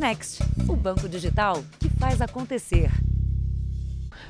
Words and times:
Next, 0.00 0.42
o 0.66 0.74
banco 0.74 1.06
digital 1.06 1.62
que 1.78 1.90
faz 1.90 2.22
acontecer. 2.22 2.90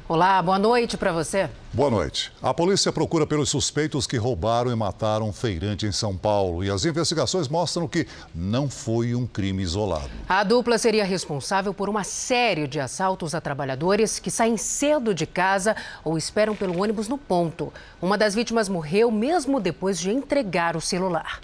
Olá, 0.09 0.43
boa 0.43 0.59
noite 0.59 0.97
para 0.97 1.13
você. 1.13 1.49
Boa 1.73 1.89
noite. 1.89 2.33
A 2.43 2.53
polícia 2.53 2.91
procura 2.91 3.25
pelos 3.25 3.51
suspeitos 3.51 4.05
que 4.05 4.17
roubaram 4.17 4.73
e 4.73 4.75
mataram 4.75 5.29
um 5.29 5.33
feirante 5.33 5.87
em 5.87 5.93
São 5.93 6.17
Paulo. 6.17 6.65
E 6.65 6.71
as 6.73 6.85
investigações 6.85 7.47
mostram 7.47 7.87
que 7.87 8.05
não 8.35 8.69
foi 8.69 9.15
um 9.15 9.29
crime 9.29 9.63
isolado. 9.63 10.11
A 10.29 10.43
dupla 10.43 10.77
seria 10.77 11.05
responsável 11.05 11.73
por 11.73 11.89
uma 11.89 12.03
série 12.03 12.67
de 12.67 12.81
assaltos 12.81 13.33
a 13.33 13.41
trabalhadores 13.41 14.19
que 14.19 14.29
saem 14.29 14.57
cedo 14.57 15.15
de 15.15 15.25
casa 15.25 15.77
ou 16.03 16.19
esperam 16.19 16.57
pelo 16.57 16.83
ônibus 16.83 17.07
no 17.07 17.17
ponto. 17.17 17.73
Uma 18.03 18.19
das 18.19 18.35
vítimas 18.35 18.69
morreu 18.69 19.09
mesmo 19.13 19.61
depois 19.61 20.01
de 20.01 20.11
entregar 20.11 20.75
o 20.75 20.81
celular. 20.81 21.41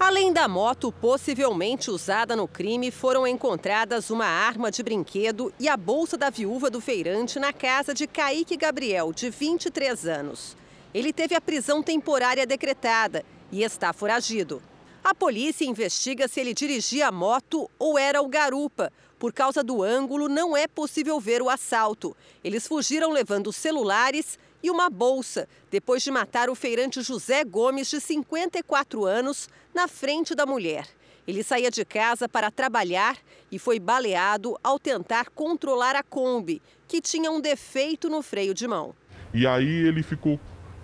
Além 0.00 0.32
da 0.32 0.48
moto 0.48 0.90
possivelmente 0.90 1.90
usada 1.90 2.34
no 2.34 2.48
crime, 2.48 2.90
foram 2.90 3.26
encontradas 3.26 4.08
uma 4.08 4.24
arma 4.24 4.70
de 4.70 4.82
brinquedo 4.82 5.52
e 5.60 5.68
a 5.68 5.76
bolsa 5.76 6.16
da 6.16 6.30
viúva 6.30 6.70
do 6.70 6.80
feirante 6.80 7.38
na 7.38 7.52
casa 7.52 7.92
de 7.92 8.06
Kaique 8.06 8.56
Gabriel, 8.56 9.12
de 9.12 9.28
23 9.28 10.06
anos. 10.06 10.56
Ele 10.94 11.12
teve 11.12 11.34
a 11.34 11.40
prisão 11.40 11.82
temporária 11.82 12.46
decretada 12.46 13.22
e 13.52 13.62
está 13.62 13.92
foragido. 13.92 14.62
A 15.04 15.14
polícia 15.14 15.66
investiga 15.66 16.26
se 16.26 16.40
ele 16.40 16.54
dirigia 16.54 17.08
a 17.08 17.12
moto 17.12 17.70
ou 17.78 17.98
era 17.98 18.22
o 18.22 18.28
garupa. 18.28 18.90
Por 19.18 19.34
causa 19.34 19.62
do 19.62 19.82
ângulo, 19.82 20.30
não 20.30 20.56
é 20.56 20.66
possível 20.66 21.20
ver 21.20 21.42
o 21.42 21.50
assalto. 21.50 22.16
Eles 22.42 22.66
fugiram 22.66 23.12
levando 23.12 23.52
celulares 23.52 24.38
e 24.62 24.70
uma 24.70 24.90
bolsa, 24.90 25.48
depois 25.70 26.02
de 26.02 26.10
matar 26.10 26.50
o 26.50 26.54
feirante 26.54 27.02
José 27.02 27.44
Gomes, 27.44 27.88
de 27.88 28.00
54 28.00 29.04
anos, 29.04 29.48
na 29.74 29.88
frente 29.88 30.34
da 30.34 30.44
mulher. 30.44 30.86
Ele 31.26 31.42
saía 31.42 31.70
de 31.70 31.84
casa 31.84 32.28
para 32.28 32.50
trabalhar 32.50 33.16
e 33.52 33.58
foi 33.58 33.78
baleado 33.78 34.58
ao 34.62 34.78
tentar 34.78 35.30
controlar 35.30 35.94
a 35.94 36.02
Kombi, 36.02 36.60
que 36.88 37.00
tinha 37.00 37.30
um 37.30 37.40
defeito 37.40 38.08
no 38.08 38.22
freio 38.22 38.52
de 38.52 38.66
mão. 38.66 38.94
E 39.32 39.46
aí 39.46 39.86
ele 39.86 40.02
ficou 40.02 40.40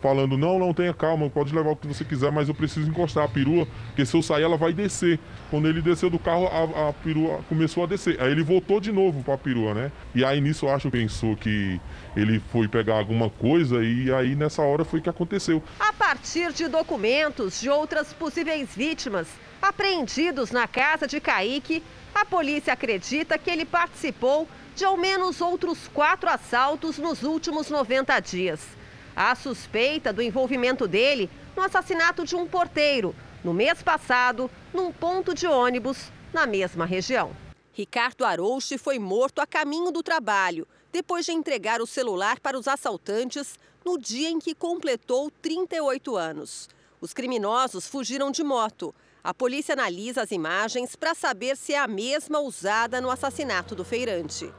falando: 0.07 0.39
não, 0.39 0.57
não 0.57 0.73
tenha 0.73 0.95
calma, 0.95 1.29
pode 1.29 1.53
levar 1.53 1.71
o 1.71 1.77
que 1.77 1.89
você 1.89 2.05
quiser, 2.05 2.31
mas 2.31 2.49
eu 2.49 2.55
preciso 2.55 2.89
encostar 2.89 3.25
a 3.25 3.29
perua, 3.29 3.67
porque 3.87 4.07
se 4.07 4.17
eu 4.17 4.23
sair 4.23 4.45
ela 4.45 4.57
vai 4.57 4.73
descer. 4.73 5.19
Quando 5.51 5.69
ele 5.69 5.83
desceu 5.83 6.09
do 6.09 6.19
carro, 6.19 6.47
a, 6.47 6.89
a 6.89 6.93
perua 6.93 7.41
começou 7.49 7.83
a 7.83 7.87
descer. 7.87 8.21
Aí 8.21 8.31
ele 8.31 8.43
voltou 8.43 8.81
de 8.81 8.93
novo 8.93 9.23
para 9.25 9.35
a 9.35 9.39
perua, 9.39 9.75
né? 9.75 9.93
E 10.15 10.25
aí 10.25 10.41
nisso 10.41 10.67
eu 10.67 10.71
acho 10.71 10.91
que 10.91 10.99
pensou 10.99 11.37
que 11.37 11.81
ele 12.17 12.41
foi 12.53 12.69
pegar 12.69 12.99
alguma 12.99 13.29
coisa 13.29 13.83
e 13.83 14.13
aí 14.13 14.37
nessa 14.37 14.63
hora 14.63 14.85
foi 14.85 15.01
que 15.01 15.09
aconteceu. 15.09 15.63
A 15.81 15.93
partir 15.93 16.53
de 16.53 16.69
documentos 16.69 17.61
de 17.61 17.69
outras 17.69 18.13
possíveis 18.13 18.69
vítimas 18.75 19.27
apreendidos 19.61 20.53
na 20.53 20.69
casa 20.69 21.07
de 21.07 21.21
Kaique, 21.21 21.83
a 22.15 22.25
polícia 22.25 22.73
acredita 22.73 23.39
que 23.39 23.51
ele 23.51 23.65
participou 23.65 24.49
de 24.77 24.85
ao 24.85 24.97
menos 24.97 25.41
outros 25.41 25.89
quatro 25.93 26.29
assaltos 26.29 26.99
nos 26.99 27.23
últimos 27.23 27.71
90 27.71 28.21
dias. 28.21 28.77
A 29.17 29.35
suspeita 29.35 30.13
do 30.13 30.21
envolvimento 30.21 30.87
dele 30.87 31.31
no 31.57 31.63
assassinato 31.63 32.23
de 32.23 32.37
um 32.37 32.47
porteiro, 32.47 33.15
no 33.43 33.55
mês 33.55 33.83
passado, 33.83 34.51
num 34.75 34.93
ponto 34.93 35.33
de 35.33 35.47
ônibus 35.47 36.13
na 36.35 36.47
mesma 36.47 36.85
região. 36.85 37.31
Ricardo 37.73 38.27
Arouche 38.27 38.77
foi 38.77 38.99
morto 38.99 39.41
a 39.41 39.47
caminho 39.47 39.91
do 39.91 40.03
trabalho, 40.03 40.69
depois 40.93 41.25
de 41.25 41.33
entregar 41.33 41.81
o 41.81 41.87
celular 41.87 42.41
para 42.41 42.59
os 42.59 42.69
assaltantes 42.69 43.59
no 43.83 43.99
dia 43.99 44.29
em 44.29 44.39
que 44.39 44.55
completou 44.55 45.31
38 45.41 46.15
anos. 46.15 46.69
Os 47.01 47.15
criminosos 47.15 47.87
fugiram 47.87 48.31
de 48.31 48.45
moto. 48.45 48.95
A 49.25 49.33
polícia 49.33 49.73
analisa 49.73 50.23
as 50.23 50.31
imagens 50.31 50.95
para 50.95 51.15
saber 51.15 51.57
se 51.57 51.73
é 51.73 51.79
a 51.79 51.89
mesma 51.89 52.41
usada 52.41 53.01
no 53.01 53.11
assassinato 53.11 53.75
do 53.75 53.85
feirante. 53.85 54.53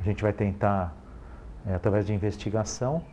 A 0.00 0.04
gente 0.04 0.22
vai 0.22 0.32
tentar, 0.32 0.96
é, 1.66 1.74
através 1.74 2.06
de 2.06 2.14
investigação, 2.14 3.04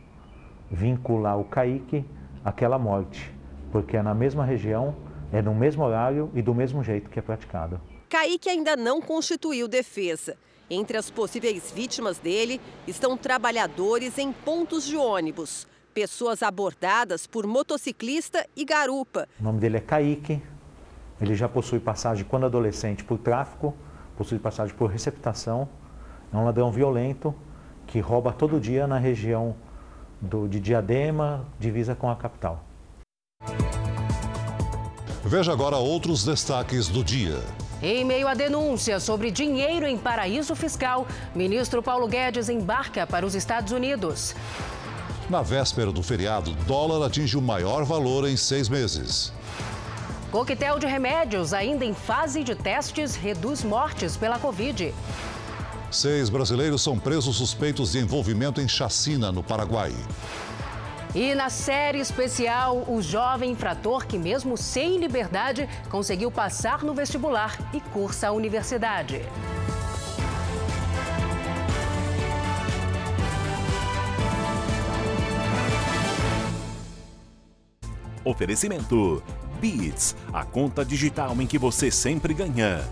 vincular 0.70 1.38
o 1.38 1.44
Kaique 1.44 2.04
àquela 2.44 2.78
morte, 2.78 3.32
porque 3.72 3.96
é 3.96 4.02
na 4.02 4.14
mesma 4.14 4.44
região, 4.44 4.94
é 5.32 5.42
no 5.42 5.54
mesmo 5.54 5.84
horário 5.84 6.30
e 6.34 6.42
do 6.42 6.54
mesmo 6.54 6.82
jeito 6.82 7.10
que 7.10 7.18
é 7.18 7.22
praticado. 7.22 7.80
Kaique 8.08 8.48
ainda 8.48 8.76
não 8.76 9.00
constituiu 9.00 9.68
defesa. 9.68 10.36
Entre 10.70 10.96
as 10.96 11.10
possíveis 11.10 11.70
vítimas 11.70 12.18
dele 12.18 12.60
estão 12.86 13.16
trabalhadores 13.16 14.18
em 14.18 14.32
pontos 14.32 14.84
de 14.84 14.96
ônibus, 14.96 15.66
pessoas 15.94 16.42
abordadas 16.42 17.26
por 17.26 17.46
motociclista 17.46 18.46
e 18.54 18.64
garupa. 18.64 19.26
O 19.40 19.44
nome 19.44 19.60
dele 19.60 19.78
é 19.78 19.80
Kaique, 19.80 20.42
ele 21.20 21.34
já 21.34 21.48
possui 21.48 21.80
passagem 21.80 22.24
quando 22.24 22.46
adolescente 22.46 23.02
por 23.02 23.18
tráfico, 23.18 23.74
possui 24.16 24.38
passagem 24.38 24.74
por 24.74 24.90
receptação, 24.90 25.68
é 26.32 26.36
um 26.36 26.44
ladrão 26.44 26.70
violento 26.70 27.34
que 27.86 27.98
rouba 28.00 28.32
todo 28.32 28.60
dia 28.60 28.86
na 28.86 28.98
região 28.98 29.56
do, 30.20 30.48
de 30.48 30.60
Diadema, 30.60 31.46
divisa 31.58 31.94
com 31.94 32.10
a 32.10 32.16
capital. 32.16 32.64
Veja 35.24 35.52
agora 35.52 35.76
outros 35.76 36.24
destaques 36.24 36.88
do 36.88 37.04
dia. 37.04 37.38
Em 37.82 38.04
meio 38.04 38.26
à 38.26 38.34
denúncia 38.34 38.98
sobre 38.98 39.30
dinheiro 39.30 39.86
em 39.86 39.96
paraíso 39.96 40.56
fiscal, 40.56 41.06
ministro 41.34 41.82
Paulo 41.82 42.08
Guedes 42.08 42.48
embarca 42.48 43.06
para 43.06 43.24
os 43.24 43.34
Estados 43.34 43.72
Unidos. 43.72 44.34
Na 45.30 45.42
véspera 45.42 45.92
do 45.92 46.02
feriado, 46.02 46.52
dólar 46.66 47.06
atinge 47.06 47.36
o 47.36 47.42
maior 47.42 47.84
valor 47.84 48.26
em 48.26 48.36
seis 48.36 48.68
meses. 48.68 49.32
Coquetel 50.32 50.78
de 50.78 50.86
remédios, 50.86 51.52
ainda 51.52 51.84
em 51.84 51.94
fase 51.94 52.42
de 52.42 52.54
testes, 52.54 53.14
reduz 53.14 53.62
mortes 53.62 54.16
pela 54.16 54.38
Covid. 54.38 54.94
Seis 55.90 56.28
brasileiros 56.28 56.82
são 56.82 56.98
presos 56.98 57.36
suspeitos 57.36 57.92
de 57.92 57.98
envolvimento 57.98 58.60
em 58.60 58.68
chacina 58.68 59.32
no 59.32 59.42
Paraguai. 59.42 59.94
E 61.14 61.34
na 61.34 61.48
série 61.48 61.98
especial, 61.98 62.84
o 62.86 63.00
jovem 63.00 63.52
infrator 63.52 64.06
que, 64.06 64.18
mesmo 64.18 64.58
sem 64.58 64.98
liberdade, 64.98 65.66
conseguiu 65.88 66.30
passar 66.30 66.84
no 66.84 66.92
vestibular 66.92 67.56
e 67.72 67.80
cursa 67.80 68.28
a 68.28 68.32
universidade. 68.32 69.22
Oferecimento: 78.22 79.22
Beats, 79.58 80.14
a 80.30 80.44
conta 80.44 80.84
digital 80.84 81.34
em 81.40 81.46
que 81.46 81.56
você 81.56 81.90
sempre 81.90 82.34
ganha. 82.34 82.86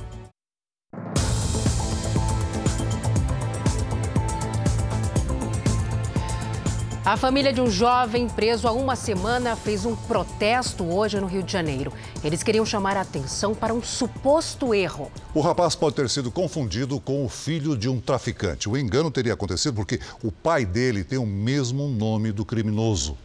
A 7.07 7.17
família 7.17 7.53
de 7.53 7.61
um 7.61 7.71
jovem 7.71 8.29
preso 8.29 8.67
há 8.67 8.73
uma 8.73 8.97
semana 8.97 9.55
fez 9.55 9.85
um 9.85 9.95
protesto 9.95 10.83
hoje 10.83 11.21
no 11.21 11.29
Rio 11.29 11.41
de 11.41 11.53
Janeiro. 11.53 11.93
Eles 12.25 12.43
queriam 12.43 12.67
chamar 12.67 12.97
a 12.97 13.03
atenção 13.03 13.55
para 13.55 13.73
um 13.73 13.81
suposto 13.81 14.75
erro. 14.75 15.09
O 15.33 15.41
rapaz 15.41 15.77
pode 15.77 15.95
ter 15.95 16.11
sido 16.11 16.33
confundido 16.33 16.99
com 16.99 17.25
o 17.25 17.29
filho 17.29 17.77
de 17.77 17.89
um 17.89 18.01
traficante. 18.01 18.69
O 18.69 18.77
engano 18.77 19.09
teria 19.09 19.35
acontecido 19.35 19.75
porque 19.75 20.01
o 20.21 20.33
pai 20.33 20.67
dele 20.67 21.05
tem 21.05 21.17
o 21.17 21.25
mesmo 21.25 21.87
nome 21.87 22.33
do 22.33 22.45
criminoso. 22.45 23.17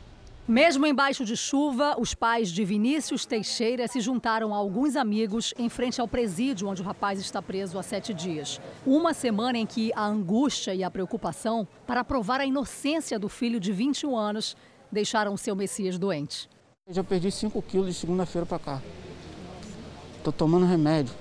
Mesmo 0.51 0.85
embaixo 0.85 1.23
de 1.23 1.37
chuva, 1.37 1.95
os 1.97 2.13
pais 2.13 2.49
de 2.49 2.65
Vinícius 2.65 3.25
Teixeira 3.25 3.87
se 3.87 4.01
juntaram 4.01 4.53
a 4.53 4.57
alguns 4.57 4.97
amigos 4.97 5.53
em 5.57 5.69
frente 5.69 6.01
ao 6.01 6.09
presídio 6.09 6.67
onde 6.67 6.81
o 6.81 6.83
rapaz 6.83 7.21
está 7.21 7.41
preso 7.41 7.79
há 7.79 7.81
sete 7.81 8.13
dias. 8.13 8.59
Uma 8.85 9.13
semana 9.13 9.57
em 9.57 9.65
que 9.65 9.93
a 9.95 10.05
angústia 10.05 10.75
e 10.75 10.83
a 10.83 10.91
preocupação 10.91 11.65
para 11.87 12.03
provar 12.03 12.41
a 12.41 12.45
inocência 12.45 13.17
do 13.17 13.29
filho 13.29 13.61
de 13.61 13.71
21 13.71 14.13
anos 14.17 14.57
deixaram 14.91 15.37
seu 15.37 15.55
Messias 15.55 15.97
doente. 15.97 16.49
Eu 16.85 16.95
já 16.95 17.01
perdi 17.01 17.31
5 17.31 17.61
quilos 17.61 17.87
de 17.87 17.93
segunda-feira 17.93 18.45
para 18.45 18.59
cá. 18.59 18.81
Estou 20.17 20.33
tomando 20.33 20.65
remédio. 20.65 21.15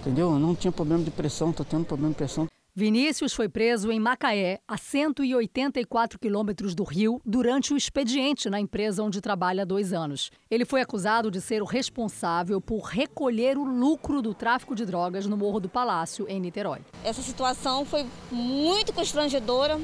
Entendeu? 0.00 0.32
Eu 0.32 0.40
não 0.40 0.56
tinha 0.56 0.72
problema 0.72 1.04
de 1.04 1.10
pressão, 1.12 1.50
estou 1.50 1.64
tendo 1.64 1.84
problema 1.84 2.10
de 2.10 2.16
pressão. 2.16 2.48
Vinícius 2.74 3.34
foi 3.34 3.50
preso 3.50 3.92
em 3.92 4.00
Macaé, 4.00 4.58
a 4.66 4.78
184 4.78 6.18
quilômetros 6.18 6.74
do 6.74 6.84
Rio, 6.84 7.20
durante 7.22 7.74
o 7.74 7.76
expediente 7.76 8.48
na 8.48 8.58
empresa 8.58 9.02
onde 9.02 9.20
trabalha 9.20 9.60
há 9.60 9.66
dois 9.66 9.92
anos. 9.92 10.30
Ele 10.50 10.64
foi 10.64 10.80
acusado 10.80 11.30
de 11.30 11.38
ser 11.38 11.60
o 11.60 11.66
responsável 11.66 12.62
por 12.62 12.84
recolher 12.84 13.58
o 13.58 13.62
lucro 13.62 14.22
do 14.22 14.32
tráfico 14.32 14.74
de 14.74 14.86
drogas 14.86 15.26
no 15.26 15.36
Morro 15.36 15.60
do 15.60 15.68
Palácio, 15.68 16.26
em 16.26 16.40
Niterói. 16.40 16.78
Essa 17.04 17.20
situação 17.20 17.84
foi 17.84 18.06
muito 18.30 18.90
constrangedora 18.94 19.78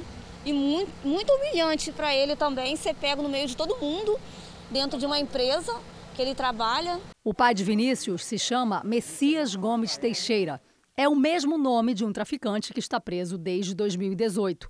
e 0.46 0.55
muito, 0.55 0.91
muito 1.05 1.31
humilhante 1.31 1.93
para 1.93 2.14
ele 2.14 2.37
também 2.37 2.75
ser 2.75 2.94
pego 2.94 3.20
no 3.20 3.29
meio 3.29 3.46
de 3.46 3.55
todo 3.55 3.76
mundo, 3.76 4.19
dentro 4.70 4.99
de 4.99 5.05
uma 5.05 5.19
empresa 5.19 5.79
que 6.17 6.23
ele 6.23 6.34
trabalha. 6.34 6.99
O 7.23 7.34
pai 7.34 7.52
de 7.52 7.62
Vinícius 7.64 8.25
se 8.25 8.38
chama 8.38 8.81
Messias 8.82 9.55
Gomes 9.55 9.99
Teixeira 9.99 10.58
é 10.99 11.09
o 11.09 11.15
mesmo 11.15 11.56
nome 11.56 11.95
de 11.95 12.05
um 12.05 12.12
traficante 12.12 12.75
que 12.75 12.81
está 12.81 13.00
preso 13.00 13.39
desde 13.39 13.73
2018. 13.73 14.67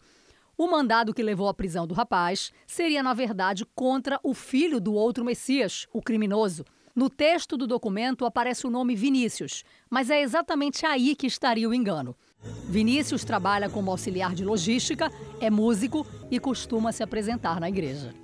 O 0.58 0.70
mandado 0.70 1.14
que 1.14 1.22
levou 1.22 1.48
à 1.48 1.54
prisão 1.54 1.86
do 1.86 1.94
rapaz 1.94 2.52
seria, 2.66 3.02
na 3.02 3.14
verdade, 3.14 3.64
contra 3.74 4.20
o 4.22 4.34
filho 4.34 4.78
do 4.78 4.92
outro 4.92 5.24
Messias, 5.24 5.86
o 5.90 6.02
criminoso. 6.02 6.66
No 6.94 7.08
texto 7.08 7.56
do 7.56 7.66
documento 7.66 8.26
aparece 8.26 8.66
o 8.66 8.70
nome 8.70 8.94
Vinícius, 8.94 9.64
mas 9.88 10.10
é 10.10 10.20
exatamente 10.20 10.84
aí 10.84 11.16
que 11.16 11.26
estaria 11.26 11.66
o 11.66 11.72
engano. 11.72 12.14
Vinícius 12.68 13.24
trabalha 13.24 13.70
como 13.70 13.90
auxiliar 13.90 14.34
de 14.34 14.44
logística, 14.44 15.10
é 15.40 15.48
músico 15.48 16.06
e 16.30 16.38
costuma 16.38 16.92
se 16.92 17.02
apresentar 17.02 17.58
na 17.58 17.70
igreja. 17.70 18.14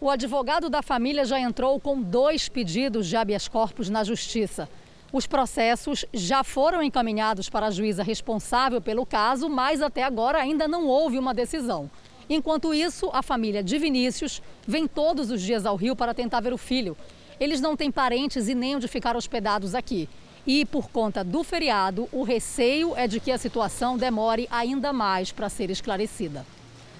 O 0.00 0.10
advogado 0.10 0.68
da 0.68 0.82
família 0.82 1.24
já 1.24 1.38
entrou 1.38 1.78
com 1.78 2.02
dois 2.02 2.48
pedidos 2.48 3.06
de 3.06 3.16
habeas 3.16 3.46
corpus 3.46 3.88
na 3.88 4.02
justiça. 4.02 4.68
Os 5.12 5.26
processos 5.26 6.04
já 6.12 6.42
foram 6.42 6.82
encaminhados 6.82 7.48
para 7.48 7.66
a 7.66 7.70
juíza 7.70 8.02
responsável 8.02 8.80
pelo 8.80 9.06
caso, 9.06 9.48
mas 9.48 9.80
até 9.80 10.02
agora 10.02 10.38
ainda 10.38 10.66
não 10.66 10.86
houve 10.86 11.18
uma 11.18 11.32
decisão. 11.32 11.88
Enquanto 12.28 12.74
isso, 12.74 13.08
a 13.12 13.22
família 13.22 13.62
de 13.62 13.78
Vinícius 13.78 14.42
vem 14.66 14.86
todos 14.86 15.30
os 15.30 15.40
dias 15.40 15.64
ao 15.64 15.76
Rio 15.76 15.94
para 15.94 16.12
tentar 16.12 16.40
ver 16.40 16.52
o 16.52 16.58
filho. 16.58 16.96
Eles 17.38 17.60
não 17.60 17.76
têm 17.76 17.90
parentes 17.90 18.48
e 18.48 18.54
nem 18.54 18.76
onde 18.76 18.88
ficar 18.88 19.16
hospedados 19.16 19.74
aqui. 19.74 20.08
E 20.44 20.64
por 20.64 20.88
conta 20.90 21.22
do 21.22 21.44
feriado, 21.44 22.08
o 22.12 22.22
receio 22.22 22.96
é 22.96 23.06
de 23.06 23.20
que 23.20 23.30
a 23.30 23.38
situação 23.38 23.96
demore 23.96 24.48
ainda 24.50 24.92
mais 24.92 25.30
para 25.30 25.48
ser 25.48 25.70
esclarecida. 25.70 26.44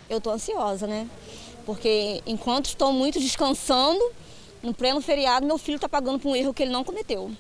Eu 0.09 0.19
estou 0.19 0.33
ansiosa, 0.33 0.87
né? 0.87 1.09
Porque 1.65 2.23
enquanto 2.25 2.67
estou 2.67 2.93
muito 2.93 3.19
descansando, 3.19 4.01
no 4.63 4.73
pleno 4.73 5.01
feriado, 5.01 5.47
meu 5.47 5.59
filho 5.59 5.77
está 5.77 5.89
pagando 5.89 6.21
por 6.21 6.31
um 6.31 6.37
erro 6.37 6.55
que 6.55 6.63
ele 6.63 6.73
não 6.73 6.85
cometeu. 6.85 7.31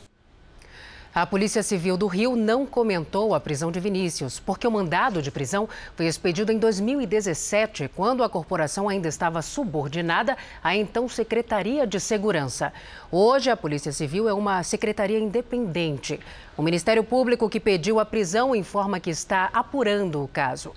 A 1.16 1.24
Polícia 1.24 1.62
Civil 1.62 1.96
do 1.96 2.06
Rio 2.06 2.36
não 2.36 2.66
comentou 2.66 3.34
a 3.34 3.40
prisão 3.40 3.72
de 3.72 3.80
Vinícius, 3.80 4.38
porque 4.38 4.66
o 4.66 4.70
mandado 4.70 5.22
de 5.22 5.30
prisão 5.30 5.66
foi 5.94 6.04
expedido 6.04 6.52
em 6.52 6.58
2017, 6.58 7.90
quando 7.96 8.22
a 8.22 8.28
corporação 8.28 8.86
ainda 8.86 9.08
estava 9.08 9.40
subordinada 9.40 10.36
à 10.62 10.76
então 10.76 11.08
Secretaria 11.08 11.86
de 11.86 11.98
Segurança. 12.00 12.70
Hoje, 13.10 13.48
a 13.48 13.56
Polícia 13.56 13.92
Civil 13.92 14.28
é 14.28 14.34
uma 14.34 14.62
secretaria 14.62 15.18
independente. 15.18 16.20
O 16.54 16.60
Ministério 16.60 17.02
Público 17.02 17.48
que 17.48 17.60
pediu 17.60 17.98
a 17.98 18.04
prisão 18.04 18.54
informa 18.54 19.00
que 19.00 19.08
está 19.08 19.48
apurando 19.54 20.22
o 20.22 20.28
caso. 20.28 20.74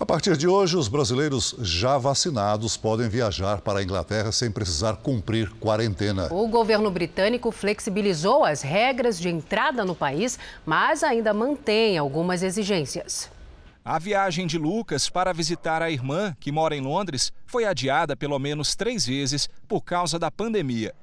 A 0.00 0.06
partir 0.06 0.36
de 0.36 0.46
hoje, 0.46 0.76
os 0.76 0.86
brasileiros 0.86 1.56
já 1.60 1.98
vacinados 1.98 2.76
podem 2.76 3.08
viajar 3.08 3.60
para 3.60 3.80
a 3.80 3.82
Inglaterra 3.82 4.30
sem 4.30 4.48
precisar 4.48 4.98
cumprir 4.98 5.50
quarentena. 5.54 6.32
O 6.32 6.46
governo 6.46 6.88
britânico 6.88 7.50
flexibilizou 7.50 8.44
as 8.44 8.62
regras 8.62 9.18
de 9.18 9.28
entrada 9.28 9.84
no 9.84 9.96
país, 9.96 10.38
mas 10.64 11.02
ainda 11.02 11.34
mantém 11.34 11.98
algumas 11.98 12.44
exigências. 12.44 13.28
A 13.84 13.98
viagem 13.98 14.46
de 14.46 14.56
Lucas 14.56 15.10
para 15.10 15.32
visitar 15.32 15.82
a 15.82 15.90
irmã, 15.90 16.36
que 16.38 16.52
mora 16.52 16.76
em 16.76 16.80
Londres, 16.80 17.32
foi 17.44 17.64
adiada 17.64 18.16
pelo 18.16 18.38
menos 18.38 18.76
três 18.76 19.04
vezes 19.04 19.48
por 19.66 19.80
causa 19.80 20.16
da 20.16 20.30
pandemia. 20.30 20.94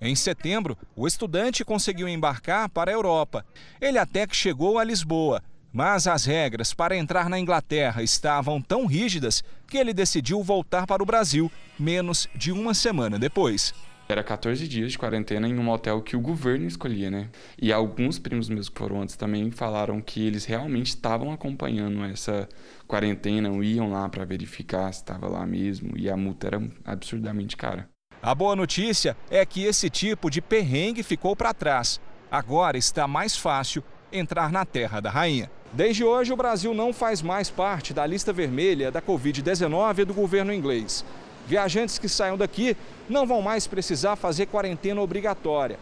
Em 0.00 0.14
setembro, 0.14 0.78
o 0.94 1.08
estudante 1.08 1.64
conseguiu 1.64 2.06
embarcar 2.06 2.68
para 2.68 2.92
a 2.92 2.94
Europa. 2.94 3.44
Ele 3.80 3.98
até 3.98 4.28
que 4.28 4.36
chegou 4.36 4.78
a 4.78 4.84
Lisboa 4.84 5.42
mas 5.74 6.06
as 6.06 6.24
regras 6.24 6.72
para 6.72 6.96
entrar 6.96 7.28
na 7.28 7.36
Inglaterra 7.36 8.00
estavam 8.00 8.62
tão 8.62 8.86
rígidas 8.86 9.42
que 9.66 9.76
ele 9.76 9.92
decidiu 9.92 10.40
voltar 10.40 10.86
para 10.86 11.02
o 11.02 11.06
Brasil 11.06 11.50
menos 11.76 12.28
de 12.32 12.52
uma 12.52 12.72
semana 12.72 13.18
depois. 13.18 13.74
Era 14.08 14.22
14 14.22 14.68
dias 14.68 14.92
de 14.92 14.98
quarentena 14.98 15.48
em 15.48 15.58
um 15.58 15.68
hotel 15.70 16.00
que 16.00 16.14
o 16.14 16.20
governo 16.20 16.66
escolhia, 16.66 17.10
né? 17.10 17.30
E 17.60 17.72
alguns 17.72 18.18
primos 18.18 18.48
meus 18.48 18.68
que 18.68 18.78
foram 18.78 19.02
antes 19.02 19.16
também 19.16 19.50
falaram 19.50 20.00
que 20.00 20.24
eles 20.24 20.44
realmente 20.44 20.88
estavam 20.88 21.32
acompanhando 21.32 22.04
essa 22.04 22.48
quarentena, 22.86 23.48
iam 23.64 23.90
lá 23.90 24.08
para 24.08 24.24
verificar 24.24 24.92
se 24.92 25.00
estava 25.00 25.26
lá 25.26 25.44
mesmo, 25.44 25.96
e 25.96 26.08
a 26.08 26.16
multa 26.16 26.48
era 26.48 26.62
absurdamente 26.84 27.56
cara. 27.56 27.88
A 28.22 28.34
boa 28.34 28.54
notícia 28.54 29.16
é 29.30 29.44
que 29.44 29.64
esse 29.64 29.90
tipo 29.90 30.30
de 30.30 30.40
perrengue 30.40 31.02
ficou 31.02 31.34
para 31.34 31.52
trás. 31.52 32.00
Agora 32.30 32.76
está 32.78 33.08
mais 33.08 33.36
fácil 33.36 33.82
entrar 34.12 34.52
na 34.52 34.64
terra 34.64 35.00
da 35.00 35.10
rainha. 35.10 35.50
Desde 35.74 36.04
hoje, 36.04 36.32
o 36.32 36.36
Brasil 36.36 36.72
não 36.72 36.92
faz 36.92 37.20
mais 37.20 37.50
parte 37.50 37.92
da 37.92 38.06
lista 38.06 38.32
vermelha 38.32 38.92
da 38.92 39.02
Covid-19 39.02 40.04
do 40.04 40.14
governo 40.14 40.52
inglês. 40.52 41.04
Viajantes 41.48 41.98
que 41.98 42.08
saiam 42.08 42.38
daqui 42.38 42.76
não 43.08 43.26
vão 43.26 43.42
mais 43.42 43.66
precisar 43.66 44.14
fazer 44.14 44.46
quarentena 44.46 45.00
obrigatória. 45.00 45.76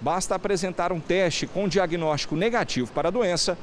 Basta 0.00 0.34
apresentar 0.34 0.92
um 0.92 0.98
teste 0.98 1.46
com 1.46 1.68
diagnóstico 1.68 2.34
negativo 2.34 2.90
para 2.92 3.08
a 3.08 3.10
doença, 3.10 3.58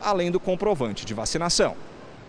além 0.00 0.30
do 0.30 0.38
comprovante 0.38 1.04
de 1.04 1.12
vacinação. 1.12 1.76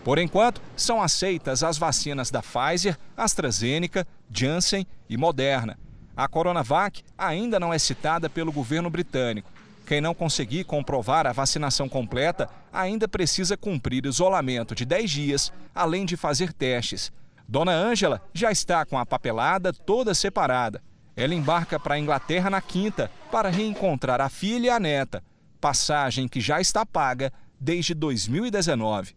Por 0.02 0.18
enquanto, 0.18 0.60
são 0.76 1.00
aceitas 1.00 1.62
as 1.62 1.78
vacinas 1.78 2.28
da 2.28 2.42
Pfizer, 2.42 2.98
AstraZeneca, 3.16 4.04
Janssen 4.28 4.84
e 5.08 5.16
Moderna. 5.16 5.78
A 6.16 6.26
Coronavac 6.26 7.04
ainda 7.16 7.60
não 7.60 7.72
é 7.72 7.78
citada 7.78 8.28
pelo 8.28 8.50
governo 8.50 8.90
britânico. 8.90 9.55
Quem 9.86 10.00
não 10.00 10.12
conseguir 10.12 10.64
comprovar 10.64 11.28
a 11.28 11.32
vacinação 11.32 11.88
completa 11.88 12.50
ainda 12.72 13.06
precisa 13.06 13.56
cumprir 13.56 14.04
isolamento 14.04 14.74
de 14.74 14.84
10 14.84 15.10
dias, 15.10 15.52
além 15.72 16.04
de 16.04 16.16
fazer 16.16 16.52
testes. 16.52 17.12
Dona 17.46 17.70
Ângela 17.70 18.20
já 18.34 18.50
está 18.50 18.84
com 18.84 18.98
a 18.98 19.06
papelada 19.06 19.72
toda 19.72 20.12
separada. 20.12 20.82
Ela 21.16 21.36
embarca 21.36 21.78
para 21.78 21.94
a 21.94 21.98
Inglaterra 22.00 22.50
na 22.50 22.60
quinta 22.60 23.08
para 23.30 23.48
reencontrar 23.48 24.20
a 24.20 24.28
filha 24.28 24.66
e 24.66 24.70
a 24.70 24.80
neta, 24.80 25.22
passagem 25.60 26.26
que 26.26 26.40
já 26.40 26.60
está 26.60 26.84
paga 26.84 27.32
desde 27.60 27.94
2019. 27.94 29.14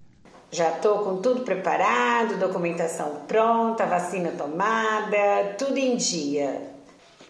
Já 0.51 0.69
estou 0.75 0.99
com 0.99 1.17
tudo 1.17 1.41
preparado, 1.41 2.37
documentação 2.37 3.21
pronta, 3.27 3.87
vacina 3.87 4.31
tomada, 4.31 5.55
tudo 5.57 5.77
em 5.77 5.97
dia. 5.97 6.61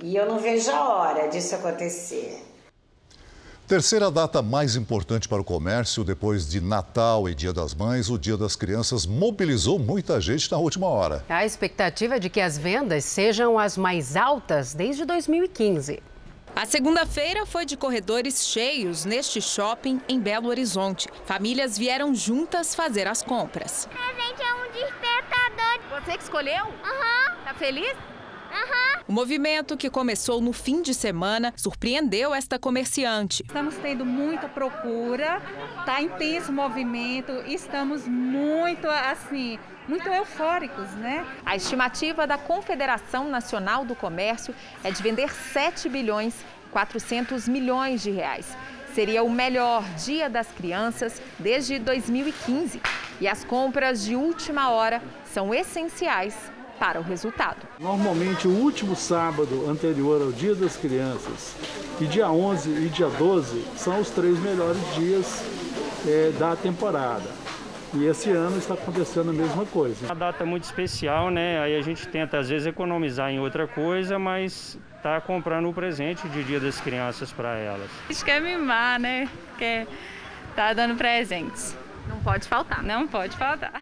E 0.04 0.14
eu 0.14 0.26
não 0.26 0.40
vejo 0.40 0.70
a 0.72 0.90
hora 0.90 1.28
disso 1.30 1.56
acontecer. 1.56 2.49
Terceira 3.70 4.10
data 4.10 4.42
mais 4.42 4.76
importante 4.76 5.30
para 5.30 5.40
o 5.40 5.44
comércio, 5.44 6.04
depois 6.04 6.50
de 6.50 6.60
Natal 6.60 7.30
e 7.30 7.36
Dia 7.36 7.54
das 7.54 7.76
Mães, 7.76 8.10
o 8.10 8.18
Dia 8.18 8.36
das 8.36 8.56
Crianças 8.56 9.06
mobilizou 9.06 9.78
muita 9.78 10.20
gente 10.20 10.52
na 10.52 10.58
última 10.58 10.88
hora. 10.88 11.24
A 11.30 11.46
expectativa 11.46 12.16
é 12.16 12.20
de 12.20 12.32
que 12.32 12.42
as 12.42 12.58
vendas 12.58 13.06
sejam 13.06 13.60
as 13.60 13.78
mais 13.78 14.16
altas 14.16 14.74
desde 14.74 15.06
2015. 15.06 16.02
A 16.56 16.66
segunda-feira 16.66 17.46
foi 17.46 17.64
de 17.64 17.78
corredores 17.78 18.48
cheios 18.48 19.06
neste 19.06 19.40
shopping 19.40 20.02
em 20.10 20.20
Belo 20.20 20.48
Horizonte. 20.50 21.08
Famílias 21.24 21.78
vieram 21.78 22.16
juntas 22.16 22.74
fazer 22.74 23.06
as 23.06 23.22
compras. 23.22 23.88
Presente 23.88 24.42
é 24.42 24.54
um 24.56 24.72
despertador. 24.72 26.02
Você 26.02 26.18
que 26.18 26.24
escolheu? 26.24 26.66
Aham. 26.66 27.38
Uhum. 27.38 27.44
Tá 27.46 27.54
feliz? 27.54 27.96
Uhum. 28.52 29.04
O 29.08 29.14
movimento 29.14 29.76
que 29.76 29.90
começou 29.90 30.40
no 30.40 30.54
fim 30.54 30.82
de 30.82 30.94
semana 30.94 31.54
surpreendeu 31.56 32.34
esta 32.34 32.60
comerciante. 32.60 33.44
Estamos 33.44 33.76
tendo 33.76 34.06
muita 34.06 34.48
procura, 34.48 35.42
tá 35.86 36.02
intenso 36.02 36.52
o 36.52 36.56
movimento, 36.56 37.32
estamos 37.48 38.08
muito 38.08 38.88
assim, 38.88 39.58
muito 39.88 40.08
eufóricos, 40.08 40.92
né? 40.92 41.26
A 41.46 41.56
estimativa 41.56 42.28
da 42.28 42.38
Confederação 42.38 43.30
Nacional 43.30 43.84
do 43.84 43.96
Comércio 43.96 44.54
é 44.84 44.92
de 44.92 45.02
vender 45.02 45.32
7 45.32 45.90
bilhões 45.90 46.36
400 46.72 47.48
milhões 47.48 48.02
de 48.02 48.12
reais. 48.12 48.46
Seria 48.94 49.24
o 49.24 49.30
melhor 49.30 49.84
Dia 50.06 50.30
das 50.30 50.48
Crianças 50.52 51.22
desde 51.38 51.80
2015. 51.80 52.82
E 53.22 53.28
as 53.28 53.44
compras 53.44 54.04
de 54.04 54.16
última 54.16 54.70
hora 54.70 55.02
são 55.26 55.54
essenciais 55.54 56.36
para 56.80 57.00
o 57.00 57.04
resultado. 57.04 57.58
Normalmente, 57.80 58.48
o 58.48 58.52
último 58.52 58.96
sábado 58.96 59.70
anterior 59.70 60.22
ao 60.22 60.32
Dia 60.32 60.56
das 60.56 60.78
Crianças 60.78 61.56
e 62.00 62.06
dia 62.06 62.30
11 62.32 62.70
e 62.70 62.90
dia 62.90 63.10
12 63.10 63.66
são 63.76 64.00
os 64.00 64.10
três 64.10 64.40
melhores 64.40 64.82
dias 64.96 65.44
é, 66.08 66.32
da 66.40 66.56
temporada. 66.56 67.30
E 67.94 68.06
esse 68.06 68.30
ano 68.30 68.58
está 68.58 68.76
acontecendo 68.76 69.32
a 69.32 69.34
mesma 69.34 69.66
coisa. 69.66 70.06
Uma 70.06 70.16
data 70.16 70.46
muito 70.46 70.64
especial, 70.64 71.32
né? 71.32 71.60
Aí 71.60 71.76
a 71.76 71.82
gente 71.82 72.08
tenta 72.08 72.38
às 72.38 72.48
vezes 72.48 72.68
economizar 72.68 73.32
em 73.32 73.40
outra 73.40 73.68
coisa, 73.68 74.20
mas 74.20 74.78
está 74.96 75.20
comprando 75.20 75.68
o 75.68 75.74
presente 75.74 76.28
de 76.30 76.44
Dia 76.44 76.60
das 76.60 76.80
Crianças 76.80 77.32
para 77.32 77.58
elas. 77.58 77.90
A 78.08 78.14
gente 78.14 78.24
quer 78.24 78.40
mimar, 78.40 79.00
né? 79.00 79.28
Quer 79.58 79.88
tá 80.56 80.74
dando 80.74 80.96
presentes. 80.96 81.76
Não 82.08 82.20
pode 82.20 82.48
faltar. 82.48 82.84
Não 82.84 83.08
pode 83.08 83.36
faltar. 83.36 83.82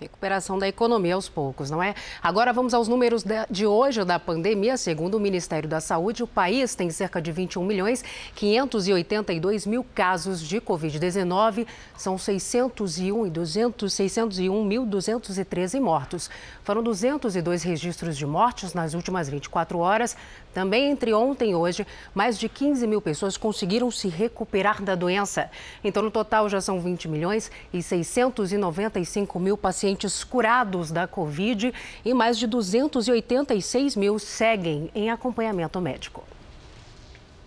Recuperação 0.00 0.56
da 0.56 0.68
economia 0.68 1.16
aos 1.16 1.28
poucos, 1.28 1.70
não 1.70 1.82
é? 1.82 1.92
Agora 2.22 2.52
vamos 2.52 2.72
aos 2.72 2.86
números 2.86 3.24
de 3.50 3.66
hoje 3.66 4.04
da 4.04 4.16
pandemia. 4.16 4.76
Segundo 4.76 5.16
o 5.16 5.20
Ministério 5.20 5.68
da 5.68 5.80
Saúde, 5.80 6.22
o 6.22 6.26
país 6.26 6.76
tem 6.76 6.88
cerca 6.88 7.20
de 7.20 7.32
21 7.32 7.64
milhões 7.64 8.04
582 8.36 9.66
mil 9.66 9.84
casos 9.92 10.40
de 10.40 10.60
Covid-19. 10.60 11.66
São 11.96 12.16
601 12.16 13.26
e 13.26 13.30
200, 13.30 13.92
601.213 13.92 15.80
mortos. 15.80 16.30
Foram 16.62 16.80
202 16.80 17.64
registros 17.64 18.16
de 18.16 18.24
mortes 18.24 18.74
nas 18.74 18.94
últimas 18.94 19.28
24 19.28 19.80
horas. 19.80 20.16
Também 20.58 20.90
entre 20.90 21.14
ontem 21.14 21.52
e 21.52 21.54
hoje, 21.54 21.86
mais 22.12 22.36
de 22.36 22.48
15 22.48 22.84
mil 22.84 23.00
pessoas 23.00 23.36
conseguiram 23.36 23.92
se 23.92 24.08
recuperar 24.08 24.82
da 24.82 24.96
doença. 24.96 25.48
Então, 25.84 26.02
no 26.02 26.10
total, 26.10 26.48
já 26.48 26.60
são 26.60 26.80
20 26.80 27.06
milhões 27.06 27.48
e 27.72 27.80
695 27.80 29.38
mil 29.38 29.56
pacientes 29.56 30.24
curados 30.24 30.90
da 30.90 31.06
Covid 31.06 31.72
e 32.04 32.12
mais 32.12 32.36
de 32.36 32.48
286 32.48 33.94
mil 33.94 34.18
seguem 34.18 34.90
em 34.96 35.12
acompanhamento 35.12 35.80
médico. 35.80 36.24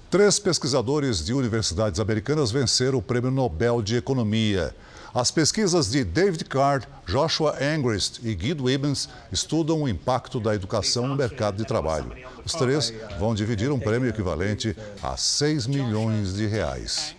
Três 0.09 0.39
pesquisadores 0.39 1.21
de 1.21 1.33
universidades 1.33 1.99
americanas 1.99 2.49
venceram 2.49 2.99
o 2.99 3.01
Prêmio 3.01 3.29
Nobel 3.29 3.81
de 3.81 3.97
Economia. 3.97 4.73
As 5.13 5.29
pesquisas 5.29 5.91
de 5.91 6.05
David 6.05 6.45
Card, 6.45 6.87
Joshua 7.05 7.57
Angrist 7.61 8.19
e 8.23 8.33
Guido 8.33 8.69
Ibens 8.69 9.09
estudam 9.29 9.83
o 9.83 9.89
impacto 9.89 10.39
da 10.39 10.55
educação 10.55 11.05
no 11.05 11.17
mercado 11.17 11.57
de 11.57 11.65
trabalho. 11.65 12.15
Os 12.45 12.53
três 12.53 12.93
vão 13.19 13.35
dividir 13.35 13.69
um 13.73 13.79
prêmio 13.79 14.07
equivalente 14.07 14.75
a 15.03 15.17
6 15.17 15.67
milhões 15.67 16.35
de 16.35 16.47
reais. 16.47 17.13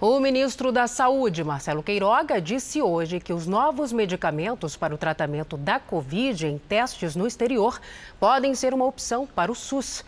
O 0.00 0.18
ministro 0.18 0.72
da 0.72 0.86
Saúde, 0.86 1.44
Marcelo 1.44 1.82
Queiroga, 1.82 2.40
disse 2.40 2.80
hoje 2.80 3.20
que 3.20 3.32
os 3.32 3.46
novos 3.46 3.92
medicamentos 3.92 4.74
para 4.74 4.94
o 4.94 4.98
tratamento 4.98 5.58
da 5.58 5.78
Covid 5.78 6.46
em 6.46 6.56
testes 6.56 7.14
no 7.14 7.26
exterior 7.26 7.78
podem 8.18 8.54
ser 8.54 8.72
uma 8.72 8.86
opção 8.86 9.26
para 9.26 9.52
o 9.52 9.54
SUS. 9.54 10.02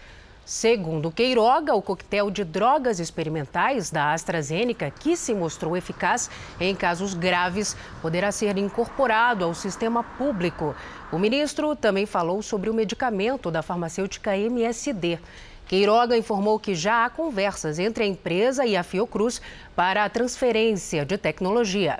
Segundo 0.46 1.10
Queiroga, 1.10 1.74
o 1.74 1.82
coquetel 1.82 2.30
de 2.30 2.44
drogas 2.44 3.00
experimentais 3.00 3.90
da 3.90 4.12
AstraZeneca, 4.12 4.92
que 4.92 5.16
se 5.16 5.34
mostrou 5.34 5.76
eficaz 5.76 6.30
em 6.60 6.72
casos 6.72 7.14
graves, 7.14 7.76
poderá 8.00 8.30
ser 8.30 8.56
incorporado 8.56 9.44
ao 9.44 9.52
sistema 9.52 10.04
público. 10.04 10.72
O 11.10 11.18
ministro 11.18 11.74
também 11.74 12.06
falou 12.06 12.40
sobre 12.42 12.70
o 12.70 12.74
medicamento 12.74 13.50
da 13.50 13.60
farmacêutica 13.60 14.38
MSD. 14.38 15.18
Queiroga 15.66 16.16
informou 16.16 16.60
que 16.60 16.76
já 16.76 17.04
há 17.04 17.10
conversas 17.10 17.80
entre 17.80 18.04
a 18.04 18.06
empresa 18.06 18.64
e 18.64 18.76
a 18.76 18.84
Fiocruz 18.84 19.42
para 19.74 20.04
a 20.04 20.08
transferência 20.08 21.04
de 21.04 21.18
tecnologia. 21.18 21.98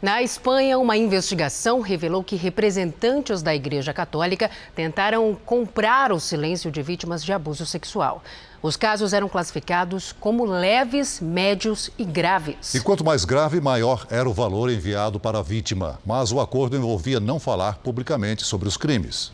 Na 0.00 0.22
Espanha, 0.22 0.78
uma 0.78 0.96
investigação 0.96 1.80
revelou 1.80 2.22
que 2.22 2.36
representantes 2.36 3.42
da 3.42 3.52
Igreja 3.52 3.92
Católica 3.92 4.48
tentaram 4.72 5.36
comprar 5.44 6.12
o 6.12 6.20
silêncio 6.20 6.70
de 6.70 6.80
vítimas 6.82 7.24
de 7.24 7.32
abuso 7.32 7.66
sexual. 7.66 8.22
Os 8.62 8.76
casos 8.76 9.12
eram 9.12 9.28
classificados 9.28 10.12
como 10.12 10.44
leves, 10.44 11.20
médios 11.20 11.90
e 11.98 12.04
graves. 12.04 12.76
E 12.76 12.80
quanto 12.80 13.04
mais 13.04 13.24
grave, 13.24 13.60
maior 13.60 14.06
era 14.08 14.28
o 14.28 14.32
valor 14.32 14.70
enviado 14.70 15.18
para 15.18 15.40
a 15.40 15.42
vítima. 15.42 15.98
Mas 16.06 16.30
o 16.30 16.38
acordo 16.38 16.76
envolvia 16.76 17.18
não 17.18 17.40
falar 17.40 17.78
publicamente 17.78 18.44
sobre 18.44 18.68
os 18.68 18.76
crimes. 18.76 19.32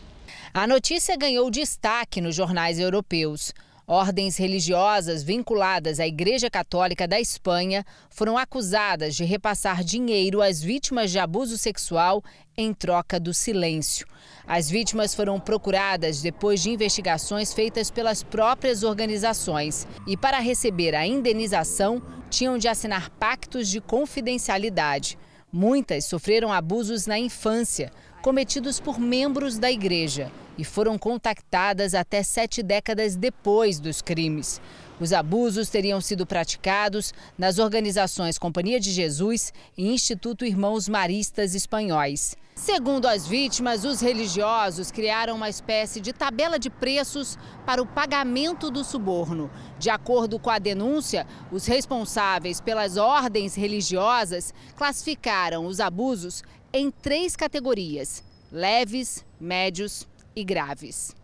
A 0.51 0.65
notícia 0.65 1.15
ganhou 1.15 1.51
destaque 1.51 2.19
nos 2.19 2.33
jornais 2.33 2.79
europeus. 2.79 3.53
Ordens 3.87 4.35
religiosas 4.37 5.21
vinculadas 5.21 5.99
à 5.99 6.07
Igreja 6.07 6.49
Católica 6.49 7.07
da 7.07 7.21
Espanha 7.21 7.85
foram 8.09 8.35
acusadas 8.35 9.15
de 9.15 9.23
repassar 9.23 9.83
dinheiro 9.83 10.41
às 10.41 10.59
vítimas 10.59 11.11
de 11.11 11.19
abuso 11.19 11.55
sexual 11.55 12.23
em 12.57 12.73
troca 12.73 13.19
do 13.19 13.31
silêncio. 13.31 14.07
As 14.47 14.71
vítimas 14.71 15.13
foram 15.13 15.39
procuradas 15.39 16.19
depois 16.19 16.63
de 16.63 16.71
investigações 16.71 17.53
feitas 17.53 17.91
pelas 17.91 18.23
próprias 18.23 18.81
organizações 18.81 19.85
e, 20.07 20.17
para 20.17 20.39
receber 20.39 20.95
a 20.95 21.05
indenização, 21.05 22.01
tinham 22.27 22.57
de 22.57 22.67
assinar 22.67 23.11
pactos 23.11 23.69
de 23.69 23.79
confidencialidade. 23.79 25.15
Muitas 25.53 26.05
sofreram 26.05 26.51
abusos 26.51 27.05
na 27.05 27.19
infância, 27.19 27.91
cometidos 28.25 28.79
por 28.79 28.99
membros 28.99 29.59
da 29.59 29.71
igreja 29.71 30.31
e 30.57 30.63
foram 30.63 30.97
contactadas 30.97 31.93
até 31.93 32.23
sete 32.23 32.63
décadas 32.63 33.15
depois 33.15 33.79
dos 33.79 34.01
crimes. 34.01 34.59
Os 34.99 35.13
abusos 35.13 35.69
teriam 35.69 36.01
sido 36.01 36.25
praticados 36.25 37.13
nas 37.37 37.59
organizações 37.59 38.39
Companhia 38.39 38.79
de 38.79 38.91
Jesus 38.91 39.53
e 39.77 39.93
Instituto 39.93 40.43
Irmãos 40.43 40.89
Maristas 40.89 41.53
Espanhóis. 41.53 42.35
Segundo 42.55 43.05
as 43.05 43.27
vítimas, 43.27 43.83
os 43.83 43.99
religiosos 43.99 44.89
criaram 44.89 45.35
uma 45.35 45.49
espécie 45.49 45.99
de 45.99 46.13
tabela 46.13 46.57
de 46.57 46.69
preços 46.69 47.37
para 47.65 47.81
o 47.81 47.85
pagamento 47.85 48.71
do 48.71 48.81
suborno. 48.81 49.51
De 49.77 49.89
acordo 49.89 50.39
com 50.39 50.49
a 50.49 50.57
denúncia, 50.57 51.27
os 51.51 51.65
responsáveis 51.65 52.61
pelas 52.61 52.95
ordens 52.95 53.55
religiosas 53.55 54.53
classificaram 54.77 55.65
os 55.65 55.81
abusos 55.81 56.43
em 56.75 56.91
três 56.91 57.35
categorias: 57.35 58.21
leves, 58.51 59.25
médios 59.39 60.05
e 60.35 60.43
graves. 60.43 61.15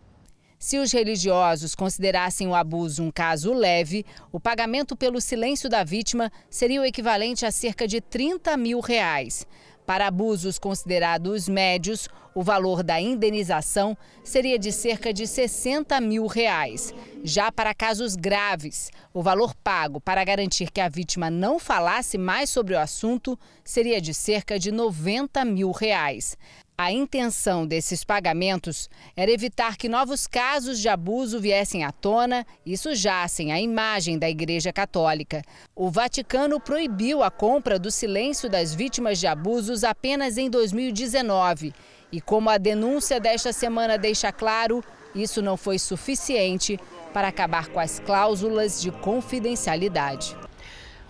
Se 0.58 0.78
os 0.78 0.92
religiosos 0.92 1.74
considerassem 1.74 2.46
o 2.46 2.54
abuso 2.54 3.02
um 3.02 3.10
caso 3.10 3.52
leve, 3.52 4.06
o 4.30 4.38
pagamento 4.38 4.96
pelo 4.96 5.20
silêncio 5.20 5.68
da 5.68 5.82
vítima 5.82 6.30
seria 6.48 6.80
o 6.80 6.84
equivalente 6.84 7.44
a 7.44 7.50
cerca 7.50 7.86
de 7.86 8.00
30 8.00 8.56
mil 8.56 8.80
reais. 8.80 9.46
Para 9.86 10.06
abusos 10.06 10.58
considerados 10.58 11.48
médios, 11.48 12.08
o 12.34 12.42
valor 12.42 12.82
da 12.82 13.00
indenização 13.00 13.96
seria 14.24 14.58
de 14.58 14.72
cerca 14.72 15.12
de 15.12 15.26
60 15.26 16.00
mil 16.00 16.26
reais. 16.26 16.94
Já 17.22 17.52
para 17.52 17.74
casos 17.74 18.16
graves, 18.16 18.90
o 19.12 19.22
valor 19.22 19.54
pago 19.56 20.00
para 20.00 20.24
garantir 20.24 20.70
que 20.70 20.80
a 20.80 20.88
vítima 20.88 21.30
não 21.30 21.58
falasse 21.58 22.16
mais 22.16 22.48
sobre 22.48 22.74
o 22.74 22.78
assunto 22.78 23.38
seria 23.64 24.00
de 24.00 24.14
cerca 24.14 24.58
de 24.58 24.70
90 24.70 25.44
mil 25.44 25.70
reais. 25.72 26.36
A 26.76 26.90
intenção 26.90 27.66
desses 27.66 28.02
pagamentos 28.02 28.88
era 29.14 29.30
evitar 29.30 29.76
que 29.76 29.88
novos 29.88 30.26
casos 30.26 30.80
de 30.80 30.88
abuso 30.88 31.38
viessem 31.38 31.84
à 31.84 31.92
tona 31.92 32.46
e 32.64 32.76
sujassem 32.76 33.52
a 33.52 33.60
imagem 33.60 34.18
da 34.18 34.28
Igreja 34.28 34.72
Católica. 34.72 35.42
O 35.76 35.90
Vaticano 35.90 36.58
proibiu 36.58 37.22
a 37.22 37.30
compra 37.30 37.78
do 37.78 37.90
silêncio 37.90 38.48
das 38.48 38.74
vítimas 38.74 39.20
de 39.20 39.26
abusos 39.26 39.84
apenas 39.84 40.38
em 40.38 40.48
2019. 40.48 41.74
E 42.10 42.20
como 42.20 42.48
a 42.48 42.58
denúncia 42.58 43.20
desta 43.20 43.52
semana 43.52 43.98
deixa 43.98 44.32
claro, 44.32 44.82
isso 45.14 45.42
não 45.42 45.58
foi 45.58 45.78
suficiente 45.78 46.80
para 47.12 47.28
acabar 47.28 47.68
com 47.68 47.78
as 47.78 48.00
cláusulas 48.00 48.80
de 48.80 48.90
confidencialidade. 48.90 50.34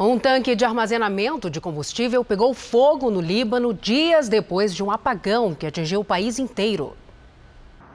Um 0.04 0.18
tanque 0.18 0.56
de 0.56 0.64
armazenamento 0.64 1.48
de 1.48 1.60
combustível 1.60 2.24
pegou 2.24 2.52
fogo 2.52 3.08
no 3.08 3.20
Líbano 3.20 3.72
dias 3.72 4.28
depois 4.28 4.74
de 4.74 4.82
um 4.82 4.90
apagão 4.90 5.54
que 5.54 5.64
atingiu 5.64 6.00
o 6.00 6.04
país 6.04 6.40
inteiro. 6.40 6.96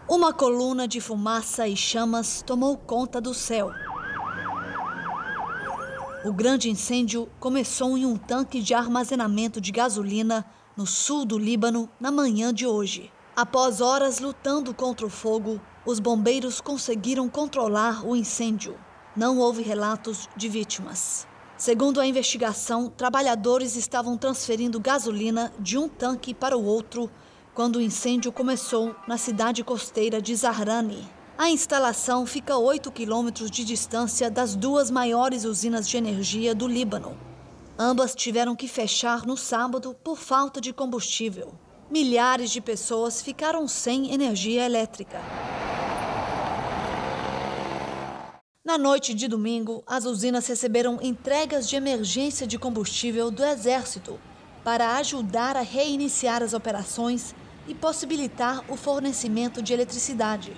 Uma 0.08 0.32
coluna 0.32 0.88
de 0.88 1.02
fumaça 1.02 1.68
e 1.68 1.76
chamas 1.76 2.42
tomou 2.42 2.78
conta 2.78 3.20
do 3.20 3.34
céu. 3.34 3.72
O 6.24 6.32
grande 6.32 6.70
incêndio 6.70 7.28
começou 7.42 7.98
em 7.98 8.06
um 8.06 8.16
tanque 8.16 8.62
de 8.62 8.74
armazenamento 8.74 9.60
de 9.60 9.74
gasolina 9.74 10.46
no 10.78 10.88
sul 10.88 11.26
do 11.26 11.38
Líbano 11.38 11.90
na 12.00 12.10
manhã 12.10 12.54
de 12.54 12.66
hoje. 12.66 13.12
Após 13.36 13.82
horas 13.82 14.20
lutando 14.20 14.74
contra 14.74 15.06
o 15.06 15.10
fogo, 15.10 15.60
os 15.86 16.00
bombeiros 16.00 16.62
conseguiram 16.62 17.28
controlar 17.28 18.08
o 18.08 18.16
incêndio. 18.16 18.78
Não 19.14 19.40
houve 19.40 19.62
relatos 19.62 20.30
de 20.38 20.48
vítimas. 20.48 21.28
Segundo 21.58 22.00
a 22.00 22.06
investigação, 22.06 22.88
trabalhadores 22.88 23.76
estavam 23.76 24.16
transferindo 24.16 24.80
gasolina 24.80 25.52
de 25.58 25.76
um 25.76 25.90
tanque 25.90 26.32
para 26.32 26.56
o 26.56 26.64
outro 26.64 27.10
quando 27.56 27.78
o 27.78 27.82
incêndio 27.82 28.32
começou 28.32 28.96
na 29.08 29.18
cidade 29.18 29.64
costeira 29.64 30.22
de 30.22 30.36
Zahrani. 30.36 31.04
A 31.36 31.50
instalação 31.50 32.28
fica 32.28 32.54
a 32.54 32.60
8 32.60 32.92
quilômetros 32.92 33.50
de 33.50 33.66
distância 33.66 34.30
das 34.30 34.56
duas 34.56 34.92
maiores 34.92 35.46
usinas 35.46 35.90
de 35.90 35.98
energia 35.98 36.54
do 36.54 36.68
Líbano. 36.68 37.18
Ambas 37.78 38.14
tiveram 38.14 38.56
que 38.56 38.68
fechar 38.68 39.26
no 39.26 39.36
sábado 39.36 39.96
por 40.04 40.20
falta 40.20 40.62
de 40.62 40.72
combustível. 40.72 41.56
Milhares 41.90 42.52
de 42.52 42.62
pessoas 42.62 43.20
ficaram 43.20 43.68
sem 43.68 44.14
energia 44.14 44.64
elétrica. 44.64 45.20
Na 48.68 48.78
noite 48.78 49.14
de 49.14 49.30
domingo, 49.30 49.82
as 49.88 50.04
usinas 50.04 50.46
receberam 50.46 51.00
entregas 51.02 51.70
de 51.70 51.78
emergência 51.78 52.46
de 52.46 52.60
combustível 52.60 53.32
do 53.32 53.42
Exército 53.42 54.20
para 54.62 54.98
ajudar 54.98 55.56
a 55.56 55.62
reiniciar 55.62 56.44
as 56.44 56.54
operações 56.54 57.34
e 57.66 57.74
possibilitar 57.74 58.70
o 58.70 58.76
fornecimento 58.76 59.62
de 59.62 59.72
eletricidade. 59.72 60.52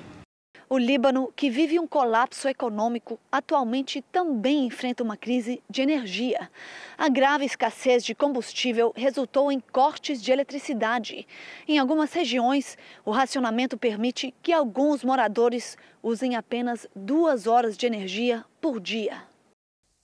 O 0.71 0.77
Líbano, 0.77 1.33
que 1.35 1.49
vive 1.49 1.79
um 1.79 1.87
colapso 1.87 2.47
econômico, 2.47 3.19
atualmente 3.31 4.03
também 4.11 4.67
enfrenta 4.67 5.03
uma 5.03 5.17
crise 5.17 5.63
de 5.67 5.81
energia. 5.81 6.47
A 6.95 7.09
grave 7.09 7.43
escassez 7.43 8.05
de 8.05 8.13
combustível 8.13 8.93
resultou 8.95 9.51
em 9.51 9.59
cortes 9.59 10.21
de 10.21 10.31
eletricidade. 10.31 11.27
Em 11.67 11.79
algumas 11.79 12.13
regiões, 12.13 12.77
o 13.03 13.09
racionamento 13.09 13.79
permite 13.79 14.31
que 14.43 14.53
alguns 14.53 15.03
moradores 15.03 15.75
usem 16.03 16.35
apenas 16.35 16.85
duas 16.95 17.47
horas 17.47 17.75
de 17.75 17.87
energia 17.87 18.45
por 18.61 18.79
dia. 18.79 19.23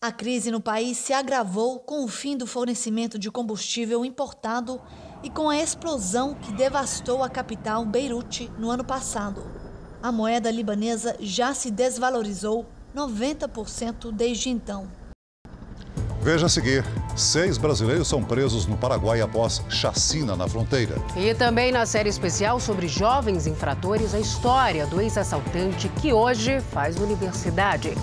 A 0.01 0.11
crise 0.11 0.49
no 0.49 0.59
país 0.59 0.97
se 0.97 1.13
agravou 1.13 1.77
com 1.77 2.03
o 2.03 2.07
fim 2.07 2.35
do 2.35 2.47
fornecimento 2.47 3.19
de 3.19 3.29
combustível 3.29 4.03
importado 4.03 4.81
e 5.21 5.29
com 5.29 5.47
a 5.47 5.57
explosão 5.57 6.33
que 6.33 6.51
devastou 6.53 7.21
a 7.21 7.29
capital 7.29 7.85
Beirute 7.85 8.51
no 8.57 8.71
ano 8.71 8.83
passado 8.83 9.64
a 10.01 10.11
moeda 10.11 10.51
libanesa 10.51 11.15
já 11.19 11.53
se 11.53 11.71
desvalorizou 11.71 12.65
90% 12.95 14.11
desde 14.11 14.49
então. 14.49 14.87
Veja 16.21 16.47
a 16.47 16.49
seguir: 16.49 16.83
seis 17.15 17.57
brasileiros 17.57 18.07
são 18.07 18.23
presos 18.23 18.65
no 18.65 18.75
Paraguai 18.75 19.21
após 19.21 19.61
chacina 19.69 20.35
na 20.35 20.47
fronteira. 20.47 20.95
E 21.15 21.35
também 21.35 21.71
na 21.71 21.85
série 21.85 22.09
especial 22.09 22.59
sobre 22.59 22.87
jovens 22.87 23.45
infratores, 23.45 24.15
a 24.15 24.19
história 24.19 24.87
do 24.87 24.99
ex-assaltante 24.99 25.87
que 26.01 26.11
hoje 26.11 26.59
faz 26.59 26.97
universidade. 26.97 27.93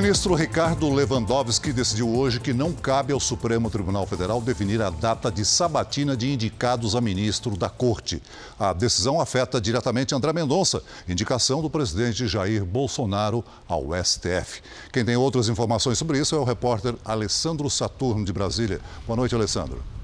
Ministro 0.00 0.34
Ricardo 0.34 0.88
Lewandowski 0.88 1.74
decidiu 1.74 2.08
hoje 2.08 2.40
que 2.40 2.54
não 2.54 2.72
cabe 2.72 3.12
ao 3.12 3.20
Supremo 3.20 3.68
Tribunal 3.68 4.06
Federal 4.06 4.40
definir 4.40 4.80
a 4.80 4.88
data 4.88 5.30
de 5.30 5.44
sabatina 5.44 6.16
de 6.16 6.32
indicados 6.32 6.96
a 6.96 7.02
ministro 7.02 7.54
da 7.54 7.68
Corte. 7.68 8.22
A 8.58 8.72
decisão 8.72 9.20
afeta 9.20 9.60
diretamente 9.60 10.14
André 10.14 10.32
Mendonça, 10.32 10.82
indicação 11.06 11.60
do 11.60 11.68
presidente 11.68 12.26
Jair 12.26 12.64
Bolsonaro 12.64 13.44
ao 13.68 13.88
STF. 14.02 14.62
Quem 14.90 15.04
tem 15.04 15.16
outras 15.16 15.50
informações 15.50 15.98
sobre 15.98 16.18
isso 16.18 16.34
é 16.34 16.38
o 16.38 16.44
repórter 16.44 16.94
Alessandro 17.04 17.68
Saturno, 17.68 18.24
de 18.24 18.32
Brasília. 18.32 18.80
Boa 19.06 19.18
noite, 19.18 19.34
Alessandro. 19.34 19.99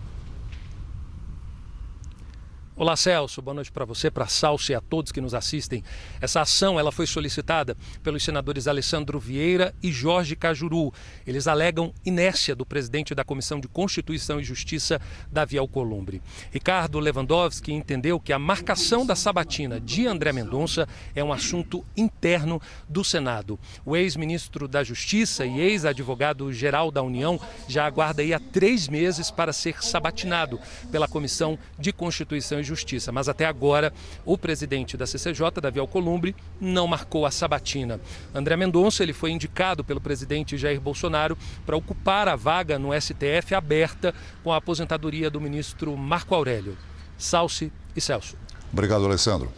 Olá, 2.78 2.95
Celso. 2.95 3.40
Boa 3.40 3.54
noite 3.54 3.73
para 3.73 3.87
você, 3.87 4.11
para 4.11 4.26
Salso 4.26 4.71
e 4.71 4.75
a 4.75 4.83
todos 4.83 5.11
que 5.11 5.18
nos 5.18 5.33
assistem. 5.33 5.83
Essa 6.21 6.42
ação 6.42 6.78
ela 6.78 6.92
foi 6.92 7.06
solicitada 7.06 7.75
pelos 8.02 8.23
senadores 8.23 8.68
Alessandro 8.68 9.18
Vieira 9.18 9.75
e 9.83 9.90
Jorge 9.90 10.37
Cajuru. 10.37 10.92
Eles 11.26 11.47
alegam 11.47 11.95
inércia 12.04 12.54
do 12.54 12.66
presidente 12.66 13.14
da 13.14 13.25
Comissão 13.25 13.61
de 13.61 13.66
Constituição 13.66 14.38
e 14.38 14.45
Justiça, 14.45 15.00
Davi 15.33 15.56
Alcolumbre. 15.56 16.21
Ricardo 16.52 17.00
Lewandowski 17.00 17.73
entendeu 17.73 18.21
que 18.21 18.30
a 18.30 18.38
marcação 18.38 19.06
da 19.06 19.16
sabatina 19.16 19.80
de 19.80 20.06
André 20.06 20.30
Mendonça 20.35 20.87
é 21.14 21.25
um 21.25 21.33
assunto 21.33 21.83
interno 21.97 22.61
do 22.87 23.02
Senado. 23.02 23.59
O 23.87 23.97
ex-ministro 23.97 24.68
da 24.68 24.85
Justiça 24.85 25.47
e 25.47 25.61
ex-advogado-geral 25.61 26.90
da 26.90 27.02
União 27.02 27.40
já 27.66 27.87
aguarda 27.87 28.21
aí 28.21 28.35
há 28.35 28.38
três 28.38 28.87
meses 28.87 29.30
para 29.30 29.50
ser 29.50 29.83
sabatinado 29.83 30.61
pela 30.92 31.09
Comissão 31.09 31.59
de 31.78 31.90
Constituição 31.90 32.61
e 32.61 32.65
Justiça. 32.66 33.12
Mas 33.12 33.28
até 33.28 33.46
agora, 33.46 33.92
o 34.25 34.37
presidente 34.37 34.96
da 34.96 35.06
CCJ, 35.06 35.61
Davi 35.61 35.78
Alcolumbre, 35.78 36.35
não 36.61 36.87
marcou 36.87 37.25
a 37.25 37.30
sabatina. 37.30 38.00
André 38.35 38.56
Mendonça 38.56 39.02
ele 39.02 39.12
foi 39.12 39.30
indicado 39.30 39.85
pelo 39.85 40.00
presidente 40.00 40.56
Jair 40.58 40.80
Bolsonaro 40.80 41.37
para 41.64 41.76
ocupar 41.76 42.28
a 42.28 42.37
vaga 42.37 42.78
no 42.78 42.99
STF 42.99 43.54
aberta 43.54 44.14
com 44.42 44.52
a 44.52 44.56
aposentadoria 44.56 45.30
do 45.30 45.40
ministro 45.40 45.96
Marco 45.96 46.35
Aurélio. 46.35 46.76
Salce 47.16 47.73
e 47.94 48.00
Celso. 48.00 48.37
Obrigado, 48.73 49.04
Alessandro. 49.04 49.50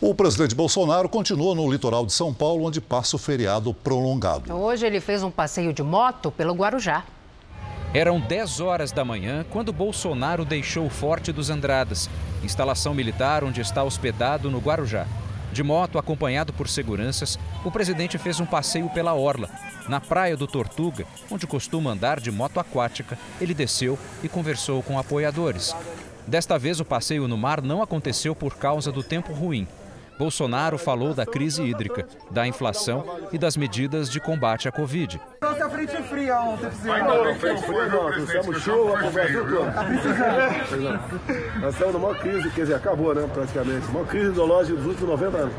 O 0.00 0.14
presidente 0.14 0.54
Bolsonaro 0.54 1.08
continua 1.08 1.56
no 1.56 1.70
litoral 1.70 2.06
de 2.06 2.12
São 2.12 2.32
Paulo, 2.32 2.64
onde 2.64 2.80
passa 2.80 3.16
o 3.16 3.18
feriado 3.18 3.74
prolongado. 3.74 4.54
Hoje 4.54 4.86
ele 4.86 5.00
fez 5.00 5.24
um 5.24 5.30
passeio 5.30 5.72
de 5.72 5.82
moto 5.82 6.30
pelo 6.30 6.54
Guarujá. 6.54 7.04
Eram 7.94 8.20
10 8.20 8.60
horas 8.60 8.92
da 8.92 9.02
manhã 9.02 9.46
quando 9.50 9.72
Bolsonaro 9.72 10.44
deixou 10.44 10.86
o 10.86 10.90
Forte 10.90 11.32
dos 11.32 11.48
Andradas, 11.48 12.08
instalação 12.44 12.92
militar 12.92 13.42
onde 13.42 13.62
está 13.62 13.82
hospedado 13.82 14.50
no 14.50 14.58
Guarujá. 14.58 15.06
De 15.54 15.62
moto, 15.62 15.98
acompanhado 15.98 16.52
por 16.52 16.68
seguranças, 16.68 17.38
o 17.64 17.70
presidente 17.70 18.18
fez 18.18 18.38
um 18.40 18.44
passeio 18.44 18.90
pela 18.90 19.14
orla. 19.14 19.48
Na 19.88 20.00
praia 20.02 20.36
do 20.36 20.46
Tortuga, 20.46 21.06
onde 21.30 21.46
costuma 21.46 21.92
andar 21.92 22.20
de 22.20 22.30
moto 22.30 22.60
aquática, 22.60 23.18
ele 23.40 23.54
desceu 23.54 23.98
e 24.22 24.28
conversou 24.28 24.82
com 24.82 24.98
apoiadores. 24.98 25.74
Desta 26.26 26.58
vez, 26.58 26.78
o 26.80 26.84
passeio 26.84 27.26
no 27.26 27.38
mar 27.38 27.62
não 27.62 27.80
aconteceu 27.80 28.34
por 28.36 28.56
causa 28.56 28.92
do 28.92 29.02
tempo 29.02 29.32
ruim. 29.32 29.66
Bolsonaro 30.18 30.76
falou 30.76 31.14
da 31.14 31.24
crise 31.24 31.62
hídrica, 31.62 32.04
da 32.30 32.44
inflação 32.46 33.04
e 33.32 33.38
das 33.38 33.56
medidas 33.56 34.10
de 34.10 34.18
combate 34.18 34.66
à 34.68 34.72
Covid. 34.72 35.20
Trouxe 35.38 35.62
a 35.62 35.70
frente 35.70 35.96
fria 36.02 36.40
ontem, 36.40 36.64
Não, 36.64 37.34
fria 37.36 37.86
não, 37.86 38.12
trouxemos 38.12 38.62
chuva 38.62 38.98
todo. 38.98 39.64
Nós 41.60 41.74
estamos 41.74 41.94
numa 41.94 42.14
crise, 42.16 42.50
quer 42.50 42.62
dizer, 42.62 42.74
acabou, 42.74 43.14
né, 43.14 43.28
praticamente. 43.32 43.86
Uma 43.88 44.04
crise 44.04 44.30
ideológica 44.30 44.76
dos 44.76 44.86
últimos 44.86 45.10
90 45.10 45.36
anos. 45.36 45.54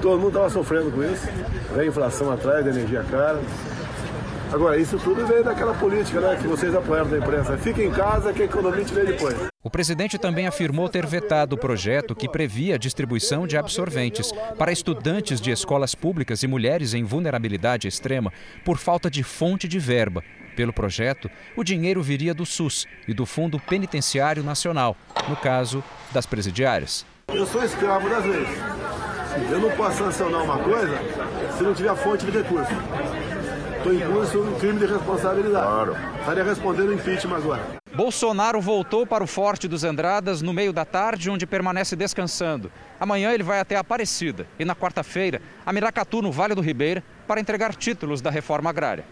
Todo 0.00 0.18
mundo 0.18 0.28
estava 0.28 0.50
sofrendo 0.50 0.92
com 0.92 1.02
isso. 1.02 1.26
Vem 1.74 1.88
inflação 1.88 2.30
atrás 2.30 2.64
da 2.64 2.70
energia 2.70 3.02
cara. 3.10 3.40
Agora, 4.54 4.78
isso 4.78 4.96
tudo 5.00 5.26
veio 5.26 5.42
daquela 5.42 5.74
política 5.74 6.20
né, 6.20 6.38
que 6.40 6.46
vocês 6.46 6.72
apoiaram 6.72 7.10
da 7.10 7.18
imprensa. 7.18 7.58
Fica 7.58 7.82
em 7.82 7.90
casa 7.90 8.32
que 8.32 8.40
a 8.40 8.44
economia 8.44 8.84
te 8.84 8.94
vê 8.94 9.04
depois. 9.04 9.34
O 9.64 9.68
presidente 9.68 10.16
também 10.16 10.46
afirmou 10.46 10.88
ter 10.88 11.04
vetado 11.04 11.56
o 11.56 11.58
projeto 11.58 12.14
que 12.14 12.28
previa 12.28 12.76
a 12.76 12.78
distribuição 12.78 13.48
de 13.48 13.56
absorventes 13.56 14.30
para 14.56 14.70
estudantes 14.70 15.40
de 15.40 15.50
escolas 15.50 15.96
públicas 15.96 16.44
e 16.44 16.46
mulheres 16.46 16.94
em 16.94 17.02
vulnerabilidade 17.02 17.88
extrema 17.88 18.32
por 18.64 18.78
falta 18.78 19.10
de 19.10 19.24
fonte 19.24 19.66
de 19.66 19.80
verba. 19.80 20.22
Pelo 20.54 20.72
projeto, 20.72 21.28
o 21.56 21.64
dinheiro 21.64 22.00
viria 22.00 22.32
do 22.32 22.46
SUS 22.46 22.86
e 23.08 23.12
do 23.12 23.26
Fundo 23.26 23.58
Penitenciário 23.58 24.44
Nacional, 24.44 24.96
no 25.28 25.34
caso 25.34 25.82
das 26.12 26.26
presidiárias. 26.26 27.04
Eu 27.26 27.44
sou 27.44 27.64
escravo 27.64 28.08
das 28.08 28.24
leis. 28.24 28.48
Eu 29.50 29.58
não 29.58 29.72
posso 29.72 29.98
sancionar 29.98 30.44
uma 30.44 30.58
coisa 30.58 30.96
se 31.56 31.64
não 31.64 31.74
tiver 31.74 31.96
fonte 31.96 32.24
de 32.24 32.30
recurso. 32.30 32.70
Estou 33.84 33.92
impune 33.92 34.26
sobre 34.26 34.50
um 34.50 34.58
crime 34.58 34.78
de 34.78 34.86
responsabilidade. 34.86 35.66
Claro. 35.66 35.96
Estaria 36.18 36.42
respondendo 36.42 36.94
impeachment 36.94 37.36
agora. 37.36 37.62
Bolsonaro 37.94 38.58
voltou 38.58 39.06
para 39.06 39.22
o 39.22 39.26
Forte 39.26 39.68
dos 39.68 39.84
Andradas 39.84 40.40
no 40.40 40.54
meio 40.54 40.72
da 40.72 40.86
tarde, 40.86 41.28
onde 41.28 41.46
permanece 41.46 41.94
descansando. 41.94 42.72
Amanhã 42.98 43.30
ele 43.32 43.42
vai 43.42 43.60
até 43.60 43.76
Aparecida 43.76 44.46
e 44.58 44.64
na 44.64 44.74
quarta-feira 44.74 45.42
a 45.66 45.70
Miracatu, 45.70 46.22
no 46.22 46.32
Vale 46.32 46.54
do 46.54 46.62
Ribeira, 46.62 47.04
para 47.28 47.42
entregar 47.42 47.74
títulos 47.74 48.22
da 48.22 48.30
reforma 48.30 48.70
agrária. 48.70 49.04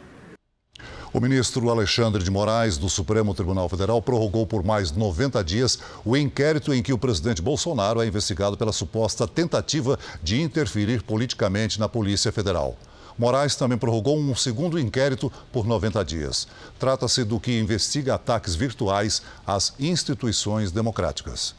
O 1.13 1.21
ministro 1.21 1.69
Alexandre 1.69 2.23
de 2.23 2.31
Moraes, 2.31 2.79
do 2.79 2.89
Supremo 2.89 3.35
Tribunal 3.35 3.69
Federal, 3.69 4.01
prorrogou 4.01 4.47
por 4.47 4.65
mais 4.65 4.91
90 4.91 5.45
dias 5.45 5.81
o 6.03 6.17
inquérito 6.17 6.73
em 6.73 6.83
que 6.83 6.95
o 6.95 6.99
presidente 6.99 7.43
Bolsonaro 7.43 8.01
é 8.01 8.07
investigado 8.07 8.57
pela 8.57 8.73
suposta 8.73 9.29
tentativa 9.29 9.99
de 10.23 10.41
interferir 10.41 11.03
politicamente 11.03 11.79
na 11.79 11.91
Polícia 11.91 12.33
Federal. 12.33 12.75
Moraes 13.19 13.57
também 13.57 13.79
prorrogou 13.79 14.19
um 14.19 14.35
segundo 14.35 14.79
inquérito 14.79 15.33
por 15.53 15.67
90 15.67 16.05
dias. 16.05 16.49
Trata-se 16.79 17.25
do 17.25 17.39
que 17.39 17.59
investiga 17.59 18.15
ataques 18.15 18.55
virtuais 18.55 19.23
às 19.47 19.75
instituições 19.79 20.73
democráticas. 20.73 21.55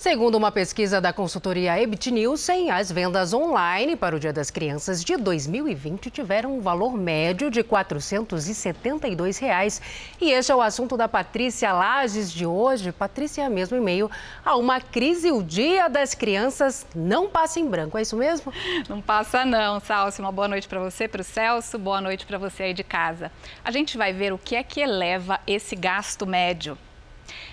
Segundo 0.00 0.34
uma 0.36 0.50
pesquisa 0.50 0.98
da 0.98 1.12
consultoria 1.12 1.78
Ebit 1.78 2.10
Nielsen, 2.10 2.70
as 2.70 2.90
vendas 2.90 3.34
online 3.34 3.94
para 3.96 4.16
o 4.16 4.18
Dia 4.18 4.32
das 4.32 4.50
Crianças 4.50 5.04
de 5.04 5.14
2020 5.14 6.10
tiveram 6.10 6.56
um 6.56 6.60
valor 6.62 6.96
médio 6.96 7.50
de 7.50 7.62
472 7.62 9.36
reais. 9.36 9.82
E 10.18 10.30
este 10.30 10.50
é 10.50 10.56
o 10.56 10.62
assunto 10.62 10.96
da 10.96 11.06
Patrícia 11.06 11.70
Lages 11.74 12.32
de 12.32 12.46
hoje. 12.46 12.92
Patrícia, 12.92 13.50
mesmo 13.50 13.76
em 13.76 13.80
meio 13.82 14.10
a 14.42 14.56
uma 14.56 14.80
crise, 14.80 15.30
o 15.32 15.42
Dia 15.42 15.86
das 15.86 16.14
Crianças 16.14 16.86
não 16.94 17.28
passa 17.28 17.60
em 17.60 17.68
branco, 17.68 17.98
é 17.98 18.00
isso 18.00 18.16
mesmo? 18.16 18.50
Não 18.88 19.02
passa 19.02 19.44
não, 19.44 19.80
Salsi. 19.80 20.22
Uma 20.22 20.32
boa 20.32 20.48
noite 20.48 20.66
para 20.66 20.80
você, 20.80 21.06
para 21.06 21.20
o 21.20 21.24
Celso, 21.24 21.78
boa 21.78 22.00
noite 22.00 22.24
para 22.24 22.38
você 22.38 22.62
aí 22.62 22.72
de 22.72 22.82
casa. 22.82 23.30
A 23.62 23.70
gente 23.70 23.98
vai 23.98 24.14
ver 24.14 24.32
o 24.32 24.38
que 24.38 24.56
é 24.56 24.62
que 24.62 24.80
eleva 24.80 25.38
esse 25.46 25.76
gasto 25.76 26.26
médio. 26.26 26.78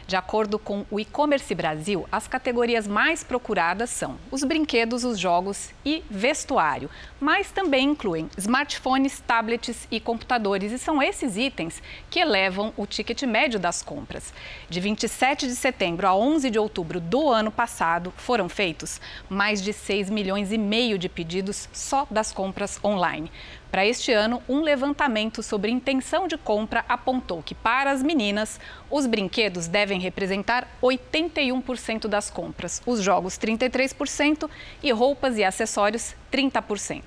De 0.07 0.15
acordo 0.15 0.57
com 0.57 0.85
o 0.89 1.01
e-commerce 1.01 1.53
Brasil, 1.53 2.07
as 2.09 2.29
categorias 2.29 2.87
mais 2.87 3.25
procuradas 3.25 3.89
são 3.89 4.17
os 4.31 4.41
brinquedos, 4.41 5.03
os 5.03 5.19
jogos 5.19 5.71
e 5.83 6.01
vestuário, 6.09 6.89
mas 7.19 7.51
também 7.51 7.89
incluem 7.89 8.29
smartphones, 8.37 9.19
tablets 9.19 9.85
e 9.91 9.99
computadores, 9.99 10.71
e 10.71 10.77
são 10.77 11.03
esses 11.03 11.35
itens 11.35 11.83
que 12.09 12.21
elevam 12.21 12.73
o 12.77 12.85
ticket 12.85 13.21
médio 13.23 13.59
das 13.59 13.83
compras. 13.83 14.33
De 14.69 14.79
27 14.79 15.45
de 15.45 15.55
setembro 15.57 16.07
a 16.07 16.15
11 16.15 16.49
de 16.51 16.57
outubro 16.57 17.01
do 17.01 17.29
ano 17.29 17.51
passado, 17.51 18.13
foram 18.15 18.47
feitos 18.47 19.01
mais 19.29 19.61
de 19.61 19.73
6 19.73 20.09
milhões 20.09 20.53
e 20.53 20.57
meio 20.57 20.97
de 20.97 21.09
pedidos 21.09 21.67
só 21.73 22.07
das 22.09 22.31
compras 22.31 22.79
online. 22.81 23.29
Para 23.69 23.85
este 23.85 24.13
ano, 24.13 24.41
um 24.47 24.61
levantamento 24.61 25.43
sobre 25.43 25.71
intenção 25.71 26.27
de 26.27 26.37
compra 26.37 26.85
apontou 26.87 27.43
que, 27.43 27.53
para 27.53 27.91
as 27.91 28.01
meninas, 28.01 28.59
os 28.89 29.05
brinquedos 29.05 29.67
devem 29.67 29.99
representar 29.99 30.67
81% 30.81 32.07
das 32.07 32.29
compras, 32.29 32.81
os 32.85 33.01
jogos 33.01 33.37
33% 33.37 34.49
e 34.81 34.91
roupas 34.91 35.37
e 35.37 35.43
acessórios 35.43 36.15
30%. 36.31 37.03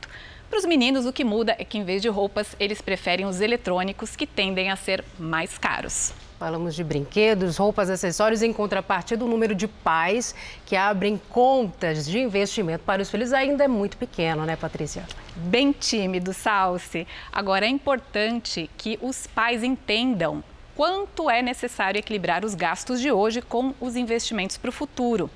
Para 0.50 0.58
os 0.58 0.64
meninos, 0.64 1.06
o 1.06 1.12
que 1.12 1.22
muda 1.22 1.54
é 1.60 1.64
que, 1.64 1.78
em 1.78 1.84
vez 1.84 2.02
de 2.02 2.08
roupas, 2.08 2.56
eles 2.58 2.82
preferem 2.82 3.24
os 3.24 3.40
eletrônicos, 3.40 4.16
que 4.16 4.26
tendem 4.26 4.68
a 4.68 4.74
ser 4.74 5.04
mais 5.16 5.56
caros. 5.56 6.12
Falamos 6.40 6.74
de 6.74 6.82
brinquedos, 6.82 7.56
roupas, 7.56 7.88
acessórios, 7.88 8.42
em 8.42 8.52
contrapartida, 8.52 9.20
do 9.20 9.30
número 9.30 9.54
de 9.54 9.68
pais 9.68 10.34
que 10.66 10.74
abrem 10.74 11.20
contas 11.30 12.04
de 12.04 12.18
investimento 12.18 12.82
para 12.82 13.00
os 13.00 13.08
filhos 13.08 13.32
ainda 13.32 13.62
é 13.62 13.68
muito 13.68 13.96
pequeno, 13.96 14.44
né, 14.44 14.56
Patrícia? 14.56 15.06
Bem 15.36 15.70
tímido, 15.70 16.34
Salsi. 16.34 17.06
Agora, 17.32 17.64
é 17.64 17.68
importante 17.68 18.68
que 18.76 18.98
os 19.00 19.28
pais 19.28 19.62
entendam 19.62 20.42
quanto 20.74 21.30
é 21.30 21.42
necessário 21.42 22.00
equilibrar 22.00 22.44
os 22.44 22.56
gastos 22.56 23.00
de 23.00 23.12
hoje 23.12 23.40
com 23.40 23.72
os 23.80 23.94
investimentos 23.94 24.56
para 24.56 24.70
o 24.70 24.72
futuro. 24.72 25.30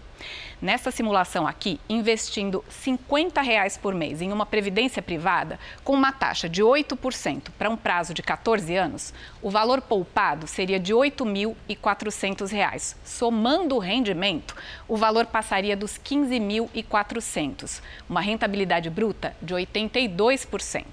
Nessa 0.64 0.90
simulação 0.90 1.46
aqui, 1.46 1.78
investindo 1.90 2.64
50 2.70 3.42
reais 3.42 3.76
por 3.76 3.94
mês 3.94 4.22
em 4.22 4.32
uma 4.32 4.46
previdência 4.46 5.02
privada, 5.02 5.60
com 5.84 5.92
uma 5.92 6.10
taxa 6.10 6.48
de 6.48 6.62
8% 6.62 7.50
para 7.58 7.68
um 7.68 7.76
prazo 7.76 8.14
de 8.14 8.22
14 8.22 8.74
anos, 8.74 9.12
o 9.42 9.50
valor 9.50 9.82
poupado 9.82 10.46
seria 10.46 10.80
de 10.80 10.94
R$ 10.94 11.00
8.400. 11.00 12.96
Somando 13.04 13.76
o 13.76 13.78
rendimento, 13.78 14.56
o 14.88 14.96
valor 14.96 15.26
passaria 15.26 15.76
dos 15.76 15.96
R$ 15.96 16.16
15.400, 16.16 17.82
uma 18.08 18.22
rentabilidade 18.22 18.88
bruta 18.88 19.36
de 19.42 19.52
82% 19.52 20.86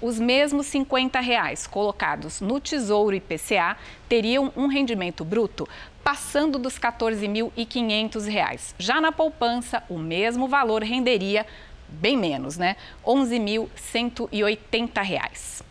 os 0.00 0.18
mesmos 0.18 0.66
50 0.66 1.20
reais 1.20 1.66
colocados 1.66 2.40
no 2.40 2.58
Tesouro 2.60 3.16
IPCA 3.16 3.76
teriam 4.08 4.50
um 4.56 4.66
rendimento 4.66 5.24
bruto 5.24 5.68
passando 6.02 6.58
dos 6.58 6.76
R$ 6.76 6.90
14.500. 6.90 8.74
Já 8.78 9.00
na 9.00 9.12
poupança, 9.12 9.82
o 9.88 9.98
mesmo 9.98 10.48
valor 10.48 10.82
renderia 10.82 11.46
bem 11.88 12.16
menos, 12.16 12.56
né? 12.56 12.76
R$ 13.04 13.12
11.180. 13.12 15.68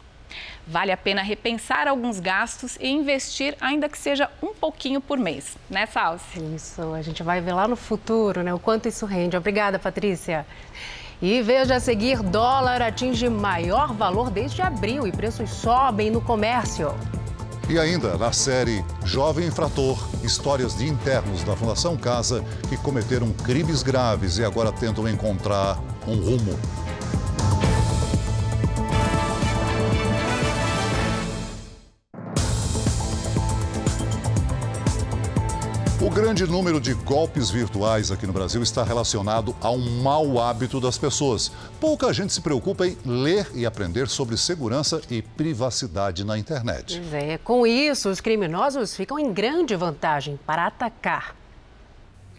Vale 0.69 0.91
a 0.91 0.97
pena 0.97 1.21
repensar 1.21 1.87
alguns 1.87 2.19
gastos 2.19 2.75
e 2.81 2.89
investir, 2.89 3.55
ainda 3.61 3.87
que 3.87 3.97
seja 3.97 4.29
um 4.43 4.53
pouquinho 4.53 4.99
por 4.99 5.17
mês, 5.17 5.57
né, 5.69 5.85
Salsi? 5.85 6.41
Isso, 6.53 6.93
a 6.93 7.01
gente 7.01 7.23
vai 7.23 7.39
ver 7.39 7.53
lá 7.53 7.69
no 7.69 7.77
futuro, 7.77 8.43
né, 8.43 8.53
o 8.53 8.59
quanto 8.59 8.89
isso 8.89 9.05
rende. 9.05 9.37
Obrigada, 9.37 9.79
Patrícia. 9.79 10.45
E 11.21 11.41
veja 11.41 11.75
a 11.75 11.79
seguir: 11.79 12.21
dólar 12.21 12.81
atinge 12.81 13.27
maior 13.27 13.93
valor 13.93 14.29
desde 14.29 14.61
abril 14.61 15.07
e 15.07 15.11
preços 15.11 15.49
sobem 15.49 16.11
no 16.11 16.21
comércio. 16.21 16.93
E 17.69 17.77
ainda 17.77 18.17
na 18.17 18.31
série 18.31 18.85
Jovem 19.03 19.47
Infrator, 19.47 19.97
histórias 20.23 20.77
de 20.77 20.87
internos 20.87 21.43
da 21.43 21.55
Fundação 21.55 21.97
Casa 21.97 22.43
que 22.69 22.77
cometeram 22.77 23.31
crimes 23.43 23.83
graves 23.83 24.37
e 24.37 24.45
agora 24.45 24.71
tentam 24.71 25.07
encontrar 25.09 25.77
um 26.07 26.15
rumo. 26.15 26.57
Grande 36.17 36.47
número 36.47 36.81
de 36.81 36.95
golpes 36.95 37.51
virtuais 37.51 38.09
aqui 38.09 38.25
no 38.25 38.33
Brasil 38.33 38.63
está 38.63 38.83
relacionado 38.83 39.55
a 39.61 39.69
um 39.69 40.01
mau 40.01 40.41
hábito 40.41 40.81
das 40.81 40.97
pessoas. 40.97 41.51
Pouca 41.79 42.11
gente 42.11 42.33
se 42.33 42.41
preocupa 42.41 42.87
em 42.87 42.97
ler 43.05 43.47
e 43.53 43.67
aprender 43.67 44.07
sobre 44.07 44.35
segurança 44.35 44.99
e 45.11 45.21
privacidade 45.21 46.23
na 46.23 46.35
internet. 46.35 46.99
Pois 46.99 47.13
é, 47.13 47.37
com 47.37 47.67
isso, 47.67 48.09
os 48.09 48.19
criminosos 48.19 48.95
ficam 48.95 49.19
em 49.19 49.31
grande 49.31 49.75
vantagem 49.75 50.39
para 50.43 50.65
atacar. 50.65 51.35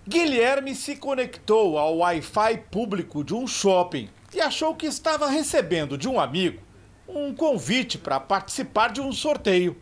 Guilherme 0.08 0.74
se 0.74 0.96
conectou 0.96 1.78
ao 1.78 1.98
Wi-Fi 1.98 2.64
público 2.72 3.22
de 3.22 3.32
um 3.32 3.46
shopping 3.46 4.08
e 4.34 4.40
achou 4.40 4.74
que 4.74 4.86
estava 4.86 5.28
recebendo 5.28 5.96
de 5.96 6.08
um 6.08 6.18
amigo 6.18 6.60
um 7.06 7.32
convite 7.32 7.96
para 7.96 8.18
participar 8.18 8.92
de 8.92 9.00
um 9.00 9.12
sorteio 9.12 9.76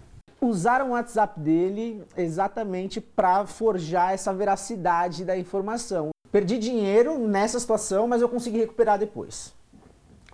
usaram 0.49 0.89
o 0.89 0.93
WhatsApp 0.93 1.39
dele 1.39 2.05
exatamente 2.17 3.01
para 3.01 3.47
forjar 3.47 4.13
essa 4.13 4.33
veracidade 4.33 5.25
da 5.25 5.37
informação. 5.37 6.11
Perdi 6.31 6.59
dinheiro 6.59 7.19
nessa 7.19 7.59
situação, 7.61 8.07
mas 8.07 8.21
eu 8.21 8.29
consegui 8.29 8.59
recuperar 8.59 8.99
depois. 8.99 9.55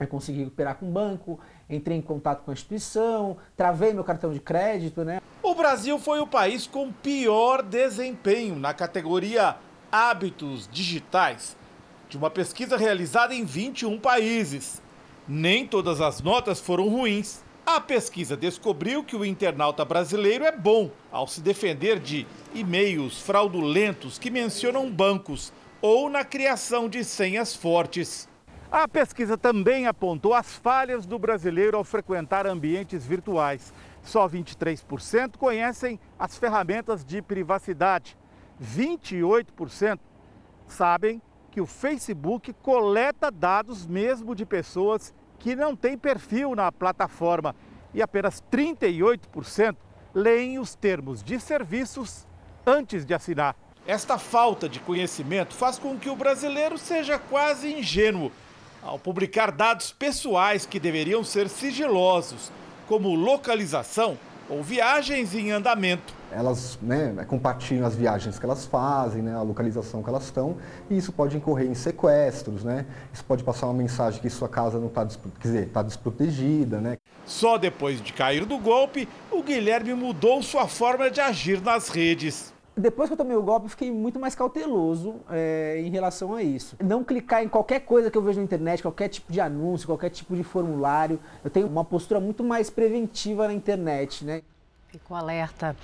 Eu 0.01 0.07
consegui 0.07 0.41
recuperar 0.41 0.77
com 0.77 0.89
o 0.89 0.91
banco, 0.91 1.39
entrei 1.69 1.97
em 1.97 2.03
contato 2.03 2.43
com 2.45 2.51
a 2.51 2.55
instituição, 2.55 3.37
travei 3.57 3.93
meu 3.93 4.03
cartão 4.03 4.33
de 4.33 4.41
crédito, 4.41 5.05
né? 5.05 5.21
O 5.43 5.55
Brasil 5.55 5.99
foi 5.99 6.19
o 6.21 6.27
país 6.27 6.67
com 6.67 6.91
pior 6.91 7.63
desempenho 7.63 8.57
na 8.57 8.73
categoria 8.73 9.57
hábitos 9.91 10.69
digitais, 10.73 11.57
de 12.09 12.17
uma 12.17 12.31
pesquisa 12.31 12.77
realizada 12.77 13.35
em 13.35 13.45
21 13.45 13.99
países. 13.99 14.81
Nem 15.29 15.67
todas 15.67 16.01
as 16.01 16.21
notas 16.21 16.59
foram 16.59 16.89
ruins. 16.89 17.42
A 17.65 17.81
pesquisa 17.81 18.37
descobriu 18.37 19.05
que 19.05 19.15
o 19.15 19.25
internauta 19.25 19.85
brasileiro 19.85 20.45
é 20.45 20.51
bom 20.51 20.91
ao 21.13 21.29
se 21.29 21.41
defender 21.41 22.01
de 22.01 22.27
e-mails 22.53 23.21
fraudulentos 23.21 24.19
que 24.19 24.31
mencionam 24.31 24.91
bancos 24.91 25.53
ou 25.81 26.11
na 26.11 26.25
criação 26.25 26.89
de 26.89 27.05
senhas 27.05 27.55
fortes. 27.55 28.29
A 28.71 28.89
pesquisa 28.89 29.39
também 29.39 29.87
apontou 29.87 30.35
as 30.35 30.57
falhas 30.57 31.07
do 31.07 31.21
brasileiro 31.21 31.77
ao 31.77 31.85
frequentar 31.85 32.49
ambientes 32.49 33.07
virtuais. 33.07 33.73
Só 34.03 34.29
23% 34.29 35.37
conhecem 35.37 36.01
as 36.19 36.37
ferramentas 36.37 37.05
de 37.05 37.23
privacidade. 37.23 38.19
28% 38.61 40.01
sabem 40.67 41.23
que 41.51 41.61
o 41.61 41.67
Facebook 41.67 42.53
coleta 42.55 43.31
dados 43.31 43.87
mesmo 43.87 44.35
de 44.35 44.45
pessoas 44.45 45.15
que 45.43 45.57
não 45.57 45.75
tem 45.75 45.99
perfil 45.99 46.55
na 46.55 46.71
plataforma 46.71 47.55
e 47.93 48.01
apenas 48.01 48.41
38% 48.51 49.77
leem 50.15 50.61
os 50.61 50.77
termos 50.77 51.21
de 51.21 51.41
serviços 51.41 52.25
antes 52.65 53.05
de 53.05 53.13
assinar. 53.13 53.57
Esta 53.85 54.19
falta 54.19 54.69
de 54.69 54.79
conhecimento 54.79 55.53
faz 55.53 55.81
com 55.81 55.99
que 55.99 56.09
o 56.09 56.15
brasileiro 56.15 56.79
seja 56.79 57.19
quase 57.19 57.75
ingênuo 57.75 58.31
ao 58.81 59.01
publicar 59.01 59.51
dados 59.51 59.93
pessoais 59.93 60.65
que 60.65 60.79
deveriam 60.79 61.25
ser 61.25 61.49
sigilosos, 61.49 62.53
como 62.87 63.13
localização 63.13 64.17
ou 64.53 64.63
viagens 64.63 65.35
em 65.35 65.51
andamento. 65.51 66.15
Elas 66.31 66.79
né, 66.83 67.25
compartilham 67.27 67.87
as 67.87 67.95
viagens 67.95 68.39
que 68.39 68.45
elas 68.45 68.67
fazem, 68.67 69.23
né, 69.23 69.35
a 69.35 69.43
localização 69.43 70.03
que 70.03 70.09
elas 70.09 70.25
estão, 70.25 70.57
e 70.91 70.97
isso 70.97 71.11
pode 71.13 71.37
incorrer 71.37 71.69
em 71.69 71.75
sequestros, 71.75 72.63
né? 72.63 72.87
Isso 73.13 73.25
pode 73.25 73.43
passar 73.43 73.67
uma 73.67 73.75
mensagem 73.75 74.21
que 74.21 74.29
sua 74.29 74.49
casa 74.49 74.79
não 74.79 74.89
está 74.89 75.07
tá 75.73 75.83
desprotegida, 75.83 76.81
né? 76.81 76.99
Só 77.25 77.57
depois 77.57 78.01
de 78.01 78.13
cair 78.13 78.45
do 78.45 78.59
golpe, 78.59 79.09
o 79.31 79.43
Guilherme 79.43 79.95
mudou 79.95 80.43
sua 80.43 80.69
forma 80.69 81.11
de 81.11 81.21
agir 81.21 81.61
nas 81.61 81.89
redes. 81.89 82.52
Depois 82.77 83.09
que 83.09 83.13
eu 83.13 83.17
tomei 83.17 83.37
o 83.37 83.43
golpe, 83.43 83.69
fiquei 83.69 83.91
muito 83.91 84.19
mais 84.19 84.35
cauteloso 84.35 85.17
é, 85.31 85.81
em 85.85 85.91
relação 85.91 86.35
a 86.35 86.43
isso. 86.43 86.77
Não 86.83 87.05
clicar 87.05 87.43
em 87.43 87.49
qualquer 87.49 87.81
coisa 87.81 88.11
que 88.11 88.17
eu 88.17 88.23
vejo 88.23 88.39
na 88.39 88.45
internet, 88.45 88.81
qualquer 88.81 89.09
tipo 89.09 89.31
de 89.31 89.41
anúncio, 89.41 89.87
qualquer 89.87 90.09
tipo 90.09 90.35
de 90.35 90.43
formulário. 90.43 91.21
Eu 91.45 91.51
tenho 91.51 91.67
uma 91.67 91.85
postura 91.85 92.19
muito 92.19 92.43
mais 92.43 92.71
preventiva 92.71 93.47
na 93.47 93.53
internet, 93.53 94.25
né? 94.25 94.43
Ficou 94.93 95.17
alerta. 95.17 95.75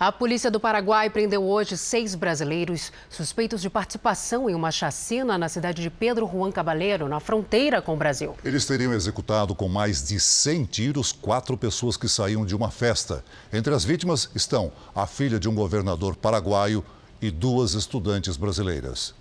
A 0.00 0.10
polícia 0.10 0.50
do 0.50 0.58
Paraguai 0.58 1.10
prendeu 1.10 1.44
hoje 1.44 1.76
seis 1.76 2.14
brasileiros 2.14 2.90
suspeitos 3.10 3.60
de 3.60 3.68
participação 3.68 4.48
em 4.48 4.54
uma 4.54 4.70
chacina 4.70 5.36
na 5.36 5.50
cidade 5.50 5.82
de 5.82 5.90
Pedro 5.90 6.26
Juan 6.26 6.50
Cabaleiro, 6.50 7.06
na 7.06 7.20
fronteira 7.20 7.82
com 7.82 7.92
o 7.92 7.96
Brasil. 7.98 8.34
Eles 8.42 8.64
teriam 8.64 8.94
executado 8.94 9.54
com 9.54 9.68
mais 9.68 10.02
de 10.08 10.18
100 10.18 10.64
tiros 10.64 11.12
quatro 11.12 11.58
pessoas 11.58 11.98
que 11.98 12.08
saíam 12.08 12.46
de 12.46 12.56
uma 12.56 12.70
festa. 12.70 13.22
Entre 13.52 13.74
as 13.74 13.84
vítimas 13.84 14.30
estão 14.34 14.72
a 14.94 15.06
filha 15.06 15.38
de 15.38 15.46
um 15.46 15.54
governador 15.54 16.16
paraguaio 16.16 16.82
e 17.20 17.30
duas 17.30 17.74
estudantes 17.74 18.38
brasileiras. 18.38 19.14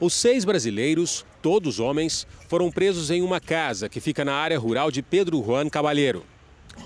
Os 0.00 0.14
seis 0.14 0.46
brasileiros, 0.46 1.26
todos 1.42 1.78
homens, 1.78 2.26
foram 2.48 2.70
presos 2.70 3.10
em 3.10 3.20
uma 3.20 3.38
casa 3.38 3.86
que 3.86 4.00
fica 4.00 4.24
na 4.24 4.32
área 4.32 4.58
rural 4.58 4.90
de 4.90 5.02
Pedro 5.02 5.44
Juan 5.44 5.68
Cabaleiro. 5.68 6.24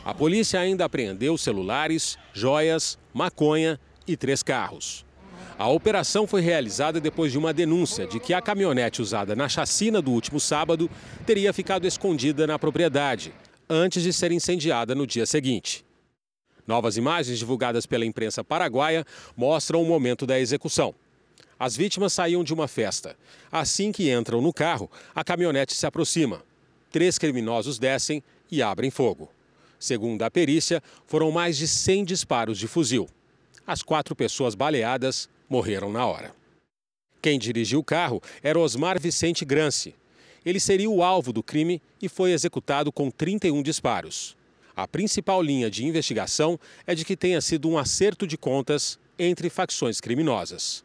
A 0.04 0.14
polícia 0.14 0.58
ainda 0.60 0.84
apreendeu 0.84 1.36
celulares, 1.36 2.18
joias, 2.32 2.98
maconha 3.12 3.78
e 4.06 4.16
três 4.16 4.42
carros. 4.42 5.04
A 5.58 5.68
operação 5.68 6.26
foi 6.26 6.40
realizada 6.40 6.98
depois 6.98 7.30
de 7.30 7.36
uma 7.36 7.52
denúncia 7.52 8.06
de 8.06 8.18
que 8.18 8.32
a 8.32 8.40
caminhonete 8.40 9.02
usada 9.02 9.36
na 9.36 9.46
chacina 9.48 10.00
do 10.00 10.10
último 10.10 10.40
sábado 10.40 10.90
teria 11.26 11.52
ficado 11.52 11.86
escondida 11.86 12.46
na 12.46 12.58
propriedade, 12.58 13.34
antes 13.68 14.02
de 14.02 14.10
ser 14.10 14.32
incendiada 14.32 14.94
no 14.94 15.06
dia 15.06 15.26
seguinte. 15.26 15.84
Novas 16.66 16.96
imagens 16.96 17.38
divulgadas 17.38 17.84
pela 17.84 18.06
imprensa 18.06 18.42
paraguaia 18.42 19.04
mostram 19.36 19.82
o 19.82 19.86
momento 19.86 20.24
da 20.24 20.40
execução. 20.40 20.94
As 21.58 21.76
vítimas 21.76 22.14
saíam 22.14 22.42
de 22.42 22.54
uma 22.54 22.66
festa. 22.66 23.14
Assim 23.52 23.92
que 23.92 24.10
entram 24.10 24.40
no 24.40 24.54
carro, 24.54 24.90
a 25.14 25.22
caminhonete 25.22 25.74
se 25.74 25.86
aproxima. 25.86 26.42
Três 26.90 27.18
criminosos 27.18 27.78
descem 27.78 28.22
e 28.50 28.62
abrem 28.62 28.90
fogo. 28.90 29.30
Segundo 29.80 30.22
a 30.22 30.30
perícia, 30.30 30.82
foram 31.06 31.32
mais 31.32 31.56
de 31.56 31.66
100 31.66 32.04
disparos 32.04 32.58
de 32.58 32.68
fuzil. 32.68 33.08
As 33.66 33.82
quatro 33.82 34.14
pessoas 34.14 34.54
baleadas 34.54 35.26
morreram 35.48 35.90
na 35.90 36.06
hora. 36.06 36.34
Quem 37.22 37.38
dirigiu 37.38 37.80
o 37.80 37.84
carro 37.84 38.22
era 38.42 38.58
Osmar 38.58 39.00
Vicente 39.00 39.42
Grance. 39.42 39.94
Ele 40.44 40.60
seria 40.60 40.88
o 40.88 41.02
alvo 41.02 41.32
do 41.32 41.42
crime 41.42 41.80
e 42.00 42.10
foi 42.10 42.32
executado 42.32 42.92
com 42.92 43.10
31 43.10 43.62
disparos. 43.62 44.36
A 44.76 44.86
principal 44.86 45.42
linha 45.42 45.70
de 45.70 45.86
investigação 45.86 46.60
é 46.86 46.94
de 46.94 47.04
que 47.04 47.16
tenha 47.16 47.40
sido 47.40 47.68
um 47.68 47.78
acerto 47.78 48.26
de 48.26 48.36
contas 48.36 48.98
entre 49.18 49.48
facções 49.48 49.98
criminosas. 49.98 50.84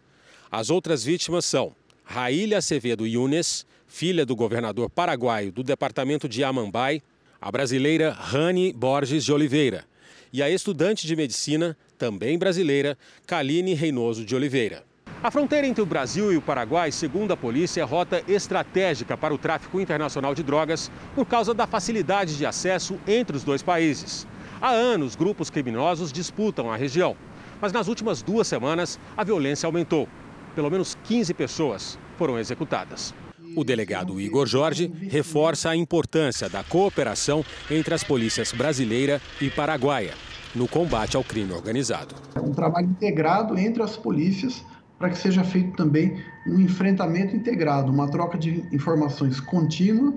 As 0.49 0.69
outras 0.69 1.03
vítimas 1.03 1.43
são 1.43 1.75
Raília 2.03 2.59
Acevedo 2.59 3.05
Yunes, 3.05 3.65
filha 3.87 4.25
do 4.25 4.35
governador 4.35 4.89
paraguaio 4.89 5.51
do 5.51 5.63
departamento 5.63 6.29
de 6.29 6.43
Amambai, 6.43 7.01
a 7.45 7.51
brasileira 7.51 8.11
Rani 8.11 8.73
Borges 8.73 9.23
de 9.23 9.31
Oliveira 9.31 9.85
e 10.33 10.41
a 10.41 10.49
estudante 10.49 11.05
de 11.05 11.15
medicina, 11.15 11.77
também 11.95 12.39
brasileira, 12.39 12.97
Kaline 13.27 13.75
Reinoso 13.75 14.25
de 14.25 14.35
Oliveira. 14.35 14.83
A 15.21 15.29
fronteira 15.29 15.67
entre 15.67 15.79
o 15.79 15.85
Brasil 15.85 16.33
e 16.33 16.37
o 16.37 16.41
Paraguai, 16.41 16.91
segundo 16.91 17.33
a 17.33 17.37
polícia, 17.37 17.81
é 17.81 17.83
rota 17.83 18.23
estratégica 18.27 19.15
para 19.15 19.31
o 19.31 19.37
tráfico 19.37 19.79
internacional 19.79 20.33
de 20.33 20.41
drogas 20.41 20.89
por 21.13 21.27
causa 21.27 21.53
da 21.53 21.67
facilidade 21.67 22.35
de 22.35 22.47
acesso 22.47 22.97
entre 23.07 23.37
os 23.37 23.43
dois 23.43 23.61
países. 23.61 24.25
Há 24.59 24.71
anos, 24.71 25.15
grupos 25.15 25.51
criminosos 25.51 26.11
disputam 26.11 26.71
a 26.71 26.75
região, 26.75 27.15
mas 27.61 27.71
nas 27.71 27.87
últimas 27.87 28.23
duas 28.23 28.47
semanas 28.47 28.99
a 29.15 29.23
violência 29.23 29.67
aumentou. 29.67 30.09
Pelo 30.55 30.71
menos 30.71 30.97
15 31.03 31.31
pessoas 31.35 31.99
foram 32.17 32.39
executadas. 32.39 33.13
O 33.55 33.63
delegado 33.63 34.19
Igor 34.19 34.45
Jorge 34.45 34.91
reforça 35.09 35.69
a 35.69 35.75
importância 35.75 36.49
da 36.49 36.63
cooperação 36.63 37.43
entre 37.71 37.93
as 37.93 38.03
polícias 38.03 38.51
brasileira 38.51 39.21
e 39.39 39.49
paraguaia 39.49 40.13
no 40.53 40.67
combate 40.67 41.15
ao 41.15 41.23
crime 41.23 41.51
organizado. 41.51 42.15
É 42.35 42.39
um 42.39 42.51
trabalho 42.51 42.87
integrado 42.87 43.57
entre 43.57 43.81
as 43.81 43.95
polícias 43.97 44.63
para 44.97 45.09
que 45.09 45.17
seja 45.17 45.43
feito 45.43 45.75
também 45.75 46.21
um 46.47 46.59
enfrentamento 46.59 47.35
integrado, 47.35 47.91
uma 47.91 48.09
troca 48.09 48.37
de 48.37 48.63
informações 48.73 49.39
contínua 49.39 50.13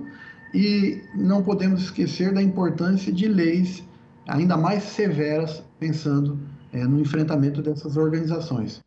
e 0.53 1.01
não 1.13 1.43
podemos 1.43 1.83
esquecer 1.83 2.33
da 2.33 2.41
importância 2.41 3.11
de 3.11 3.27
leis 3.27 3.83
ainda 4.27 4.55
mais 4.55 4.83
severas 4.83 5.63
pensando 5.79 6.39
é, 6.71 6.83
no 6.85 6.99
enfrentamento 6.99 7.61
dessas 7.61 7.97
organizações. 7.97 8.81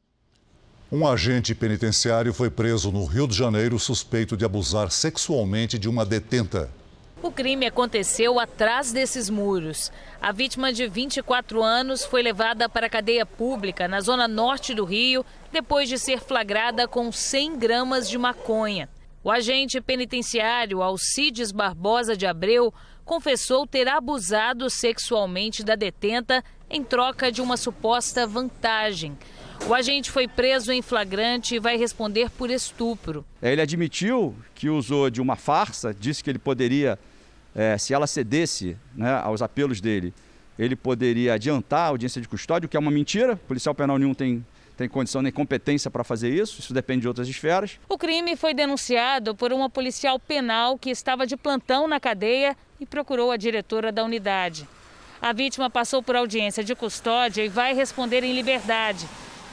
Um 0.95 1.07
agente 1.07 1.55
penitenciário 1.55 2.35
foi 2.35 2.51
preso 2.51 2.93
no 2.93 3.07
Rio 3.07 3.27
de 3.27 3.35
Janeiro 3.35 3.79
suspeito 3.79 4.37
de 4.37 4.45
abusar 4.45 4.91
sexualmente 4.91 5.79
de 5.79 5.89
uma 5.89 6.05
detenta. 6.05 6.71
O 7.23 7.33
crime 7.33 7.65
aconteceu 7.65 8.39
atrás 8.39 8.93
desses 8.93 9.31
muros. 9.31 9.91
A 10.21 10.33
vítima 10.33 10.71
de 10.71 10.87
24 10.87 11.63
anos 11.63 12.05
foi 12.05 12.21
levada 12.23 12.69
para 12.69 12.89
a 12.89 12.91
cadeia 12.91 13.25
pública 13.25 13.89
na 13.89 14.03
zona 14.03 14.29
norte 14.29 14.75
do 14.75 14.85
Rio 14.85 15.25
depois 15.51 15.89
de 15.89 15.99
ser 15.99 16.21
flagrada 16.21 16.87
com 16.87 17.11
100 17.11 17.59
gramas 17.59 18.07
de 18.07 18.19
maconha. 18.19 18.87
O 19.25 19.31
agente 19.31 19.81
penitenciário 19.81 20.83
Alcides 20.83 21.53
Barbosa 21.53 22.15
de 22.15 22.27
Abreu 22.27 22.71
confessou 23.03 23.67
ter 23.67 23.89
abusado 23.89 24.69
sexualmente 24.69 25.65
da 25.65 25.75
detenta 25.75 26.45
em 26.69 26.85
troca 26.85 27.33
de 27.33 27.41
uma 27.41 27.57
suposta 27.57 28.27
vantagem. 28.27 29.17
O 29.69 29.75
agente 29.75 30.11
foi 30.11 30.27
preso 30.27 30.73
em 30.73 30.83
flagrante 30.83 31.55
e 31.55 31.59
vai 31.59 31.77
responder 31.77 32.29
por 32.31 32.51
estupro. 32.51 33.25
Ele 33.41 33.61
admitiu 33.61 34.35
que 34.55 34.69
usou 34.69 35.09
de 35.09 35.21
uma 35.21 35.37
farsa, 35.37 35.95
disse 35.95 36.23
que 36.23 36.29
ele 36.29 36.39
poderia, 36.39 36.99
é, 37.55 37.79
se 37.79 37.95
ela 37.95 38.07
cedesse 38.07 38.77
né, 38.95 39.13
aos 39.23 39.41
apelos 39.41 39.81
dele, 39.81 40.13
ele 40.59 40.75
poderia 40.75 41.35
adiantar 41.35 41.87
a 41.87 41.89
audiência 41.89 42.21
de 42.21 42.29
custódia, 42.29 42.67
o 42.67 42.69
que 42.69 42.77
é 42.77 42.81
uma 42.81 42.91
mentira. 42.91 43.35
O 43.35 43.37
policial 43.37 43.75
penal 43.75 43.99
nenhum 43.99 44.15
tem 44.15 44.45
tem 44.75 44.89
condição 44.89 45.23
nem 45.23 45.31
competência 45.31 45.91
para 45.91 46.03
fazer 46.03 46.31
isso, 46.31 46.59
isso 46.59 46.73
depende 46.73 47.03
de 47.03 47.09
outras 47.09 47.29
esferas. 47.29 47.79
O 47.89 47.99
crime 47.99 48.35
foi 48.37 48.55
denunciado 48.55 49.35
por 49.35 49.53
uma 49.53 49.69
policial 49.69 50.19
penal 50.19 50.79
que 50.79 50.91
estava 50.91 51.27
de 51.27 51.37
plantão 51.37 51.87
na 51.87 52.01
cadeia 52.01 52.57
e 52.81 52.87
procurou 52.87 53.31
a 53.31 53.37
diretora 53.37 53.93
da 53.93 54.03
unidade. 54.03 54.67
A 55.21 55.33
vítima 55.33 55.71
passou 55.71 56.03
por 56.03 56.17
audiência 56.17 56.65
de 56.65 56.75
custódia 56.75 57.45
e 57.45 57.49
vai 57.49 57.75
responder 57.75 58.25
em 58.25 58.35
liberdade. 58.35 59.07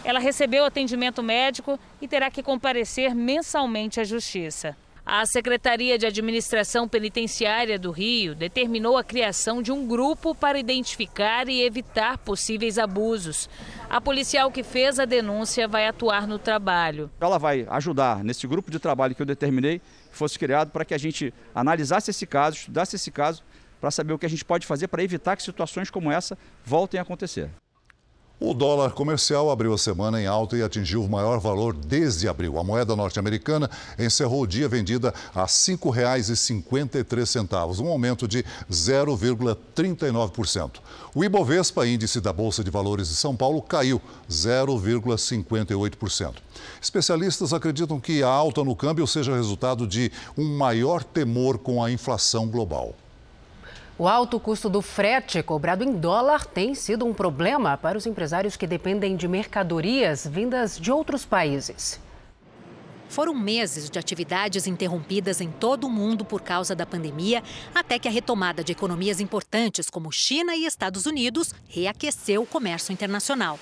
Ela 0.10 0.17
recebeu 0.19 0.65
atendimento 0.65 1.22
médico 1.22 1.80
e 2.02 2.08
terá 2.08 2.32
que 2.32 2.41
comparecer 2.41 3.13
mensalmente 3.13 4.00
à 4.00 4.04
Justiça. 4.04 4.76
A 5.06 5.24
Secretaria 5.28 6.00
de 6.00 6.08
Administração 6.08 6.88
Penitenciária 6.88 7.78
do 7.78 7.91
Rio 7.91 8.34
determinou 8.34 8.98
a 8.98 9.04
criação 9.04 9.62
de 9.62 9.72
um 9.72 9.86
grupo 9.86 10.34
para 10.34 10.58
identificar 10.58 11.48
e 11.48 11.62
evitar 11.62 12.17
possíveis 12.17 12.80
abusos. 12.80 13.48
A 13.88 14.02
policial 14.02 14.50
que 14.50 14.63
fez 14.63 14.98
a 15.00 15.06
denúncia 15.06 15.67
vai 15.67 15.86
atuar 15.88 16.26
no 16.26 16.39
trabalho. 16.39 17.12
Ela 17.22 17.38
vai 17.38 17.67
ajudar 17.69 18.24
nesse 18.24 18.48
grupo 18.48 18.72
de 18.72 18.80
trabalho 18.80 19.13
que 19.13 19.22
eu 19.22 19.28
determinei, 19.28 19.78
que 19.78 20.17
fosse 20.17 20.39
criado 20.39 20.72
para 20.72 20.86
que 20.86 20.95
a 20.95 20.98
gente 20.98 21.32
analisasse 21.54 22.10
esse 22.10 22.26
caso, 22.26 22.58
estudasse 22.58 22.95
esse 22.95 23.12
caso, 23.12 23.43
para 23.80 23.91
saber 23.91 24.13
o 24.13 24.17
que 24.17 24.26
a 24.26 24.30
gente 24.30 24.43
pode 24.43 24.65
fazer 24.65 24.88
para 24.88 25.04
evitar 25.04 25.36
que 25.36 25.43
situações 25.43 25.91
como 25.91 26.12
essa 26.12 26.36
voltem 26.65 27.00
a 27.00 27.04
acontecer. 27.04 27.52
O 28.41 28.54
dólar 28.54 28.91
comercial 28.91 29.52
abriu 29.52 29.73
a 29.73 29.78
semana 29.78 30.21
em 30.21 30.25
alta 30.25 30.56
e 30.56 30.63
atingiu 30.63 31.04
o 31.04 31.10
maior 31.10 31.41
valor 31.41 31.75
desde 31.75 32.30
abril. 32.30 32.58
A 32.58 32.63
moeda 32.63 32.95
norte-americana 32.95 33.69
encerrou 33.99 34.43
o 34.43 34.47
dia 34.47 34.69
vendida 34.69 35.13
a 35.36 35.41
R$ 35.41 35.47
5,53, 35.47 37.82
um 37.82 37.89
aumento 37.89 38.25
de 38.30 38.45
0,39%. 38.71 40.75
O 41.13 41.21
Ibovespa, 41.21 41.86
índice 41.86 42.21
da 42.21 42.32
Bolsa 42.32 42.63
de 42.63 42.71
Valores 42.71 43.10
de 43.10 43.15
São 43.15 43.36
Paulo, 43.36 43.62
caiu 43.62 44.02
0,58%. 44.32 46.36
Especialistas 46.82 47.52
acreditam 47.52 47.99
que 47.99 48.23
a 48.23 48.30
alta 48.30 48.63
no 48.63 48.73
câmbio 48.73 49.06
seja 49.06 49.36
resultado 49.36 49.86
de 49.86 50.13
um 50.38 50.56
maior 50.56 51.04
temor 51.04 51.58
com 51.58 51.84
a 51.84 51.91
inflação 51.91 52.47
global. 52.47 52.95
O 54.01 54.07
alto 54.07 54.39
custo 54.39 54.69
do 54.69 54.81
frete 54.81 55.43
cobrado 55.43 55.83
em 55.83 55.91
dólar 55.91 56.45
tem 56.45 56.73
sido 56.73 57.05
um 57.05 57.13
problema 57.13 57.75
para 57.75 57.97
os 57.97 58.05
empresários 58.05 58.55
que 58.55 58.65
dependem 58.65 59.17
de 59.17 59.27
mercadorias 59.27 60.25
vindas 60.25 60.79
de 60.79 60.89
outros 60.89 61.25
países. 61.25 61.99
Foram 63.09 63.35
meses 63.35 63.89
de 63.89 63.99
atividades 63.99 64.67
interrompidas 64.67 65.41
em 65.41 65.51
todo 65.51 65.85
o 65.85 65.89
mundo 65.89 66.23
por 66.23 66.39
causa 66.41 66.73
da 66.73 66.85
pandemia, 66.85 67.43
até 67.75 67.99
que 67.99 68.07
a 68.07 68.12
retomada 68.12 68.63
de 68.63 68.71
economias 68.71 69.19
importantes 69.19 69.89
como 69.89 70.13
China 70.13 70.55
e 70.55 70.65
Estados 70.65 71.05
Unidos 71.05 71.53
reaqueceu 71.67 72.43
o 72.43 72.47
comércio 72.47 72.93
internacional. 72.93 73.59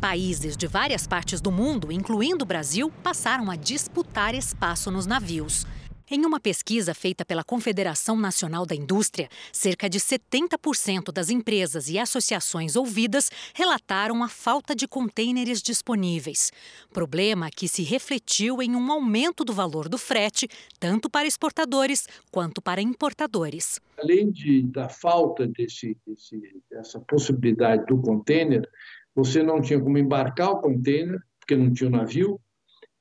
Países 0.00 0.56
de 0.56 0.68
várias 0.68 1.04
partes 1.04 1.40
do 1.40 1.50
mundo, 1.50 1.90
incluindo 1.90 2.44
o 2.44 2.46
Brasil, 2.46 2.92
passaram 3.02 3.50
a 3.50 3.56
disputar 3.56 4.36
espaço 4.36 4.88
nos 4.88 5.04
navios. 5.04 5.66
Em 6.10 6.26
uma 6.26 6.38
pesquisa 6.38 6.92
feita 6.92 7.24
pela 7.24 7.42
Confederação 7.42 8.14
Nacional 8.14 8.66
da 8.66 8.74
Indústria, 8.74 9.26
cerca 9.50 9.88
de 9.88 9.98
70% 9.98 11.10
das 11.10 11.30
empresas 11.30 11.88
e 11.88 11.98
associações 11.98 12.76
ouvidas 12.76 13.30
relataram 13.54 14.22
a 14.22 14.28
falta 14.28 14.76
de 14.76 14.86
contêineres 14.86 15.62
disponíveis. 15.62 16.52
Problema 16.92 17.48
que 17.48 17.66
se 17.66 17.82
refletiu 17.82 18.60
em 18.60 18.76
um 18.76 18.92
aumento 18.92 19.46
do 19.46 19.54
valor 19.54 19.88
do 19.88 19.96
frete, 19.96 20.46
tanto 20.78 21.08
para 21.08 21.26
exportadores 21.26 22.06
quanto 22.30 22.60
para 22.60 22.82
importadores. 22.82 23.80
Além 23.96 24.30
de, 24.30 24.62
da 24.62 24.90
falta 24.90 25.46
desse, 25.46 25.96
desse, 26.06 26.38
dessa 26.70 27.00
possibilidade 27.00 27.86
do 27.86 27.96
contêiner, 28.02 28.68
você 29.14 29.42
não 29.42 29.58
tinha 29.58 29.80
como 29.80 29.96
embarcar 29.96 30.50
o 30.50 30.60
contêiner, 30.60 31.18
porque 31.40 31.56
não 31.56 31.72
tinha 31.72 31.88
o 31.88 31.92
navio, 31.92 32.38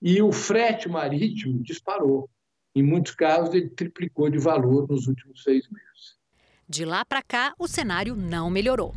e 0.01 0.21
o 0.21 0.31
frete 0.31 0.87
marítimo 0.87 1.61
disparou. 1.61 2.29
Em 2.75 2.81
muitos 2.81 3.13
casos, 3.13 3.53
ele 3.53 3.69
triplicou 3.69 4.29
de 4.29 4.39
valor 4.39 4.87
nos 4.89 5.07
últimos 5.07 5.43
seis 5.43 5.67
meses. 5.69 6.17
De 6.67 6.85
lá 6.85 7.05
para 7.05 7.21
cá, 7.21 7.53
o 7.59 7.67
cenário 7.67 8.15
não 8.15 8.49
melhorou. 8.49 8.95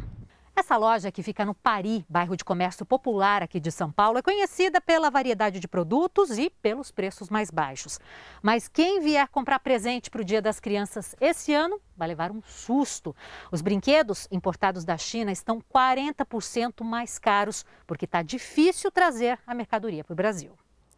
Essa 0.58 0.78
loja, 0.78 1.12
que 1.12 1.22
fica 1.22 1.44
no 1.44 1.54
Pari, 1.54 2.06
bairro 2.08 2.34
de 2.34 2.42
comércio 2.42 2.86
popular 2.86 3.42
aqui 3.42 3.60
de 3.60 3.70
São 3.70 3.92
Paulo, 3.92 4.16
é 4.16 4.22
conhecida 4.22 4.80
pela 4.80 5.10
variedade 5.10 5.60
de 5.60 5.68
produtos 5.68 6.38
e 6.38 6.48
pelos 6.48 6.90
preços 6.90 7.28
mais 7.28 7.50
baixos. 7.50 8.00
Mas 8.42 8.66
quem 8.66 9.02
vier 9.02 9.28
comprar 9.28 9.58
presente 9.58 10.08
para 10.10 10.22
o 10.22 10.24
Dia 10.24 10.40
das 10.40 10.58
Crianças 10.58 11.14
esse 11.20 11.52
ano 11.52 11.78
vai 11.94 12.08
levar 12.08 12.30
um 12.30 12.40
susto. 12.42 13.14
Os 13.52 13.60
brinquedos 13.60 14.26
importados 14.32 14.82
da 14.82 14.96
China 14.96 15.30
estão 15.30 15.60
40% 15.60 16.82
mais 16.82 17.18
caros, 17.18 17.66
porque 17.86 18.06
está 18.06 18.22
difícil 18.22 18.90
trazer 18.90 19.38
a 19.46 19.54
mercadoria 19.54 20.02
para 20.02 20.14
o 20.14 20.16
Brasil. 20.16 20.52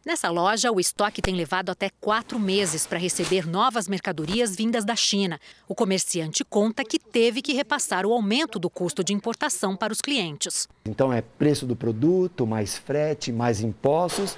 Nessa 0.05 0.29
loja, 0.29 0.71
o 0.71 0.79
estoque 0.79 1.21
tem 1.21 1.35
levado 1.35 1.69
até 1.69 1.89
quatro 1.99 2.39
meses 2.39 2.87
para 2.87 2.97
receber 2.97 3.45
novas 3.45 3.85
mercadorias 3.89 4.55
vindas 4.55 4.85
da 4.85 4.95
China. 4.95 5.37
O 5.67 5.75
comerciante 5.75 6.45
conta 6.45 6.85
que 6.85 6.97
teve 6.97 7.41
que 7.41 7.51
repassar 7.51 8.05
o 8.05 8.13
aumento 8.13 8.57
do 8.57 8.69
custo 8.69 9.03
de 9.03 9.13
importação 9.13 9.75
para 9.75 9.91
os 9.91 9.99
clientes. 9.99 10.69
Então 10.85 11.11
é 11.11 11.21
preço 11.21 11.65
do 11.65 11.75
produto, 11.75 12.47
mais 12.47 12.77
frete, 12.77 13.29
mais 13.29 13.59
impostos, 13.59 14.37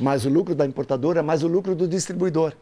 mais 0.00 0.24
o 0.24 0.30
lucro 0.30 0.54
da 0.54 0.64
importadora, 0.64 1.22
mais 1.22 1.42
o 1.42 1.46
lucro 1.46 1.74
do 1.74 1.86
distribuidor. 1.86 2.54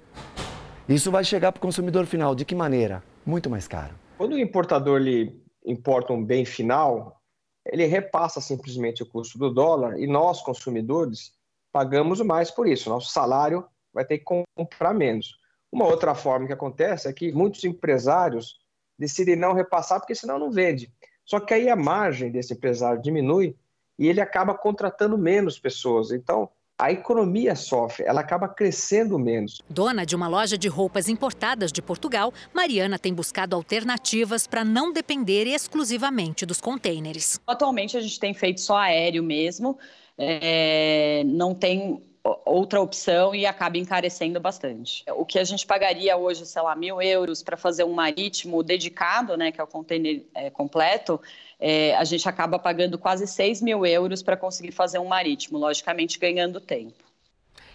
Isso 0.88 1.08
vai 1.08 1.22
chegar 1.22 1.52
para 1.52 1.60
o 1.60 1.62
consumidor 1.62 2.04
final 2.04 2.34
de 2.34 2.44
que 2.44 2.56
maneira? 2.56 3.00
Muito 3.24 3.48
mais 3.48 3.68
caro. 3.68 3.94
Quando 4.18 4.32
o 4.32 4.38
importador 4.38 4.98
lhe 4.98 5.32
importa 5.64 6.12
um 6.12 6.24
bem 6.24 6.44
final, 6.44 7.22
ele 7.64 7.86
repassa 7.86 8.40
simplesmente 8.40 9.04
o 9.04 9.06
custo 9.06 9.38
do 9.38 9.54
dólar 9.54 10.00
e 10.00 10.08
nós, 10.08 10.42
consumidores, 10.42 11.32
pagamos 11.72 12.20
mais 12.20 12.50
por 12.50 12.66
isso. 12.66 12.90
Nosso 12.90 13.10
salário 13.10 13.64
vai 13.92 14.04
ter 14.04 14.18
que 14.18 14.24
comprar 14.24 14.94
menos. 14.94 15.38
Uma 15.72 15.86
outra 15.86 16.14
forma 16.14 16.46
que 16.46 16.52
acontece 16.52 17.08
é 17.08 17.12
que 17.12 17.32
muitos 17.32 17.64
empresários 17.64 18.58
decidem 18.98 19.36
não 19.36 19.52
repassar 19.52 20.00
porque 20.00 20.14
senão 20.14 20.38
não 20.38 20.50
vende. 20.50 20.92
Só 21.24 21.38
que 21.38 21.54
aí 21.54 21.68
a 21.68 21.76
margem 21.76 22.30
desse 22.30 22.52
empresário 22.52 23.00
diminui 23.00 23.56
e 23.98 24.08
ele 24.08 24.20
acaba 24.20 24.54
contratando 24.54 25.16
menos 25.16 25.58
pessoas. 25.58 26.10
Então, 26.10 26.50
a 26.80 26.90
economia 26.90 27.54
sofre, 27.54 28.06
ela 28.06 28.22
acaba 28.22 28.48
crescendo 28.48 29.18
menos. 29.18 29.60
Dona 29.68 30.06
de 30.06 30.16
uma 30.16 30.26
loja 30.26 30.56
de 30.56 30.66
roupas 30.66 31.10
importadas 31.10 31.70
de 31.70 31.82
Portugal, 31.82 32.32
Mariana 32.54 32.98
tem 32.98 33.12
buscado 33.12 33.54
alternativas 33.54 34.46
para 34.46 34.64
não 34.64 34.90
depender 34.90 35.46
exclusivamente 35.46 36.46
dos 36.46 36.58
contêineres. 36.58 37.38
Atualmente 37.46 37.98
a 37.98 38.00
gente 38.00 38.18
tem 38.18 38.32
feito 38.32 38.62
só 38.62 38.78
aéreo 38.78 39.22
mesmo, 39.22 39.78
é, 40.20 41.22
não 41.24 41.54
tem 41.54 42.02
outra 42.44 42.80
opção 42.80 43.34
e 43.34 43.46
acaba 43.46 43.78
encarecendo 43.78 44.38
bastante. 44.38 45.02
O 45.16 45.24
que 45.24 45.38
a 45.38 45.44
gente 45.44 45.66
pagaria 45.66 46.16
hoje, 46.16 46.44
sei 46.44 46.60
lá, 46.60 46.76
mil 46.76 47.00
euros 47.00 47.42
para 47.42 47.56
fazer 47.56 47.84
um 47.84 47.94
marítimo 47.94 48.62
dedicado, 48.62 49.36
né, 49.38 49.50
que 49.50 49.58
é 49.58 49.64
o 49.64 49.66
container 49.66 50.22
é, 50.34 50.50
completo, 50.50 51.18
é, 51.58 51.96
a 51.96 52.04
gente 52.04 52.28
acaba 52.28 52.58
pagando 52.58 52.98
quase 52.98 53.26
6 53.26 53.62
mil 53.62 53.86
euros 53.86 54.22
para 54.22 54.36
conseguir 54.36 54.72
fazer 54.72 54.98
um 54.98 55.06
marítimo, 55.06 55.58
logicamente 55.58 56.18
ganhando 56.18 56.60
tempo. 56.60 57.09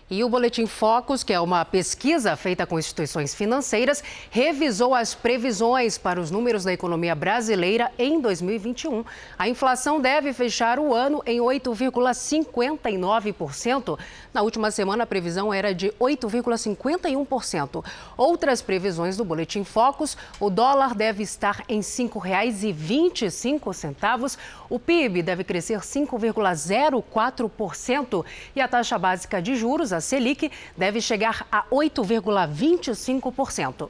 E 0.08 0.24
o 0.24 0.30
Boletim 0.30 0.68
Focus, 0.68 1.24
que 1.24 1.34
é 1.34 1.40
uma 1.40 1.66
pesquisa 1.66 2.36
feita 2.36 2.68
com 2.68 2.78
instituições 2.78 3.34
financeiras, 3.34 4.04
revisou 4.30 4.94
as 4.94 5.16
previsões 5.16 5.98
para 5.98 6.22
os 6.22 6.30
números 6.30 6.64
da 6.64 6.72
economia 6.72 7.16
brasileira 7.16 7.92
em 7.98 8.22
2021. 8.22 9.04
A 9.36 9.50
inflação 9.50 10.00
deve 10.00 10.32
fechar 10.32 10.78
o 10.78 10.94
ano 10.94 11.24
em 11.26 11.40
8,59%. 11.40 13.98
Na 14.32 14.44
última 14.44 14.70
semana, 14.70 15.06
a 15.06 15.08
previsão 15.08 15.52
era 15.52 15.74
de 15.74 15.90
8,51%. 16.00 17.84
Outras 18.16 18.62
previsões 18.62 19.18
do 19.18 19.26
Boletim 19.26 19.64
Focus: 19.64 20.16
o 20.40 20.52
dólar 20.52 20.94
deve 20.94 21.24
estar 21.24 21.64
em 21.68 21.78
R$ 21.78 21.82
5,25, 21.82 24.38
o 24.70 24.80
PIB 24.80 25.24
deve 25.24 25.44
crescer 25.44 25.80
5,04% 25.80 28.24
e 28.56 28.62
a 28.62 28.68
taxa 28.68 29.00
básica 29.00 29.42
de 29.42 29.56
juros 29.56 29.95
a 29.96 30.02
Selic 30.02 30.52
deve 30.78 31.02
chegar 31.02 31.48
a 31.52 31.64
8,25%. 31.72 33.90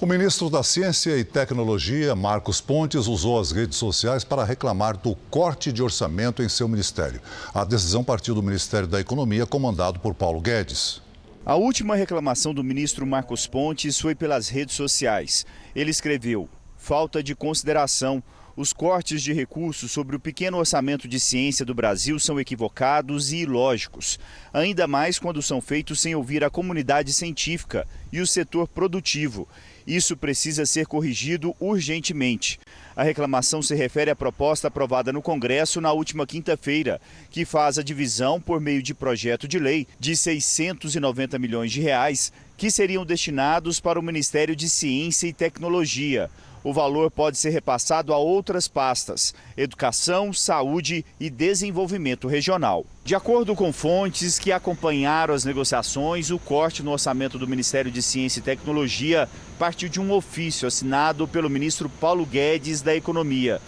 O 0.00 0.06
ministro 0.06 0.48
da 0.48 0.62
Ciência 0.62 1.18
e 1.18 1.24
Tecnologia, 1.24 2.16
Marcos 2.16 2.58
Pontes, 2.58 3.06
usou 3.06 3.38
as 3.38 3.52
redes 3.52 3.76
sociais 3.76 4.24
para 4.24 4.44
reclamar 4.44 4.96
do 4.96 5.14
corte 5.30 5.70
de 5.70 5.82
orçamento 5.82 6.42
em 6.42 6.48
seu 6.48 6.66
ministério. 6.66 7.20
A 7.52 7.64
decisão 7.64 8.02
partiu 8.02 8.34
do 8.34 8.42
Ministério 8.42 8.88
da 8.88 8.98
Economia, 8.98 9.44
comandado 9.44 10.00
por 10.00 10.14
Paulo 10.14 10.40
Guedes. 10.40 11.02
A 11.44 11.54
última 11.54 11.96
reclamação 11.96 12.54
do 12.54 12.64
ministro 12.64 13.06
Marcos 13.06 13.46
Pontes 13.46 14.00
foi 14.00 14.14
pelas 14.14 14.48
redes 14.48 14.74
sociais. 14.74 15.44
Ele 15.76 15.90
escreveu: 15.90 16.48
falta 16.78 17.22
de 17.22 17.34
consideração 17.34 18.22
os 18.56 18.72
cortes 18.72 19.22
de 19.22 19.32
recursos 19.32 19.90
sobre 19.90 20.16
o 20.16 20.20
pequeno 20.20 20.58
orçamento 20.58 21.06
de 21.06 21.20
ciência 21.20 21.64
do 21.64 21.74
Brasil 21.74 22.18
são 22.18 22.40
equivocados 22.40 23.32
e 23.32 23.38
ilógicos, 23.38 24.18
ainda 24.52 24.86
mais 24.86 25.18
quando 25.18 25.42
são 25.42 25.60
feitos 25.60 26.00
sem 26.00 26.14
ouvir 26.14 26.42
a 26.44 26.50
comunidade 26.50 27.12
científica 27.12 27.86
e 28.12 28.20
o 28.20 28.26
setor 28.26 28.66
produtivo. 28.68 29.48
Isso 29.86 30.16
precisa 30.16 30.66
ser 30.66 30.86
corrigido 30.86 31.54
urgentemente. 31.58 32.60
A 32.94 33.02
reclamação 33.02 33.62
se 33.62 33.74
refere 33.74 34.10
à 34.10 34.16
proposta 34.16 34.68
aprovada 34.68 35.12
no 35.12 35.22
Congresso 35.22 35.80
na 35.80 35.92
última 35.92 36.26
quinta-feira, 36.26 37.00
que 37.30 37.44
faz 37.44 37.78
a 37.78 37.82
divisão 37.82 38.40
por 38.40 38.60
meio 38.60 38.82
de 38.82 38.94
projeto 38.94 39.48
de 39.48 39.58
lei 39.58 39.86
de 39.98 40.14
690 40.14 41.38
milhões 41.38 41.72
de 41.72 41.80
reais 41.80 42.32
que 42.56 42.70
seriam 42.70 43.06
destinados 43.06 43.80
para 43.80 43.98
o 43.98 44.02
Ministério 44.02 44.54
de 44.54 44.68
Ciência 44.68 45.26
e 45.26 45.32
Tecnologia 45.32 46.30
o 46.62 46.72
valor 46.72 47.10
pode 47.10 47.38
ser 47.38 47.50
repassado 47.50 48.12
a 48.12 48.18
outras 48.18 48.68
pastas: 48.68 49.34
educação, 49.56 50.32
saúde 50.32 51.04
e 51.18 51.30
desenvolvimento 51.30 52.28
regional. 52.28 52.84
De 53.04 53.14
acordo 53.14 53.54
com 53.54 53.72
fontes 53.72 54.38
que 54.38 54.52
acompanharam 54.52 55.34
as 55.34 55.44
negociações, 55.44 56.30
o 56.30 56.38
corte 56.38 56.82
no 56.82 56.92
orçamento 56.92 57.38
do 57.38 57.48
Ministério 57.48 57.90
de 57.90 58.02
Ciência 58.02 58.40
e 58.40 58.42
Tecnologia 58.42 59.28
partiu 59.58 59.88
de 59.88 60.00
um 60.00 60.12
ofício 60.12 60.68
assinado 60.68 61.26
pelo 61.26 61.50
ministro 61.50 61.88
Paulo 61.88 62.26
Guedes 62.26 62.82
da 62.82 62.94
Economia. 62.94 63.60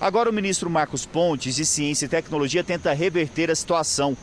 Agora, 0.00 0.28
o 0.28 0.32
ministro 0.32 0.68
Marcos 0.68 1.06
Pontes, 1.06 1.54
de 1.54 1.64
Ciência 1.64 2.06
e 2.06 2.08
Tecnologia, 2.08 2.62
tenta 2.62 2.92
reverter 2.92 3.50
a 3.50 3.54
situação, 3.54 4.16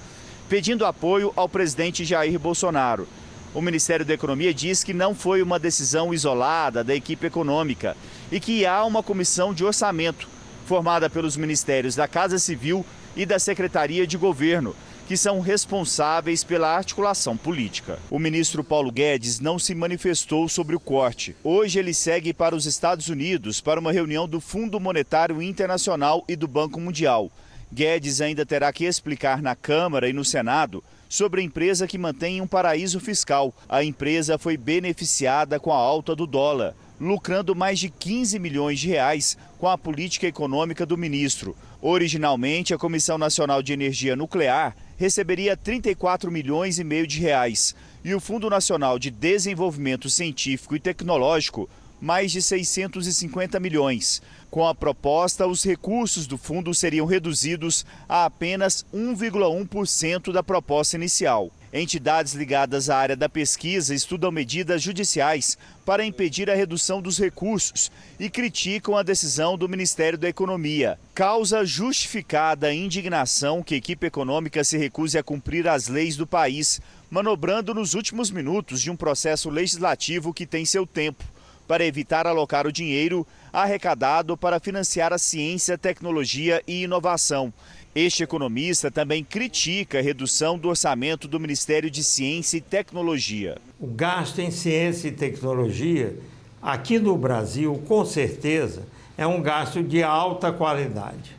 pedindo 0.47 0.85
apoio 0.85 1.33
ao 1.35 1.49
presidente 1.49 2.05
Jair 2.05 2.37
Bolsonaro. 2.37 3.07
O 3.53 3.61
Ministério 3.61 4.05
da 4.05 4.13
Economia 4.13 4.53
diz 4.53 4.81
que 4.81 4.93
não 4.93 5.13
foi 5.13 5.41
uma 5.41 5.59
decisão 5.59 6.13
isolada 6.13 6.85
da 6.85 6.95
equipe 6.95 7.27
econômica 7.27 7.97
e 8.31 8.39
que 8.39 8.65
há 8.65 8.85
uma 8.85 9.03
comissão 9.03 9.53
de 9.53 9.65
orçamento 9.65 10.29
formada 10.65 11.09
pelos 11.09 11.35
ministérios 11.35 11.95
da 11.95 12.07
Casa 12.07 12.39
Civil 12.39 12.85
e 13.13 13.25
da 13.25 13.37
Secretaria 13.37 14.07
de 14.07 14.17
Governo, 14.17 14.73
que 15.05 15.17
são 15.17 15.41
responsáveis 15.41 16.45
pela 16.45 16.73
articulação 16.73 17.35
política. 17.35 17.99
O 18.09 18.17
ministro 18.17 18.63
Paulo 18.63 18.89
Guedes 18.89 19.41
não 19.41 19.59
se 19.59 19.75
manifestou 19.75 20.47
sobre 20.47 20.73
o 20.73 20.79
corte. 20.79 21.35
Hoje 21.43 21.77
ele 21.77 21.93
segue 21.93 22.33
para 22.33 22.55
os 22.55 22.65
Estados 22.65 23.09
Unidos 23.09 23.59
para 23.59 23.81
uma 23.81 23.91
reunião 23.91 24.29
do 24.29 24.39
Fundo 24.39 24.79
Monetário 24.79 25.41
Internacional 25.41 26.23
e 26.25 26.37
do 26.37 26.47
Banco 26.47 26.79
Mundial. 26.79 27.29
Guedes 27.69 28.21
ainda 28.21 28.45
terá 28.45 28.71
que 28.71 28.85
explicar 28.85 29.41
na 29.41 29.57
Câmara 29.57 30.07
e 30.07 30.13
no 30.13 30.23
Senado 30.23 30.81
sobre 31.11 31.41
a 31.41 31.43
empresa 31.43 31.85
que 31.85 31.97
mantém 31.97 32.39
um 32.39 32.47
paraíso 32.47 32.97
fiscal. 32.97 33.53
A 33.67 33.83
empresa 33.83 34.37
foi 34.37 34.55
beneficiada 34.55 35.59
com 35.59 35.73
a 35.73 35.75
alta 35.75 36.15
do 36.15 36.25
dólar, 36.25 36.73
lucrando 37.01 37.53
mais 37.53 37.79
de 37.79 37.89
15 37.89 38.39
milhões 38.39 38.79
de 38.79 38.87
reais 38.87 39.37
com 39.59 39.67
a 39.67 39.77
política 39.77 40.25
econômica 40.25 40.85
do 40.85 40.97
ministro. 40.97 41.53
Originalmente, 41.81 42.73
a 42.73 42.77
Comissão 42.77 43.17
Nacional 43.17 43.61
de 43.61 43.73
Energia 43.73 44.15
Nuclear 44.15 44.73
receberia 44.97 45.57
34 45.57 46.31
milhões 46.31 46.79
e 46.79 46.83
meio 46.85 47.05
de 47.05 47.19
reais 47.19 47.75
e 48.05 48.15
o 48.15 48.19
Fundo 48.21 48.49
Nacional 48.49 48.97
de 48.97 49.11
Desenvolvimento 49.11 50.09
Científico 50.09 50.77
e 50.77 50.79
Tecnológico 50.79 51.69
mais 52.01 52.31
de 52.31 52.41
650 52.41 53.59
milhões. 53.59 54.21
Com 54.51 54.67
a 54.67 54.75
proposta, 54.75 55.47
os 55.47 55.63
recursos 55.63 56.27
do 56.27 56.37
fundo 56.37 56.75
seriam 56.75 57.05
reduzidos 57.05 57.85
a 58.07 58.25
apenas 58.25 58.85
1,1% 58.93 60.33
da 60.33 60.43
proposta 60.43 60.97
inicial. 60.97 61.49
Entidades 61.71 62.33
ligadas 62.33 62.89
à 62.89 62.97
área 62.97 63.15
da 63.15 63.29
pesquisa 63.29 63.95
estudam 63.95 64.29
medidas 64.29 64.81
judiciais 64.81 65.57
para 65.85 66.03
impedir 66.03 66.51
a 66.51 66.53
redução 66.53 67.01
dos 67.01 67.17
recursos 67.17 67.89
e 68.19 68.29
criticam 68.29 68.97
a 68.97 69.03
decisão 69.03 69.57
do 69.57 69.69
Ministério 69.69 70.19
da 70.19 70.27
Economia. 70.27 70.99
Causa 71.15 71.63
justificada 71.63 72.67
a 72.67 72.73
indignação 72.73 73.63
que 73.63 73.75
a 73.75 73.77
equipe 73.77 74.05
econômica 74.05 74.65
se 74.65 74.77
recuse 74.77 75.17
a 75.17 75.23
cumprir 75.23 75.65
as 75.65 75.87
leis 75.87 76.17
do 76.17 76.27
país, 76.27 76.81
manobrando 77.09 77.73
nos 77.73 77.93
últimos 77.93 78.29
minutos 78.29 78.81
de 78.81 78.91
um 78.91 78.97
processo 78.97 79.49
legislativo 79.49 80.33
que 80.33 80.45
tem 80.45 80.65
seu 80.65 80.85
tempo 80.85 81.23
para 81.71 81.85
evitar 81.85 82.27
alocar 82.27 82.67
o 82.67 82.71
dinheiro 82.71 83.25
arrecadado 83.53 84.35
para 84.35 84.59
financiar 84.59 85.13
a 85.13 85.17
ciência, 85.17 85.77
tecnologia 85.77 86.61
e 86.67 86.83
inovação. 86.83 87.53
Este 87.95 88.23
economista 88.23 88.91
também 88.91 89.23
critica 89.23 89.99
a 89.99 90.01
redução 90.01 90.57
do 90.57 90.67
orçamento 90.67 91.29
do 91.29 91.39
Ministério 91.39 91.89
de 91.89 92.03
Ciência 92.03 92.57
e 92.57 92.61
Tecnologia. 92.61 93.57
O 93.79 93.87
gasto 93.87 94.39
em 94.39 94.51
ciência 94.51 95.07
e 95.07 95.11
tecnologia, 95.13 96.19
aqui 96.61 96.99
no 96.99 97.17
Brasil, 97.17 97.81
com 97.87 98.03
certeza, 98.03 98.83
é 99.17 99.25
um 99.25 99.41
gasto 99.41 99.81
de 99.81 100.03
alta 100.03 100.51
qualidade. 100.51 101.37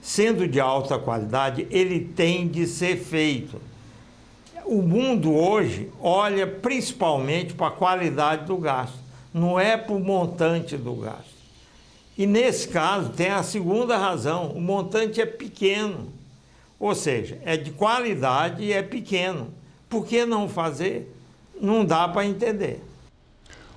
Sendo 0.00 0.46
de 0.46 0.60
alta 0.60 0.96
qualidade, 0.96 1.66
ele 1.72 1.98
tem 2.14 2.46
de 2.46 2.68
ser 2.68 2.98
feito. 2.98 3.60
O 4.64 4.80
mundo 4.80 5.34
hoje 5.34 5.90
olha 6.00 6.46
principalmente 6.46 7.52
para 7.52 7.66
a 7.66 7.72
qualidade 7.72 8.44
do 8.44 8.56
gasto 8.58 9.05
não 9.36 9.60
é 9.60 9.76
para 9.76 9.94
o 9.94 10.00
montante 10.00 10.78
do 10.78 10.94
gasto. 10.94 11.36
E 12.16 12.26
nesse 12.26 12.68
caso 12.68 13.10
tem 13.10 13.28
a 13.28 13.42
segunda 13.42 13.98
razão: 13.98 14.48
o 14.48 14.60
montante 14.60 15.20
é 15.20 15.26
pequeno, 15.26 16.10
ou 16.80 16.94
seja, 16.94 17.38
é 17.44 17.54
de 17.54 17.70
qualidade 17.70 18.64
e 18.64 18.72
é 18.72 18.82
pequeno. 18.82 19.52
Por 19.90 20.06
que 20.06 20.24
não 20.24 20.48
fazer? 20.48 21.14
Não 21.60 21.84
dá 21.84 22.08
para 22.08 22.24
entender. 22.24 22.82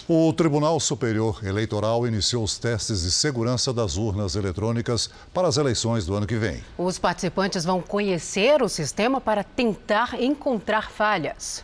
O 0.08 0.34
Tribunal 0.34 0.80
Superior 0.80 1.40
Eleitoral 1.46 2.08
iniciou 2.08 2.44
os 2.44 2.58
testes 2.58 3.04
de 3.04 3.12
segurança 3.12 3.72
das 3.72 3.96
urnas 3.96 4.36
eletrônicas 4.36 5.10
para 5.34 5.48
as 5.48 5.58
eleições 5.58 6.06
do 6.06 6.16
ano 6.16 6.26
que 6.26 6.36
vem. 6.36 6.64
Os 6.78 6.98
participantes 6.98 7.64
vão 7.64 7.80
conhecer 7.82 8.64
o 8.64 8.70
sistema 8.70 9.22
para 9.22 9.44
tentar 9.44 10.20
encontrar 10.20 10.90
falhas. 10.90 11.64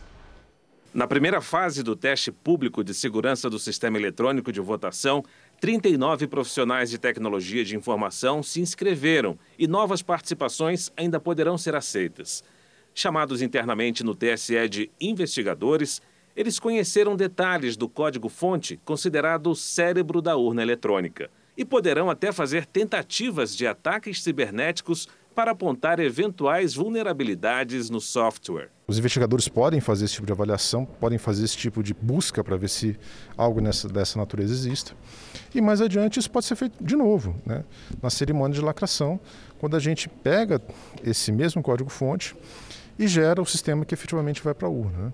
Na 0.96 1.06
primeira 1.06 1.42
fase 1.42 1.84
do 1.84 1.94
teste 1.94 2.32
público 2.32 2.82
de 2.82 2.94
segurança 2.94 3.50
do 3.50 3.60
sistema 3.60 3.98
eletrônico 3.98 4.50
de 4.50 4.62
votação, 4.62 5.26
39 5.60 6.26
profissionais 6.26 6.90
de 6.90 6.98
tecnologia 6.98 7.66
de 7.66 7.76
informação 7.76 8.42
se 8.42 8.62
inscreveram 8.62 9.38
e 9.60 9.68
novas 9.68 10.02
participações 10.02 10.90
ainda 10.96 11.20
poderão 11.20 11.58
ser 11.58 11.76
aceitas. 11.76 12.46
Chamados 12.94 13.42
internamente 13.42 14.06
no 14.06 14.16
TSE 14.16 14.70
de 14.70 14.90
investigadores, 15.02 16.02
eles 16.34 16.60
conheceram 16.60 17.18
detalhes 17.18 17.76
do 17.76 17.90
código-fonte 17.90 18.80
considerado 18.86 19.48
o 19.48 19.56
cérebro 19.56 20.22
da 20.22 20.38
urna 20.38 20.62
eletrônica 20.62 21.30
e 21.58 21.66
poderão 21.66 22.10
até 22.10 22.32
fazer 22.32 22.66
tentativas 22.66 23.54
de 23.54 23.68
ataques 23.68 24.24
cibernéticos 24.24 25.10
para 25.36 25.52
apontar 25.52 26.00
eventuais 26.00 26.74
vulnerabilidades 26.74 27.90
no 27.90 28.00
software. 28.00 28.70
Os 28.88 28.98
investigadores 28.98 29.50
podem 29.50 29.82
fazer 29.82 30.06
esse 30.06 30.14
tipo 30.14 30.26
de 30.26 30.32
avaliação, 30.32 30.86
podem 30.86 31.18
fazer 31.18 31.44
esse 31.44 31.58
tipo 31.58 31.84
de 31.84 31.94
busca 31.94 32.42
para 32.42 32.56
ver 32.56 32.70
se 32.70 32.98
algo 33.38 33.60
nessa, 33.60 33.90
dessa 33.90 34.18
natureza 34.18 34.54
exista. 34.54 34.94
E 35.54 35.60
mais 35.60 35.82
adiante 35.82 36.20
isso 36.20 36.32
pode 36.32 36.46
ser 36.46 36.56
feito 36.56 36.82
de 36.82 36.96
novo, 36.96 37.36
né? 37.46 37.66
na 38.02 38.10
cerimônia 38.10 38.56
de 38.56 38.62
lacração, 38.62 39.20
quando 39.60 39.76
a 39.76 39.80
gente 39.80 40.08
pega 40.08 40.62
esse 41.04 41.32
mesmo 41.32 41.62
código-fonte 41.62 42.36
e 42.98 43.06
gera 43.06 43.42
o 43.42 43.46
sistema 43.46 43.84
que 43.84 43.94
efetivamente 43.94 44.42
vai 44.42 44.54
para 44.54 44.68
a 44.68 44.72
urna. 44.72 44.98
Né? 44.98 45.14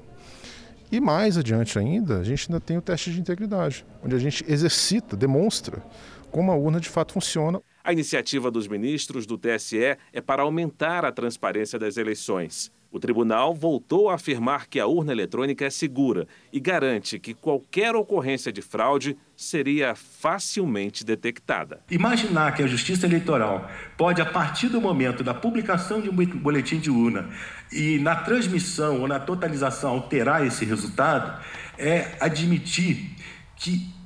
E 0.92 1.00
mais 1.00 1.38
adiante 1.38 1.80
ainda, 1.80 2.20
a 2.20 2.24
gente 2.24 2.48
ainda 2.48 2.60
tem 2.60 2.78
o 2.78 2.82
teste 2.82 3.12
de 3.12 3.20
integridade, 3.20 3.86
onde 4.04 4.16
a 4.16 4.20
gente 4.20 4.46
exercita, 4.48 5.16
demonstra 5.16 5.82
como 6.30 6.52
a 6.52 6.56
urna 6.56 6.80
de 6.80 6.90
fato 6.90 7.14
funciona. 7.14 7.62
A 7.84 7.92
iniciativa 7.92 8.52
dos 8.52 8.68
ministros 8.68 9.26
do 9.26 9.38
TSE 9.38 9.98
é 10.14 10.22
para 10.22 10.44
aumentar 10.44 11.04
a 11.04 11.12
transparência 11.12 11.80
das 11.80 11.98
eleições. 11.98 12.72
O 12.92 13.00
tribunal 13.00 13.56
voltou 13.56 14.10
a 14.10 14.16
afirmar 14.16 14.68
que 14.68 14.78
a 14.78 14.86
urna 14.86 15.14
eletrônica 15.14 15.66
é 15.66 15.70
segura 15.70 16.28
e 16.52 16.60
garante 16.60 17.18
que 17.18 17.34
qualquer 17.34 17.96
ocorrência 17.96 18.52
de 18.52 18.62
fraude 18.62 19.18
seria 19.36 19.96
facilmente 19.96 21.06
detectada. 21.06 21.82
Imaginar 21.90 22.54
que 22.54 22.62
a 22.62 22.68
Justiça 22.68 23.08
Eleitoral 23.08 23.68
pode, 23.98 24.22
a 24.22 24.26
partir 24.26 24.68
do 24.68 24.82
momento 24.82 25.24
da 25.24 25.34
publicação 25.34 26.02
de 26.02 26.10
um 26.10 26.14
boletim 26.14 26.80
de 26.80 26.92
urna 26.92 27.30
e 27.72 27.98
na 28.00 28.16
transmissão 28.18 29.00
ou 29.00 29.08
na 29.08 29.22
totalização 29.22 29.92
alterar 29.92 30.46
esse 30.46 30.66
resultado, 30.66 31.42
é 31.78 32.18
admitir 32.20 33.16
que 33.56 34.01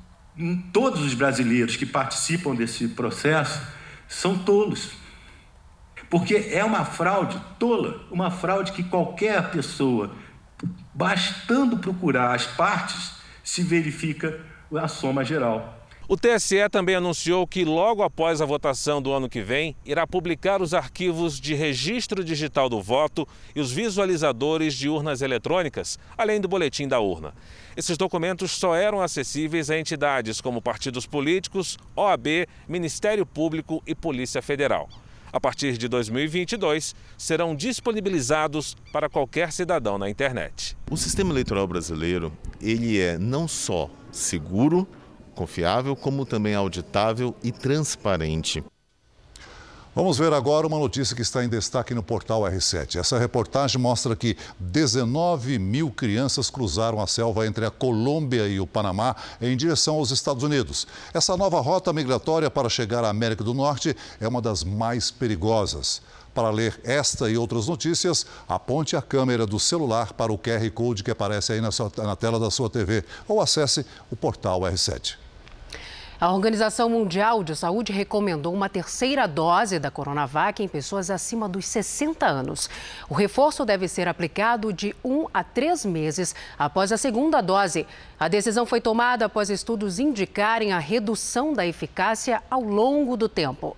todos 0.73 1.01
os 1.01 1.13
brasileiros 1.13 1.75
que 1.75 1.85
participam 1.85 2.55
desse 2.55 2.89
processo 2.89 3.61
são 4.07 4.37
tolos 4.37 4.91
porque 6.09 6.49
é 6.51 6.63
uma 6.63 6.85
fraude 6.85 7.41
tola, 7.59 8.05
uma 8.11 8.29
fraude 8.29 8.71
que 8.71 8.83
qualquer 8.83 9.51
pessoa, 9.51 10.15
bastando 10.93 11.77
procurar 11.77 12.33
as 12.33 12.45
partes, 12.45 13.13
se 13.43 13.61
verifica 13.63 14.39
a 14.75 14.87
soma 14.87 15.23
geral. 15.23 15.74
O 16.07 16.15
TSE 16.15 16.69
também 16.69 16.93
anunciou 16.93 17.47
que, 17.47 17.65
logo 17.65 18.03
após 18.03 18.39
a 18.39 18.45
votação 18.45 19.01
do 19.01 19.11
ano 19.11 19.27
que 19.27 19.41
vem, 19.41 19.75
irá 19.83 20.05
publicar 20.05 20.61
os 20.61 20.71
arquivos 20.71 21.39
de 21.39 21.55
registro 21.55 22.23
digital 22.23 22.69
do 22.69 22.79
voto 22.79 23.27
e 23.55 23.59
os 23.59 23.71
visualizadores 23.71 24.75
de 24.75 24.87
urnas 24.87 25.23
eletrônicas, 25.23 25.97
além 26.15 26.39
do 26.39 26.47
boletim 26.47 26.87
da 26.87 26.99
urna. 26.99 27.33
Esses 27.75 27.97
documentos 27.97 28.51
só 28.51 28.75
eram 28.75 29.01
acessíveis 29.01 29.71
a 29.71 29.79
entidades 29.79 30.39
como 30.39 30.61
partidos 30.61 31.07
políticos, 31.07 31.75
OAB, 31.95 32.47
Ministério 32.67 33.25
Público 33.25 33.81
e 33.87 33.95
Polícia 33.95 34.43
Federal 34.43 34.87
a 35.33 35.39
partir 35.39 35.77
de 35.77 35.89
2022, 35.89 36.95
serão 37.17 37.53
disponibilizados 37.53 38.77
para 38.93 39.09
qualquer 39.09 39.51
cidadão 39.51 39.97
na 39.97 40.09
internet. 40.09 40.77
O 40.89 40.95
sistema 40.95 41.31
eleitoral 41.31 41.67
brasileiro, 41.67 42.31
ele 42.61 43.01
é 43.01 43.17
não 43.17 43.45
só 43.45 43.89
seguro, 44.13 44.87
confiável, 45.35 45.95
como 45.95 46.25
também 46.25 46.55
auditável 46.55 47.35
e 47.43 47.51
transparente. 47.51 48.63
Vamos 49.95 50.17
ver 50.17 50.33
agora 50.33 50.67
uma 50.67 50.77
notícia 50.77 51.15
que 51.15 51.21
está 51.21 51.41
em 51.45 51.47
destaque 51.47 51.93
no 51.93 52.03
portal 52.03 52.41
R7. 52.41 52.99
Essa 52.99 53.17
reportagem 53.17 53.79
mostra 53.79 54.13
que 54.13 54.35
19 54.59 55.57
mil 55.57 55.89
crianças 55.89 56.49
cruzaram 56.49 56.99
a 56.99 57.07
selva 57.07 57.47
entre 57.47 57.65
a 57.65 57.71
Colômbia 57.71 58.45
e 58.45 58.59
o 58.59 58.67
Panamá 58.67 59.15
em 59.41 59.55
direção 59.55 59.95
aos 59.95 60.11
Estados 60.11 60.43
Unidos. 60.43 60.85
Essa 61.13 61.37
nova 61.37 61.61
rota 61.61 61.93
migratória 61.93 62.51
para 62.51 62.67
chegar 62.67 63.05
à 63.05 63.09
América 63.09 63.41
do 63.41 63.53
Norte 63.53 63.95
é 64.19 64.27
uma 64.27 64.41
das 64.41 64.65
mais 64.65 65.11
perigosas. 65.11 66.01
Para 66.33 66.49
ler 66.49 66.77
esta 66.83 67.29
e 67.29 67.37
outras 67.37 67.67
notícias, 67.67 68.25
aponte 68.49 68.97
a 68.97 69.01
câmera 69.01 69.47
do 69.47 69.61
celular 69.61 70.11
para 70.11 70.33
o 70.33 70.37
QR 70.37 70.69
Code 70.71 71.05
que 71.05 71.11
aparece 71.11 71.53
aí 71.53 71.61
na, 71.61 71.71
sua, 71.71 71.89
na 71.99 72.17
tela 72.17 72.37
da 72.37 72.51
sua 72.51 72.69
TV 72.69 73.05
ou 73.29 73.39
acesse 73.39 73.85
o 74.11 74.15
portal 74.17 74.59
R7. 74.59 75.24
A 76.17 76.31
Organização 76.31 76.89
Mundial 76.89 77.43
de 77.43 77.53
Saúde 77.57 77.91
recomendou 77.91 78.53
uma 78.53 78.69
terceira 78.69 79.27
dose 79.27 79.79
da 79.79 79.91
Coronavac 79.91 80.63
em 80.63 80.67
pessoas 80.67 81.11
acima 81.11 81.49
dos 81.49 81.65
60 81.65 82.25
anos. 82.25 82.69
O 83.09 83.13
reforço 83.13 83.65
deve 83.65 83.85
ser 83.89 84.07
aplicado 84.07 84.71
de 84.71 84.95
um 85.03 85.27
a 85.33 85.43
três 85.43 85.83
meses 85.83 86.33
após 86.57 86.93
a 86.93 86.97
segunda 86.97 87.41
dose. 87.41 87.85
A 88.17 88.29
decisão 88.29 88.65
foi 88.65 88.79
tomada 88.79 89.25
após 89.25 89.49
estudos 89.49 89.99
indicarem 89.99 90.71
a 90.71 90.79
redução 90.79 91.51
da 91.51 91.67
eficácia 91.67 92.41
ao 92.49 92.61
longo 92.61 93.17
do 93.17 93.27
tempo. 93.27 93.75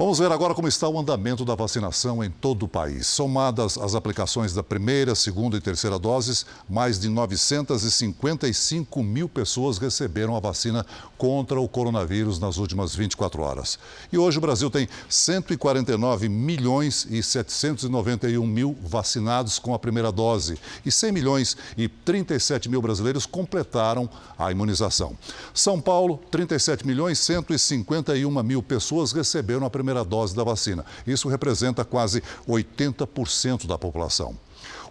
Vamos 0.00 0.18
ver 0.18 0.32
agora 0.32 0.54
como 0.54 0.66
está 0.66 0.88
o 0.88 0.98
andamento 0.98 1.44
da 1.44 1.54
vacinação 1.54 2.24
em 2.24 2.30
todo 2.30 2.62
o 2.62 2.68
país. 2.68 3.06
Somadas 3.06 3.76
as 3.76 3.94
aplicações 3.94 4.54
da 4.54 4.62
primeira, 4.62 5.14
segunda 5.14 5.58
e 5.58 5.60
terceira 5.60 5.98
doses, 5.98 6.46
mais 6.66 6.98
de 6.98 7.06
955 7.10 9.02
mil 9.02 9.28
pessoas 9.28 9.76
receberam 9.76 10.34
a 10.34 10.40
vacina 10.40 10.86
contra 11.18 11.60
o 11.60 11.68
coronavírus 11.68 12.38
nas 12.38 12.56
últimas 12.56 12.96
24 12.96 13.42
horas. 13.42 13.78
E 14.10 14.16
hoje 14.16 14.38
o 14.38 14.40
Brasil 14.40 14.70
tem 14.70 14.88
149 15.06 16.30
milhões 16.30 17.06
e 17.10 17.22
791 17.22 18.46
mil 18.46 18.74
vacinados 18.82 19.58
com 19.58 19.74
a 19.74 19.78
primeira 19.78 20.10
dose 20.10 20.58
e 20.82 20.90
100 20.90 21.12
milhões 21.12 21.56
e 21.76 21.88
37 21.88 22.70
mil 22.70 22.80
brasileiros 22.80 23.26
completaram 23.26 24.08
a 24.38 24.50
imunização. 24.50 25.14
São 25.52 25.78
Paulo, 25.78 26.18
37 26.30 26.86
milhões 26.86 27.18
e 27.18 27.22
151 27.22 28.42
mil 28.42 28.62
pessoas 28.62 29.12
receberam 29.12 29.66
a 29.66 29.68
primeira 29.68 29.89
primeira 29.90 30.04
dose 30.04 30.34
da 30.34 30.44
vacina. 30.44 30.84
Isso 31.06 31.28
representa 31.28 31.84
quase 31.84 32.22
80% 32.48 33.66
da 33.66 33.76
população. 33.76 34.36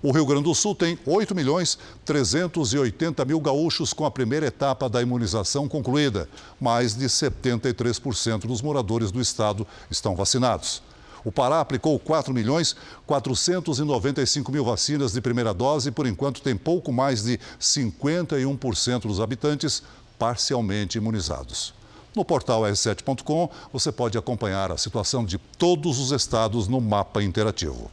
O 0.01 0.11
Rio 0.11 0.25
Grande 0.25 0.43
do 0.43 0.55
Sul 0.55 0.75
tem 0.75 0.97
8 1.05 1.35
milhões 1.35 1.77
380 2.05 3.23
mil 3.25 3.39
gaúchos 3.39 3.93
com 3.93 4.05
a 4.05 4.11
primeira 4.11 4.47
etapa 4.47 4.89
da 4.89 5.01
imunização 5.01 5.67
concluída. 5.67 6.27
Mais 6.59 6.95
de 6.95 7.05
73% 7.05 8.47
dos 8.47 8.61
moradores 8.61 9.11
do 9.11 9.21
estado 9.21 9.65
estão 9.89 10.15
vacinados. 10.15 10.81
O 11.23 11.31
Pará 11.31 11.59
aplicou 11.59 11.99
4 11.99 12.33
milhões 12.33 12.75
495 13.05 14.51
mil 14.51 14.63
vacinas 14.63 15.11
de 15.11 15.21
primeira 15.21 15.53
dose 15.53 15.89
e, 15.89 15.91
por 15.91 16.07
enquanto, 16.07 16.41
tem 16.41 16.55
pouco 16.55 16.93
mais 16.93 17.23
de 17.23 17.39
51% 17.59 19.01
dos 19.01 19.19
habitantes 19.19 19.83
parcialmente 20.17 20.97
imunizados. 20.97 21.78
No 22.19 22.25
portal 22.25 22.63
r7.com 22.63 23.49
você 23.71 23.93
pode 23.93 24.17
acompanhar 24.17 24.73
a 24.73 24.77
situação 24.77 25.23
de 25.23 25.37
todos 25.37 25.99
os 25.99 26.11
estados 26.11 26.67
no 26.67 26.81
mapa 26.81 27.23
interativo. 27.23 27.89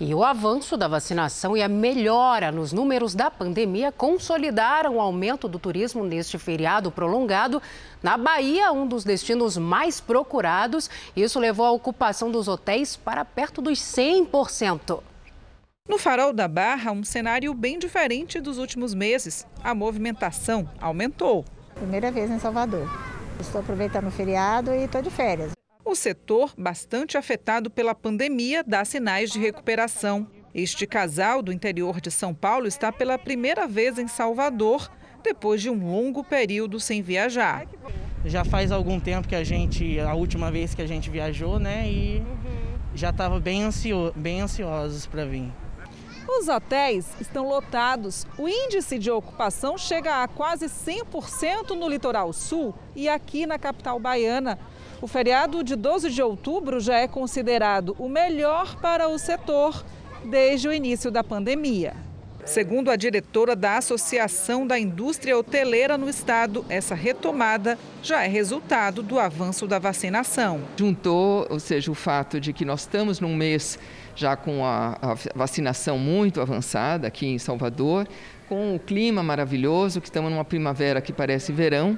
E 0.00 0.12
o 0.12 0.24
avanço 0.24 0.76
da 0.76 0.88
vacinação 0.88 1.56
e 1.56 1.62
a 1.62 1.68
melhora 1.68 2.50
nos 2.50 2.72
números 2.72 3.14
da 3.14 3.30
pandemia 3.30 3.92
consolidaram 3.92 4.96
o 4.96 5.00
aumento 5.00 5.46
do 5.46 5.60
turismo 5.60 6.02
neste 6.02 6.38
feriado 6.38 6.90
prolongado. 6.90 7.62
Na 8.02 8.16
Bahia, 8.16 8.72
um 8.72 8.84
dos 8.84 9.04
destinos 9.04 9.56
mais 9.56 10.00
procurados, 10.00 10.90
isso 11.14 11.38
levou 11.38 11.66
a 11.66 11.70
ocupação 11.70 12.32
dos 12.32 12.48
hotéis 12.48 12.96
para 12.96 13.24
perto 13.24 13.62
dos 13.62 13.78
100%. 13.78 15.00
No 15.88 15.98
Farol 15.98 16.32
da 16.32 16.48
Barra, 16.48 16.90
um 16.90 17.04
cenário 17.04 17.54
bem 17.54 17.78
diferente 17.78 18.40
dos 18.40 18.58
últimos 18.58 18.92
meses. 18.92 19.46
A 19.62 19.72
movimentação 19.72 20.68
aumentou. 20.80 21.44
Primeira 21.76 22.10
vez 22.10 22.28
em 22.28 22.40
Salvador. 22.40 22.88
Estou 23.40 23.62
aproveitando 23.62 24.08
o 24.08 24.10
feriado 24.10 24.70
e 24.72 24.84
estou 24.84 25.00
de 25.00 25.10
férias. 25.10 25.52
O 25.84 25.94
setor, 25.94 26.52
bastante 26.56 27.16
afetado 27.16 27.70
pela 27.70 27.94
pandemia, 27.94 28.62
dá 28.62 28.84
sinais 28.84 29.30
de 29.30 29.38
recuperação. 29.38 30.28
Este 30.54 30.86
casal 30.86 31.42
do 31.42 31.52
interior 31.52 32.00
de 32.00 32.10
São 32.10 32.34
Paulo 32.34 32.66
está 32.66 32.92
pela 32.92 33.18
primeira 33.18 33.66
vez 33.66 33.98
em 33.98 34.06
Salvador, 34.06 34.90
depois 35.22 35.62
de 35.62 35.70
um 35.70 35.90
longo 35.90 36.22
período 36.22 36.78
sem 36.78 37.02
viajar. 37.02 37.66
Já 38.24 38.44
faz 38.44 38.70
algum 38.70 39.00
tempo 39.00 39.26
que 39.26 39.34
a 39.34 39.42
gente, 39.42 39.98
a 39.98 40.12
última 40.12 40.50
vez 40.50 40.74
que 40.74 40.82
a 40.82 40.86
gente 40.86 41.08
viajou, 41.08 41.58
né? 41.58 41.88
E 41.88 42.22
já 42.94 43.10
estava 43.10 43.40
bem, 43.40 43.62
ansio, 43.62 44.12
bem 44.14 44.42
ansiosos 44.42 45.06
para 45.06 45.24
vir. 45.24 45.50
Os 46.28 46.48
hotéis 46.48 47.06
estão 47.20 47.48
lotados. 47.48 48.26
O 48.38 48.48
índice 48.48 48.98
de 48.98 49.10
ocupação 49.10 49.76
chega 49.76 50.22
a 50.22 50.28
quase 50.28 50.66
100% 50.66 51.70
no 51.70 51.88
litoral 51.88 52.32
sul 52.32 52.74
e 52.94 53.08
aqui 53.08 53.46
na 53.46 53.58
capital 53.58 53.98
baiana. 53.98 54.58
O 55.00 55.06
feriado 55.06 55.64
de 55.64 55.74
12 55.74 56.10
de 56.10 56.22
outubro 56.22 56.78
já 56.78 56.96
é 56.96 57.08
considerado 57.08 57.96
o 57.98 58.08
melhor 58.08 58.76
para 58.80 59.08
o 59.08 59.18
setor 59.18 59.84
desde 60.24 60.68
o 60.68 60.72
início 60.72 61.10
da 61.10 61.24
pandemia. 61.24 62.09
Segundo 62.44 62.90
a 62.90 62.96
diretora 62.96 63.54
da 63.54 63.76
Associação 63.76 64.66
da 64.66 64.78
Indústria 64.78 65.36
Hoteleira 65.36 65.96
no 65.96 66.08
estado, 66.08 66.64
essa 66.68 66.94
retomada 66.94 67.78
já 68.02 68.24
é 68.24 68.28
resultado 68.28 69.02
do 69.02 69.18
avanço 69.18 69.66
da 69.66 69.78
vacinação. 69.78 70.60
Juntou, 70.76 71.46
ou 71.48 71.60
seja, 71.60 71.90
o 71.90 71.94
fato 71.94 72.40
de 72.40 72.52
que 72.52 72.64
nós 72.64 72.80
estamos 72.80 73.20
num 73.20 73.36
mês 73.36 73.78
já 74.16 74.36
com 74.36 74.64
a, 74.64 74.98
a 75.00 75.16
vacinação 75.34 75.98
muito 75.98 76.40
avançada 76.40 77.06
aqui 77.06 77.26
em 77.26 77.38
Salvador, 77.38 78.08
com 78.48 78.74
o 78.74 78.78
clima 78.78 79.22
maravilhoso, 79.22 80.00
que 80.00 80.08
estamos 80.08 80.30
numa 80.30 80.44
primavera 80.44 81.00
que 81.00 81.12
parece 81.12 81.52
verão, 81.52 81.96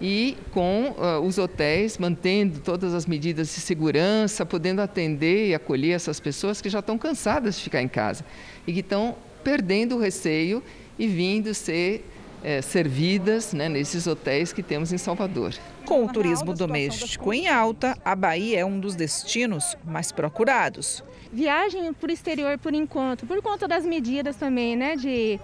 e 0.00 0.36
com 0.52 0.94
uh, 0.98 1.20
os 1.20 1.38
hotéis 1.38 1.96
mantendo 1.96 2.60
todas 2.60 2.92
as 2.92 3.06
medidas 3.06 3.48
de 3.48 3.60
segurança, 3.60 4.44
podendo 4.44 4.80
atender 4.80 5.48
e 5.48 5.54
acolher 5.54 5.92
essas 5.92 6.20
pessoas 6.20 6.60
que 6.60 6.68
já 6.68 6.80
estão 6.80 6.98
cansadas 6.98 7.56
de 7.56 7.62
ficar 7.62 7.80
em 7.80 7.88
casa 7.88 8.24
e 8.66 8.72
que 8.72 8.80
estão 8.80 9.16
perdendo 9.46 9.94
o 9.94 9.98
receio 10.00 10.60
e 10.98 11.06
vindo 11.06 11.54
ser 11.54 12.04
é, 12.42 12.60
servidas 12.60 13.52
né, 13.52 13.68
nesses 13.68 14.04
hotéis 14.04 14.52
que 14.52 14.60
temos 14.60 14.92
em 14.92 14.98
Salvador. 14.98 15.54
Com 15.84 16.04
o 16.04 16.12
turismo 16.12 16.52
doméstico 16.52 17.32
em 17.32 17.46
alta, 17.46 17.96
a 18.04 18.16
Bahia 18.16 18.58
é 18.58 18.64
um 18.64 18.80
dos 18.80 18.96
destinos 18.96 19.76
mais 19.84 20.10
procurados. 20.10 21.00
Viagem 21.32 21.92
para 21.92 22.10
o 22.10 22.12
exterior 22.12 22.58
por 22.58 22.74
enquanto, 22.74 23.24
por 23.24 23.40
conta 23.40 23.68
das 23.68 23.86
medidas 23.86 24.34
também, 24.34 24.74
né, 24.74 24.96
de 24.96 25.38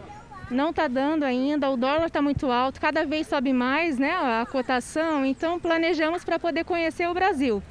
não 0.51 0.71
está 0.71 0.89
dando 0.89 1.23
ainda, 1.23 1.71
o 1.71 1.77
dólar 1.77 2.09
está 2.09 2.21
muito 2.21 2.51
alto, 2.51 2.81
cada 2.81 3.07
vez 3.07 3.29
sobe 3.29 3.53
mais 3.53 4.01
né, 4.01 4.11
a 4.11 4.45
cotação, 4.51 5.25
então 5.25 5.61
planejamos 5.61 6.25
para 6.25 6.41
poder 6.41 6.65
conhecer 6.65 7.09
o 7.09 7.15
Brasil. 7.15 7.63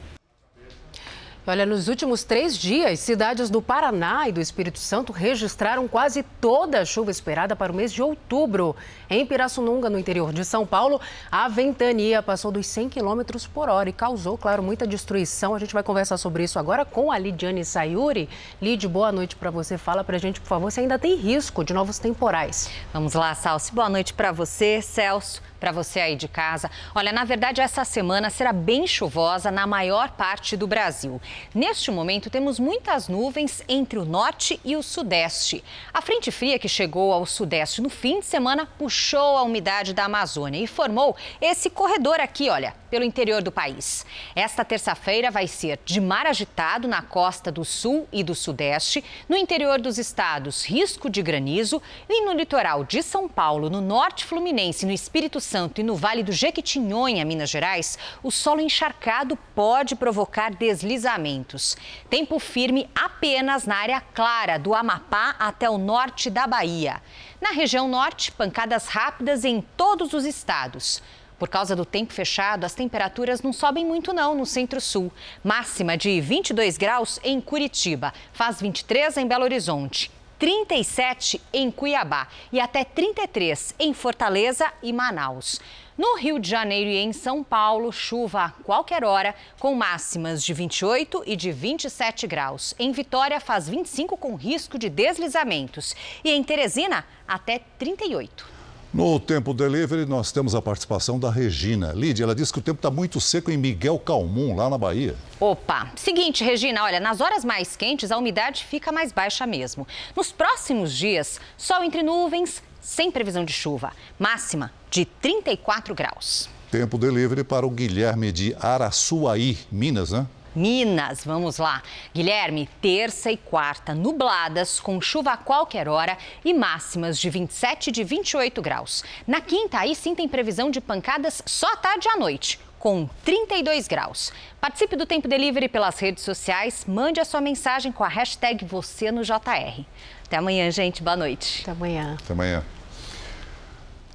Olha, 1.45 1.65
nos 1.65 1.87
últimos 1.87 2.23
três 2.23 2.55
dias, 2.55 2.99
cidades 2.99 3.49
do 3.49 3.63
Paraná 3.63 4.29
e 4.29 4.31
do 4.31 4.39
Espírito 4.39 4.77
Santo 4.77 5.11
registraram 5.11 5.87
quase 5.87 6.21
toda 6.39 6.79
a 6.79 6.85
chuva 6.85 7.09
esperada 7.09 7.55
para 7.55 7.71
o 7.71 7.75
mês 7.75 7.91
de 7.91 7.99
outubro. 7.99 8.75
Em 9.09 9.25
Pirassununga, 9.25 9.89
no 9.89 9.97
interior 9.97 10.31
de 10.31 10.45
São 10.45 10.67
Paulo, 10.67 11.01
a 11.31 11.47
ventania 11.47 12.21
passou 12.21 12.51
dos 12.51 12.67
100 12.67 12.89
km 12.89 13.21
por 13.51 13.69
hora 13.69 13.89
e 13.89 13.93
causou, 13.93 14.37
claro, 14.37 14.61
muita 14.61 14.85
destruição. 14.85 15.55
A 15.55 15.59
gente 15.59 15.73
vai 15.73 15.81
conversar 15.81 16.17
sobre 16.17 16.43
isso 16.43 16.59
agora 16.59 16.85
com 16.85 17.11
a 17.11 17.17
Lidiane 17.17 17.65
Sayuri. 17.65 18.29
Lid, 18.61 18.87
boa 18.87 19.11
noite 19.11 19.35
para 19.35 19.49
você. 19.49 19.79
Fala 19.79 20.03
para 20.03 20.17
a 20.17 20.19
gente, 20.19 20.39
por 20.39 20.47
favor, 20.47 20.71
se 20.71 20.79
ainda 20.79 20.99
tem 20.99 21.15
risco 21.15 21.63
de 21.63 21.73
novos 21.73 21.97
temporais. 21.97 22.69
Vamos 22.93 23.15
lá, 23.15 23.33
Salsi. 23.33 23.73
Boa 23.73 23.89
noite 23.89 24.13
para 24.13 24.31
você, 24.31 24.79
Celso 24.79 25.41
para 25.61 25.71
você 25.71 25.99
aí 25.99 26.15
de 26.15 26.27
casa. 26.27 26.71
Olha, 26.95 27.13
na 27.13 27.23
verdade, 27.23 27.61
essa 27.61 27.85
semana 27.85 28.31
será 28.31 28.51
bem 28.51 28.87
chuvosa 28.87 29.51
na 29.51 29.67
maior 29.67 30.09
parte 30.09 30.57
do 30.57 30.65
Brasil. 30.65 31.21
Neste 31.53 31.91
momento, 31.91 32.31
temos 32.31 32.59
muitas 32.59 33.07
nuvens 33.07 33.63
entre 33.69 33.99
o 33.99 34.03
norte 34.03 34.59
e 34.65 34.75
o 34.75 34.81
sudeste. 34.81 35.63
A 35.93 36.01
frente 36.01 36.31
fria 36.31 36.57
que 36.57 36.67
chegou 36.67 37.13
ao 37.13 37.27
sudeste 37.27 37.79
no 37.79 37.89
fim 37.89 38.19
de 38.19 38.25
semana 38.25 38.65
puxou 38.65 39.37
a 39.37 39.43
umidade 39.43 39.93
da 39.93 40.05
Amazônia 40.05 40.61
e 40.61 40.65
formou 40.65 41.15
esse 41.39 41.69
corredor 41.69 42.19
aqui, 42.19 42.49
olha, 42.49 42.80
pelo 42.91 43.05
interior 43.05 43.41
do 43.41 43.51
país. 43.51 44.05
Esta 44.35 44.65
terça-feira 44.65 45.31
vai 45.31 45.47
ser 45.47 45.79
de 45.85 46.01
mar 46.01 46.27
agitado 46.27 46.89
na 46.89 47.01
costa 47.01 47.49
do 47.49 47.63
sul 47.63 48.05
e 48.11 48.21
do 48.21 48.35
sudeste, 48.35 49.03
no 49.29 49.37
interior 49.37 49.79
dos 49.79 49.97
estados, 49.97 50.65
risco 50.65 51.09
de 51.09 51.21
granizo 51.21 51.81
e 52.09 52.25
no 52.25 52.33
litoral 52.33 52.83
de 52.83 53.01
São 53.01 53.29
Paulo, 53.29 53.69
no 53.69 53.79
norte 53.79 54.25
fluminense, 54.25 54.85
no 54.85 54.91
Espírito 54.91 55.39
Santo 55.39 55.79
e 55.79 55.83
no 55.83 55.95
Vale 55.95 56.21
do 56.21 56.33
Jequitinhonha, 56.33 57.23
Minas 57.23 57.49
Gerais, 57.49 57.97
o 58.21 58.29
solo 58.29 58.59
encharcado 58.59 59.37
pode 59.55 59.95
provocar 59.95 60.51
deslizamentos. 60.53 61.77
Tempo 62.09 62.37
firme 62.39 62.89
apenas 62.93 63.65
na 63.65 63.77
área 63.77 64.01
clara 64.01 64.59
do 64.59 64.73
Amapá 64.73 65.33
até 65.39 65.69
o 65.69 65.77
norte 65.77 66.29
da 66.29 66.45
Bahia. 66.45 67.01
Na 67.39 67.51
região 67.51 67.87
norte, 67.87 68.31
pancadas 68.33 68.87
rápidas 68.87 69.45
em 69.45 69.61
todos 69.61 70.13
os 70.13 70.25
estados. 70.25 71.01
Por 71.41 71.49
causa 71.49 71.75
do 71.75 71.83
tempo 71.83 72.13
fechado, 72.13 72.65
as 72.65 72.75
temperaturas 72.75 73.41
não 73.41 73.51
sobem 73.51 73.83
muito 73.83 74.13
não 74.13 74.35
no 74.35 74.45
centro-sul. 74.45 75.11
Máxima 75.43 75.97
de 75.97 76.21
22 76.21 76.77
graus 76.77 77.19
em 77.23 77.41
Curitiba, 77.41 78.13
faz 78.31 78.61
23 78.61 79.17
em 79.17 79.25
Belo 79.25 79.45
Horizonte. 79.45 80.11
37 80.37 81.41
em 81.51 81.71
Cuiabá 81.71 82.27
e 82.51 82.59
até 82.59 82.83
33 82.83 83.73
em 83.79 83.91
Fortaleza 83.91 84.71
e 84.83 84.93
Manaus. 84.93 85.59
No 85.97 86.15
Rio 86.15 86.37
de 86.37 86.47
Janeiro 86.47 86.91
e 86.91 86.97
em 86.97 87.11
São 87.11 87.43
Paulo, 87.43 87.91
chuva 87.91 88.43
a 88.43 88.49
qualquer 88.63 89.03
hora, 89.03 89.33
com 89.57 89.73
máximas 89.73 90.43
de 90.43 90.53
28 90.53 91.23
e 91.25 91.35
de 91.35 91.51
27 91.51 92.27
graus. 92.27 92.75
Em 92.77 92.91
Vitória, 92.91 93.39
faz 93.39 93.67
25 93.67 94.15
com 94.15 94.35
risco 94.35 94.77
de 94.77 94.91
deslizamentos. 94.91 95.95
E 96.23 96.29
em 96.29 96.43
Teresina, 96.43 97.03
até 97.27 97.61
38. 97.79 98.60
No 98.93 99.17
Tempo 99.21 99.53
Delivery, 99.53 100.05
nós 100.05 100.33
temos 100.33 100.53
a 100.53 100.61
participação 100.61 101.17
da 101.17 101.31
Regina. 101.31 101.93
Lídia, 101.93 102.25
ela 102.25 102.35
disse 102.35 102.51
que 102.51 102.59
o 102.59 102.61
tempo 102.61 102.77
está 102.77 102.91
muito 102.91 103.21
seco 103.21 103.49
em 103.49 103.55
Miguel 103.55 103.97
Calmon, 103.97 104.53
lá 104.53 104.69
na 104.69 104.77
Bahia. 104.77 105.15
Opa! 105.39 105.89
Seguinte, 105.95 106.43
Regina, 106.43 106.83
olha, 106.83 106.99
nas 106.99 107.21
horas 107.21 107.45
mais 107.45 107.77
quentes 107.77 108.11
a 108.11 108.17
umidade 108.17 108.65
fica 108.65 108.91
mais 108.91 109.13
baixa 109.13 109.47
mesmo. 109.47 109.87
Nos 110.13 110.33
próximos 110.33 110.91
dias, 110.91 111.39
sol 111.57 111.85
entre 111.85 112.03
nuvens, 112.03 112.61
sem 112.81 113.09
previsão 113.09 113.45
de 113.45 113.53
chuva. 113.53 113.93
Máxima 114.19 114.73
de 114.89 115.05
34 115.05 115.95
graus. 115.95 116.49
Tempo 116.69 116.97
Delivery 116.97 117.45
para 117.45 117.65
o 117.65 117.69
Guilherme 117.69 118.29
de 118.29 118.53
Araçuaí, 118.59 119.57
Minas, 119.71 120.11
né? 120.11 120.27
Minas, 120.55 121.23
vamos 121.23 121.57
lá. 121.57 121.81
Guilherme, 122.13 122.67
terça 122.81 123.31
e 123.31 123.37
quarta 123.37 123.93
nubladas, 123.93 124.79
com 124.79 124.99
chuva 124.99 125.31
a 125.31 125.37
qualquer 125.37 125.87
hora 125.87 126.17
e 126.43 126.53
máximas 126.53 127.17
de 127.17 127.29
27 127.29 127.87
e 127.87 127.91
de 127.91 128.03
28 128.03 128.61
graus. 128.61 129.03
Na 129.25 129.39
quinta, 129.39 129.79
aí 129.79 129.95
sim 129.95 130.13
tem 130.13 130.27
previsão 130.27 130.69
de 130.69 130.81
pancadas 130.81 131.41
só 131.45 131.71
à 131.73 131.77
tarde 131.77 132.07
e 132.07 132.11
à 132.11 132.17
noite, 132.17 132.59
com 132.77 133.07
32 133.23 133.87
graus. 133.87 134.33
Participe 134.59 134.95
do 134.95 135.05
Tempo 135.05 135.27
Delivery 135.27 135.69
pelas 135.69 135.99
redes 135.99 136.23
sociais, 136.23 136.83
mande 136.85 137.19
a 137.19 137.25
sua 137.25 137.39
mensagem 137.39 137.91
com 137.91 138.03
a 138.03 138.09
hashtag 138.09 138.65
você 138.65 139.11
no 139.11 139.23
JR. 139.23 139.85
Até 140.25 140.37
amanhã, 140.37 140.69
gente. 140.71 141.03
Boa 141.03 141.15
noite. 141.15 141.61
Até 141.61 141.71
amanhã. 141.71 142.17
Até 142.21 142.33
amanhã. 142.33 142.63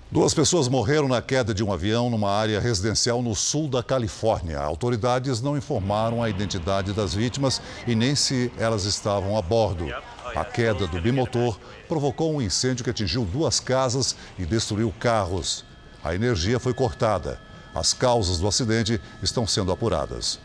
Duas 0.09 0.33
pessoas 0.33 0.69
morreram 0.69 1.09
na 1.09 1.21
queda 1.21 1.53
de 1.53 1.65
um 1.65 1.73
avião 1.73 2.09
numa 2.09 2.31
área 2.31 2.61
residencial 2.61 3.21
no 3.21 3.35
sul 3.35 3.67
da 3.67 3.83
Califórnia. 3.83 4.61
Autoridades 4.61 5.41
não 5.41 5.57
informaram 5.57 6.23
a 6.23 6.31
identidade 6.31 6.93
das 6.93 7.13
vítimas 7.13 7.61
e 7.89 7.95
nem 7.97 8.15
se 8.15 8.53
elas 8.57 8.85
estavam 8.85 9.37
a 9.37 9.43
bordo. 9.43 9.85
A 10.35 10.45
queda 10.45 10.87
do 10.87 11.01
bimotor 11.01 11.59
provocou 11.89 12.33
um 12.33 12.41
incêndio 12.41 12.85
que 12.85 12.91
atingiu 12.91 13.25
duas 13.25 13.59
casas 13.59 14.15
e 14.39 14.47
destruiu 14.47 14.95
carros. 15.01 15.65
A 16.05 16.15
energia 16.15 16.61
foi 16.61 16.73
cortada. 16.73 17.41
As 17.75 17.93
causas 17.93 18.39
do 18.39 18.47
acidente 18.47 19.01
estão 19.21 19.45
sendo 19.45 19.73
apuradas. 19.73 20.39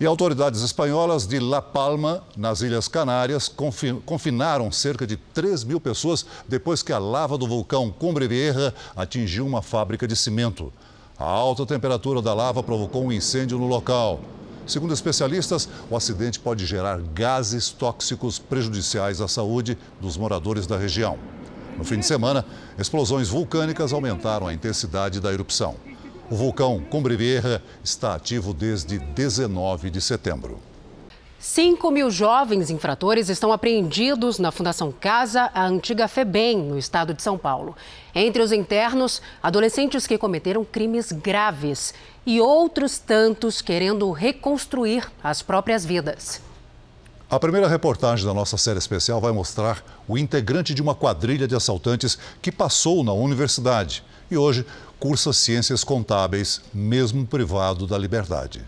E 0.00 0.06
autoridades 0.06 0.62
espanholas 0.62 1.26
de 1.26 1.40
La 1.40 1.60
Palma, 1.60 2.22
nas 2.36 2.60
Ilhas 2.60 2.86
Canárias, 2.86 3.52
confinaram 4.06 4.70
cerca 4.70 5.04
de 5.04 5.16
3 5.16 5.64
mil 5.64 5.80
pessoas 5.80 6.24
depois 6.46 6.84
que 6.84 6.92
a 6.92 7.00
lava 7.00 7.36
do 7.36 7.48
vulcão 7.48 7.90
Cumbre 7.90 8.28
Vieja 8.28 8.72
atingiu 8.94 9.44
uma 9.44 9.60
fábrica 9.60 10.06
de 10.06 10.14
cimento. 10.14 10.72
A 11.18 11.24
alta 11.24 11.66
temperatura 11.66 12.22
da 12.22 12.32
lava 12.32 12.62
provocou 12.62 13.04
um 13.04 13.10
incêndio 13.10 13.58
no 13.58 13.66
local. 13.66 14.20
Segundo 14.68 14.94
especialistas, 14.94 15.68
o 15.90 15.96
acidente 15.96 16.38
pode 16.38 16.64
gerar 16.64 17.00
gases 17.00 17.70
tóxicos 17.70 18.38
prejudiciais 18.38 19.20
à 19.20 19.26
saúde 19.26 19.76
dos 20.00 20.16
moradores 20.16 20.64
da 20.64 20.76
região. 20.76 21.18
No 21.76 21.82
fim 21.82 21.98
de 21.98 22.06
semana, 22.06 22.44
explosões 22.78 23.28
vulcânicas 23.28 23.92
aumentaram 23.92 24.46
a 24.46 24.54
intensidade 24.54 25.18
da 25.18 25.32
erupção. 25.32 25.74
O 26.30 26.34
vulcão 26.34 26.78
Cumbre 26.90 27.16
Vieja 27.16 27.62
está 27.82 28.14
ativo 28.14 28.52
desde 28.52 28.98
19 28.98 29.88
de 29.88 29.98
setembro. 29.98 30.60
5 31.40 31.90
mil 31.90 32.10
jovens 32.10 32.68
infratores 32.68 33.30
estão 33.30 33.50
apreendidos 33.50 34.38
na 34.38 34.52
Fundação 34.52 34.92
Casa, 34.92 35.50
a 35.54 35.64
antiga 35.64 36.06
FEBEM, 36.06 36.58
no 36.58 36.76
estado 36.76 37.14
de 37.14 37.22
São 37.22 37.38
Paulo. 37.38 37.74
Entre 38.14 38.42
os 38.42 38.52
internos, 38.52 39.22
adolescentes 39.42 40.06
que 40.06 40.18
cometeram 40.18 40.66
crimes 40.66 41.12
graves 41.12 41.94
e 42.26 42.42
outros 42.42 42.98
tantos 42.98 43.62
querendo 43.62 44.10
reconstruir 44.10 45.10
as 45.24 45.40
próprias 45.40 45.86
vidas. 45.86 46.42
A 47.30 47.38
primeira 47.40 47.68
reportagem 47.68 48.26
da 48.26 48.34
nossa 48.34 48.58
série 48.58 48.78
especial 48.78 49.18
vai 49.18 49.32
mostrar 49.32 49.82
o 50.06 50.18
integrante 50.18 50.74
de 50.74 50.82
uma 50.82 50.94
quadrilha 50.94 51.48
de 51.48 51.54
assaltantes 51.54 52.18
que 52.42 52.52
passou 52.52 53.02
na 53.02 53.14
universidade 53.14 54.04
e 54.30 54.36
hoje 54.36 54.66
cursa 54.98 55.32
Ciências 55.32 55.84
Contábeis, 55.84 56.60
mesmo 56.74 57.24
privado 57.24 57.86
da 57.86 57.96
liberdade. 57.96 58.66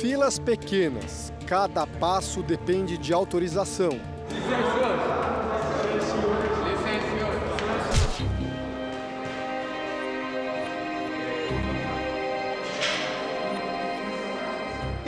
Filas 0.00 0.38
pequenas, 0.38 1.32
cada 1.46 1.86
passo 1.86 2.42
depende 2.42 2.98
de 2.98 3.12
autorização. 3.12 4.00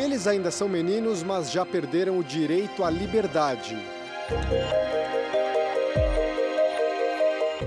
Eles 0.04 0.26
ainda 0.26 0.50
são 0.50 0.68
meninos, 0.68 1.22
mas 1.22 1.50
já 1.50 1.64
perderam 1.64 2.18
o 2.18 2.22
direito 2.22 2.84
à 2.84 2.90
liberdade. 2.90 3.74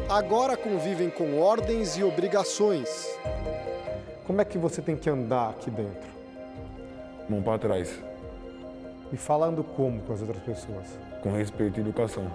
Agora 0.07 0.55
convivem 0.55 1.09
com 1.09 1.39
ordens 1.39 1.97
e 1.97 2.03
obrigações. 2.03 2.87
Como 4.27 4.39
é 4.39 4.45
que 4.45 4.55
você 4.55 4.83
tem 4.83 4.95
que 4.95 5.09
andar 5.09 5.49
aqui 5.49 5.71
dentro? 5.71 6.07
Mão 7.27 7.41
para 7.41 7.57
trás. 7.57 7.99
E 9.11 9.17
falando 9.17 9.63
como 9.63 10.03
com 10.03 10.13
as 10.13 10.21
outras 10.21 10.43
pessoas? 10.43 10.85
Com 11.23 11.31
respeito 11.31 11.79
e 11.79 11.81
educação. 11.81 12.31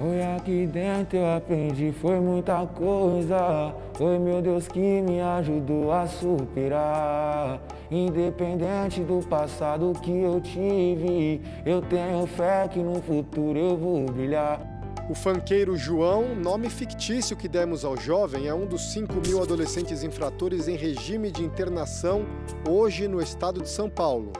Foi 0.00 0.22
aqui 0.22 0.66
dentro 0.66 1.18
eu 1.18 1.36
aprendi, 1.36 1.92
foi 1.92 2.18
muita 2.20 2.66
coisa. 2.66 3.74
Foi 3.92 4.18
meu 4.18 4.40
Deus 4.40 4.66
que 4.66 5.02
me 5.02 5.20
ajudou 5.20 5.92
a 5.92 6.06
superar. 6.06 7.60
Independente 7.90 9.02
do 9.02 9.20
passado 9.28 9.92
que 10.00 10.10
eu 10.10 10.40
tive, 10.40 11.42
eu 11.66 11.82
tenho 11.82 12.26
fé 12.26 12.66
que 12.66 12.78
no 12.78 13.02
futuro 13.02 13.58
eu 13.58 13.76
vou 13.76 14.06
brilhar. 14.06 14.62
O 15.10 15.14
fanqueiro 15.14 15.76
João, 15.76 16.34
nome 16.34 16.70
fictício 16.70 17.36
que 17.36 17.46
demos 17.46 17.84
ao 17.84 17.94
jovem, 17.94 18.48
é 18.48 18.54
um 18.54 18.64
dos 18.64 18.94
5 18.94 19.20
mil 19.26 19.42
adolescentes 19.42 20.02
infratores 20.02 20.66
em 20.66 20.76
regime 20.76 21.30
de 21.30 21.44
internação 21.44 22.24
hoje 22.66 23.06
no 23.06 23.20
estado 23.20 23.60
de 23.60 23.68
São 23.68 23.90
Paulo. 23.90 24.32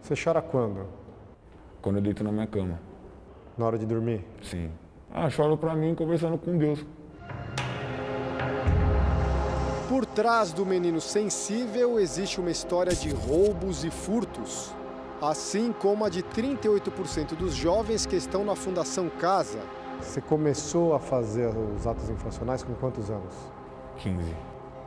Você 0.00 0.14
chora 0.14 0.40
quando? 0.40 0.86
Quando 1.82 1.96
eu 1.96 2.02
deito 2.02 2.24
na 2.24 2.32
minha 2.32 2.46
cama. 2.46 2.93
Na 3.56 3.66
hora 3.66 3.78
de 3.78 3.86
dormir? 3.86 4.24
Sim. 4.42 4.70
Ah, 5.12 5.30
choro 5.30 5.56
pra 5.56 5.74
mim 5.74 5.94
conversando 5.94 6.36
com 6.36 6.56
Deus. 6.58 6.84
Por 9.88 10.04
trás 10.04 10.52
do 10.52 10.66
menino 10.66 11.00
sensível 11.00 12.00
existe 12.00 12.40
uma 12.40 12.50
história 12.50 12.92
de 12.94 13.10
roubos 13.10 13.84
e 13.84 13.90
furtos, 13.90 14.74
assim 15.22 15.72
como 15.72 16.04
a 16.04 16.08
de 16.08 16.22
38% 16.22 17.36
dos 17.36 17.54
jovens 17.54 18.04
que 18.06 18.16
estão 18.16 18.44
na 18.44 18.56
Fundação 18.56 19.08
Casa. 19.08 19.60
Você 20.00 20.20
começou 20.20 20.94
a 20.94 20.98
fazer 20.98 21.48
os 21.76 21.86
atos 21.86 22.10
infracionais 22.10 22.62
com 22.64 22.74
quantos 22.74 23.08
anos? 23.08 23.34
15. 23.98 24.34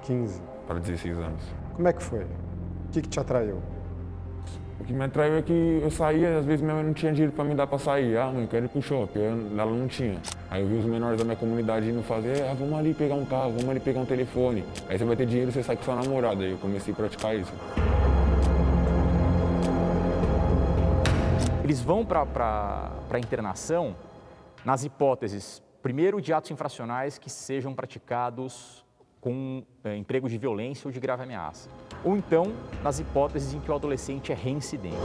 15. 0.02 0.42
Para 0.68 0.80
16 0.80 1.18
anos. 1.18 1.42
Como 1.74 1.88
é 1.88 1.94
que 1.94 2.04
foi? 2.04 2.24
O 2.24 2.90
que, 2.92 3.02
que 3.02 3.08
te 3.08 3.20
atraiu? 3.20 3.62
Que 4.88 4.94
me 4.94 5.04
atraiu 5.04 5.36
é 5.36 5.42
que 5.42 5.82
eu 5.84 5.92
saía, 5.92 6.38
às 6.40 6.46
vezes 6.46 6.62
minha 6.62 6.74
mãe 6.74 6.86
não 6.86 6.94
tinha 6.94 7.12
dinheiro 7.12 7.34
para 7.34 7.44
me 7.44 7.54
dar 7.54 7.68
para 7.68 7.78
sair. 7.78 8.18
Ah, 8.18 8.32
mãe, 8.32 8.44
eu 8.44 8.48
quero 8.48 8.68
ir 8.68 8.70
pro 8.70 8.82
shopping. 8.82 9.20
Ela 9.20 9.66
não 9.66 9.86
tinha. 9.86 10.18
Aí 10.50 10.62
eu 10.62 10.68
vi 10.70 10.76
os 10.76 10.86
menores 10.86 11.20
da 11.20 11.26
minha 11.26 11.36
comunidade 11.36 11.90
indo 11.90 12.02
fazer, 12.04 12.44
ah, 12.44 12.54
vamos 12.54 12.74
ali 12.80 12.94
pegar 12.94 13.16
um 13.16 13.26
carro, 13.26 13.52
vamos 13.52 13.68
ali 13.68 13.82
pegar 13.82 14.00
um 14.00 14.06
telefone. 14.06 14.64
Aí 14.88 14.98
você 14.98 15.04
vai 15.04 15.18
ter 15.18 15.26
dinheiro, 15.26 15.52
você 15.52 15.62
sai 15.62 15.76
com 15.76 15.84
sua 15.84 15.96
namorada. 15.96 16.42
Aí 16.42 16.52
eu 16.52 16.58
comecei 16.58 16.94
a 16.94 16.96
praticar 16.96 17.36
isso. 17.36 17.52
Eles 21.66 21.82
vão 21.82 22.06
para 22.06 22.90
a 23.12 23.20
internação 23.20 23.94
nas 24.64 24.86
hipóteses, 24.86 25.62
primeiro, 25.84 26.22
de 26.22 26.32
atos 26.32 26.50
infracionais 26.50 27.18
que 27.18 27.30
sejam 27.30 27.74
praticados 27.74 28.87
com 29.28 29.62
é, 29.84 29.98
emprego 29.98 30.30
de 30.30 30.38
violência 30.38 30.88
ou 30.88 30.92
de 30.92 31.02
grave 31.02 31.24
ameaça. 31.24 31.70
Ou 32.02 32.16
então, 32.16 32.54
nas 32.82 32.98
hipóteses 32.98 33.54
em 33.54 33.60
que 33.60 33.70
o 33.70 33.76
adolescente 33.76 34.32
é 34.32 34.36
reincidente. 34.36 34.96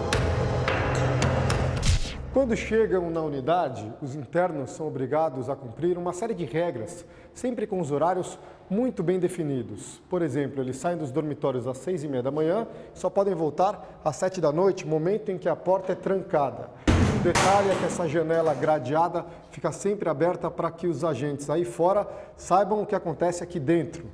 Quando 2.33 2.57
chegam 2.57 3.11
na 3.11 3.21
unidade, 3.21 3.93
os 4.01 4.15
internos 4.15 4.71
são 4.71 4.87
obrigados 4.87 5.51
a 5.51 5.57
cumprir 5.57 5.99
uma 5.99 6.13
série 6.13 6.35
de 6.35 6.45
regras, 6.45 7.05
sempre 7.35 7.67
com 7.67 7.81
os 7.81 7.91
horários 7.91 8.39
muito 8.71 9.03
bem 9.03 9.19
definidos. 9.19 10.01
Por 10.09 10.23
exemplo, 10.23 10.63
eles 10.63 10.77
saem 10.77 10.97
dos 10.97 11.11
dormitórios 11.11 11.67
às 11.67 11.79
seis 11.79 12.05
e 12.05 12.09
meia 12.09 12.23
da 12.23 12.31
manhã, 12.31 12.69
só 12.95 13.11
podem 13.11 13.35
voltar 13.35 14.01
às 14.05 14.15
sete 14.15 14.41
da 14.41 14.53
noite, 14.53 14.87
momento 14.87 15.33
em 15.33 15.37
que 15.37 15.49
a 15.49 15.57
porta 15.57 15.93
é 15.93 15.97
trancada. 15.97 16.71
O 17.03 17.25
detalhe 17.25 17.71
é 17.71 17.75
que 17.75 17.85
essa 17.85 18.09
janela 18.09 18.55
gradeada 18.55 19.27
fica 19.51 19.73
sempre 19.73 20.09
aberta 20.09 20.51
para 20.51 20.71
que 20.71 20.87
os 20.87 21.03
agentes 21.03 21.51
aí 21.51 21.65
fora 21.65 22.07
saibam 22.37 22.83
o 22.83 22.87
que 22.87 22.95
acontece 22.95 23.43
aqui 23.43 23.59
dentro. 23.59 24.07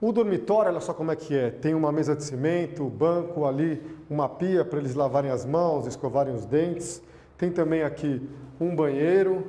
O 0.00 0.12
dormitório, 0.12 0.70
olha 0.70 0.80
só 0.80 0.92
como 0.92 1.10
é 1.12 1.16
que 1.16 1.36
é. 1.36 1.50
Tem 1.50 1.74
uma 1.74 1.90
mesa 1.90 2.14
de 2.14 2.22
cimento, 2.24 2.84
banco 2.84 3.46
ali, 3.46 3.82
uma 4.08 4.28
pia 4.28 4.64
para 4.64 4.78
eles 4.78 4.94
lavarem 4.94 5.30
as 5.30 5.46
mãos, 5.46 5.86
escovarem 5.86 6.34
os 6.34 6.44
dentes. 6.44 7.02
Tem 7.38 7.50
também 7.50 7.82
aqui 7.82 8.26
um 8.60 8.74
banheiro 8.74 9.46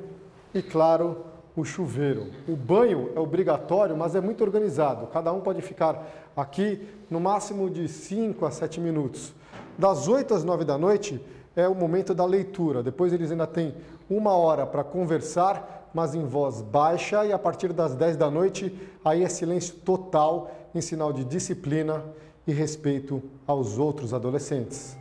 e, 0.54 0.62
claro, 0.62 1.24
o 1.54 1.64
chuveiro. 1.64 2.28
O 2.48 2.56
banho 2.56 3.10
é 3.14 3.20
obrigatório, 3.20 3.96
mas 3.96 4.14
é 4.14 4.20
muito 4.20 4.42
organizado. 4.42 5.06
Cada 5.08 5.32
um 5.32 5.40
pode 5.40 5.60
ficar 5.60 6.06
aqui 6.34 6.88
no 7.10 7.20
máximo 7.20 7.68
de 7.68 7.88
5 7.88 8.44
a 8.46 8.50
7 8.50 8.80
minutos. 8.80 9.34
Das 9.78 10.08
8 10.08 10.34
às 10.34 10.44
9 10.44 10.64
da 10.64 10.78
noite 10.78 11.22
é 11.54 11.68
o 11.68 11.74
momento 11.74 12.14
da 12.14 12.24
leitura. 12.24 12.82
Depois 12.82 13.12
eles 13.12 13.30
ainda 13.30 13.46
têm 13.46 13.74
uma 14.08 14.32
hora 14.32 14.66
para 14.66 14.82
conversar, 14.84 15.90
mas 15.94 16.14
em 16.14 16.24
voz 16.24 16.62
baixa. 16.62 17.24
E 17.24 17.32
a 17.32 17.38
partir 17.38 17.72
das 17.72 17.94
10 17.94 18.16
da 18.16 18.30
noite, 18.30 18.76
aí 19.04 19.22
é 19.22 19.28
silêncio 19.28 19.74
total, 19.76 20.50
em 20.74 20.80
sinal 20.80 21.12
de 21.12 21.24
disciplina 21.24 22.02
e 22.46 22.52
respeito 22.52 23.22
aos 23.46 23.78
outros 23.78 24.12
adolescentes. 24.12 24.96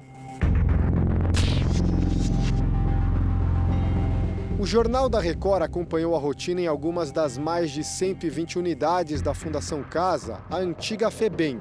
O 4.59 4.65
Jornal 4.65 5.09
da 5.09 5.19
Record 5.19 5.63
acompanhou 5.63 6.15
a 6.15 6.19
rotina 6.19 6.61
em 6.61 6.67
algumas 6.67 7.11
das 7.11 7.35
mais 7.35 7.71
de 7.71 7.83
120 7.83 8.59
unidades 8.59 9.19
da 9.19 9.33
Fundação 9.33 9.81
Casa, 9.81 10.37
a 10.51 10.57
antiga 10.57 11.09
FEBEM. 11.09 11.57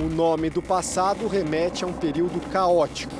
O 0.00 0.08
nome 0.08 0.48
do 0.48 0.62
passado 0.62 1.28
remete 1.28 1.84
a 1.84 1.86
um 1.86 1.92
período 1.92 2.40
caótico, 2.48 3.12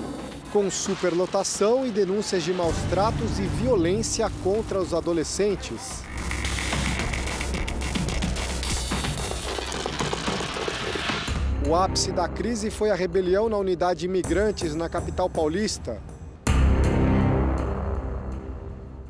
com 0.51 0.71
superlotação 0.71 1.87
e 1.87 1.91
denúncias 1.91 2.43
de 2.43 2.55
maus 2.55 2.75
tratos 2.89 3.39
e 3.39 3.43
violência 3.43 4.31
contra 4.43 4.81
os 4.81 4.95
adolescentes. 4.95 6.03
O 11.69 11.75
ápice 11.75 12.13
da 12.13 12.27
crise 12.27 12.71
foi 12.71 12.91
a 12.91 12.95
rebelião 12.95 13.51
na 13.51 13.59
unidade 13.59 14.07
imigrantes 14.07 14.75
na 14.75 14.89
capital 14.89 15.29
paulista. 15.29 16.01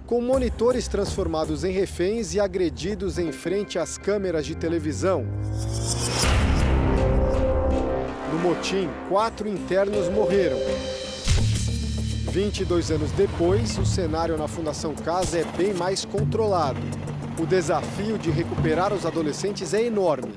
Com 0.07 0.21
monitores 0.21 0.89
transformados 0.89 1.63
em 1.63 1.71
reféns 1.71 2.35
e 2.35 2.41
agredidos 2.41 3.17
em 3.17 3.31
frente 3.31 3.79
às 3.79 3.97
câmeras 3.97 4.45
de 4.45 4.57
televisão. 4.57 5.25
Motim, 8.41 8.89
quatro 9.09 9.49
internos 9.49 10.09
morreram. 10.09 10.59
22 12.31 12.91
anos 12.91 13.13
depois, 13.13 13.77
o 13.79 13.87
cenário 13.87 14.37
na 14.37 14.49
Fundação 14.49 14.95
Casa 14.95 15.39
é 15.39 15.45
bem 15.57 15.75
mais 15.75 16.05
controlado. 16.05 16.81
O 17.41 17.47
desafio 17.47 18.19
de 18.19 18.31
recuperar 18.31 18.93
os 18.93 19.07
adolescentes 19.07 19.75
é 19.75 19.85
enorme 19.85 20.33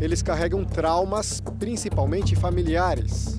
eles 0.00 0.22
carregam 0.22 0.64
traumas, 0.64 1.40
principalmente 1.58 2.36
familiares. 2.36 3.38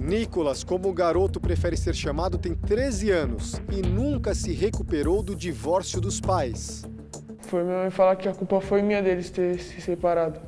Nicolas, 0.00 0.62
como 0.62 0.88
o 0.88 0.92
garoto 0.92 1.40
prefere 1.40 1.76
ser 1.76 1.94
chamado, 1.94 2.38
tem 2.38 2.54
13 2.54 3.10
anos 3.10 3.60
e 3.72 3.82
nunca 3.82 4.34
se 4.34 4.52
recuperou 4.52 5.20
do 5.20 5.34
divórcio 5.34 6.00
dos 6.00 6.20
pais. 6.20 6.84
Foi 7.40 7.64
minha 7.64 7.78
mãe 7.78 7.90
falar 7.90 8.14
que 8.14 8.28
a 8.28 8.34
culpa 8.34 8.60
foi 8.60 8.82
minha 8.82 9.02
deles 9.02 9.30
ter 9.30 9.58
se 9.58 9.80
separado. 9.80 10.38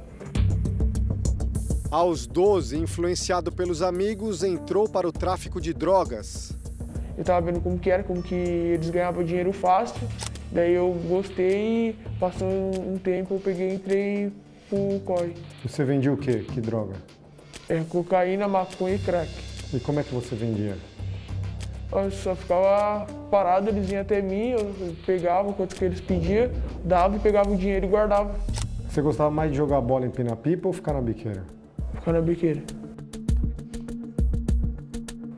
Aos 1.91 2.26
12, 2.26 2.76
influenciado 2.76 3.51
pelos 3.51 3.82
amigos, 3.82 4.43
entrou 4.43 4.89
para 4.89 5.09
o 5.09 5.12
tráfico 5.12 5.61
de 5.61 5.72
drogas. 5.72 6.53
Eu 7.16 7.22
estava 7.22 7.45
vendo 7.45 7.61
como 7.61 7.78
que 7.78 7.91
era, 7.91 8.03
como 8.03 8.22
que 8.22 8.34
eles 8.34 8.91
ganhavam 8.91 9.24
dinheiro 9.24 9.53
fácil 9.53 10.07
Daí 10.51 10.74
eu 10.74 10.97
gostei 11.07 11.91
e 11.91 11.97
passou 12.18 12.49
um 12.49 12.97
tempo 12.97 13.34
eu 13.34 13.41
peguei 13.41 13.70
e 13.70 13.74
entrei 13.74 14.32
pro 14.68 15.01
COI. 15.01 15.34
Você 15.64 15.84
vendia 15.84 16.12
o 16.12 16.16
quê? 16.16 16.39
Que 16.39 16.61
droga? 16.61 16.95
É 17.68 17.82
cocaína, 17.86 18.49
maconha 18.49 18.95
e 18.95 18.99
crack. 18.99 19.30
E 19.74 19.80
como 19.80 20.01
é 20.01 20.03
que 20.03 20.14
você 20.14 20.34
vendia? 20.34 20.76
Eu 21.93 22.11
só 22.11 22.34
ficava 22.34 23.07
parado, 23.30 23.68
eles 23.68 23.86
vinham 23.86 24.03
até 24.03 24.22
mim, 24.22 24.51
eu 24.51 24.74
pegava 25.05 25.53
quanto 25.53 25.74
que 25.74 25.84
eles 25.84 26.01
pediam, 26.01 26.51
dava 26.82 27.16
e 27.16 27.18
pegava 27.18 27.51
o 27.51 27.57
dinheiro 27.57 27.84
e 27.84 27.89
guardava. 27.89 28.34
Você 28.89 29.03
gostava 29.03 29.30
mais 29.30 29.51
de 29.51 29.57
jogar 29.57 29.80
bola 29.82 30.07
em 30.07 30.11
pina-pipa 30.11 30.66
ou 30.68 30.72
ficar 30.72 30.95
na 30.95 31.03
biqueira? 31.03 31.45
Ficar 32.01 32.23
biqueira. 32.23 32.63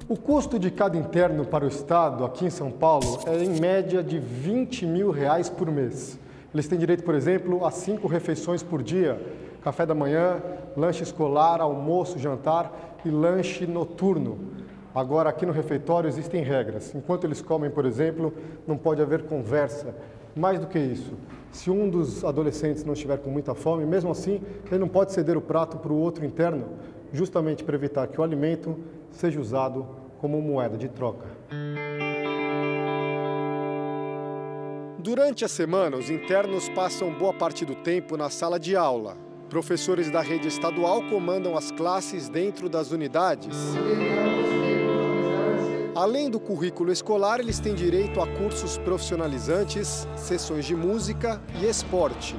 O 0.09 0.17
custo 0.17 0.59
de 0.59 0.71
cada 0.71 0.97
interno 0.97 1.45
para 1.45 1.65
o 1.65 1.69
Estado, 1.69 2.25
aqui 2.25 2.45
em 2.45 2.51
São 2.51 2.71
Paulo, 2.71 3.21
é 3.27 3.43
em 3.43 3.61
média 3.61 4.03
de 4.03 4.19
20 4.19 4.85
mil 4.85 5.11
reais 5.11 5.49
por 5.49 5.71
mês. 5.71 6.19
Eles 6.53 6.67
têm 6.67 6.79
direito, 6.79 7.05
por 7.05 7.15
exemplo, 7.15 7.65
a 7.65 7.71
cinco 7.71 8.09
refeições 8.09 8.63
por 8.63 8.83
dia, 8.83 9.21
café 9.63 9.87
da 9.87 9.95
manhã, 9.95 10.43
lanche 10.77 11.03
escolar, 11.03 11.61
almoço, 11.61 12.19
jantar 12.19 12.99
e 13.05 13.09
lanche 13.09 13.67
noturno. 13.67 14.39
Agora, 14.93 15.31
aqui 15.31 15.47
no 15.47 15.53
refeitório 15.53 16.09
existem 16.09 16.43
regras. 16.43 16.93
Enquanto 16.95 17.25
eles 17.25 17.41
comem, 17.41 17.71
por 17.71 17.87
exemplo, 17.87 18.35
não 18.67 18.77
pode 18.77 19.01
haver 19.01 19.23
conversa. 19.23 19.95
Mais 20.35 20.59
do 20.59 20.66
que 20.66 20.78
isso, 20.78 21.14
se 21.51 21.70
um 21.70 21.89
dos 21.89 22.24
adolescentes 22.24 22.85
não 22.85 22.93
estiver 22.93 23.18
com 23.18 23.31
muita 23.31 23.55
fome, 23.55 23.85
mesmo 23.85 24.11
assim, 24.11 24.41
ele 24.66 24.78
não 24.78 24.89
pode 24.89 25.12
ceder 25.12 25.37
o 25.37 25.41
prato 25.41 25.78
para 25.78 25.93
o 25.93 25.97
outro 25.97 26.24
interno, 26.24 26.68
justamente 27.12 27.64
para 27.64 27.74
evitar 27.74 28.07
que 28.07 28.20
o 28.20 28.24
alimento 28.24 28.78
seja 29.11 29.41
usado 29.41 29.87
como 30.18 30.41
moeda 30.41 30.76
de 30.76 30.89
troca. 30.89 31.26
Durante 34.99 35.45
a 35.45 35.49
semana, 35.49 35.97
os 35.97 36.11
internos 36.11 36.68
passam 36.68 37.12
boa 37.12 37.33
parte 37.33 37.64
do 37.64 37.74
tempo 37.74 38.16
na 38.16 38.28
sala 38.28 38.61
de 38.61 38.76
aula. 38.76 39.16
Professores 39.49 40.11
da 40.11 40.20
rede 40.20 40.47
estadual 40.47 41.03
comandam 41.09 41.57
as 41.57 41.72
classes 41.72 42.28
dentro 42.28 42.68
das 42.68 42.93
unidades. 42.93 43.57
Além 45.95 46.30
do 46.30 46.38
currículo 46.38 46.93
escolar, 46.93 47.41
eles 47.41 47.59
têm 47.59 47.74
direito 47.74 48.20
a 48.20 48.26
cursos 48.26 48.78
profissionalizantes, 48.78 50.07
sessões 50.16 50.64
de 50.64 50.76
música 50.76 51.43
e 51.61 51.66
esporte. 51.66 52.36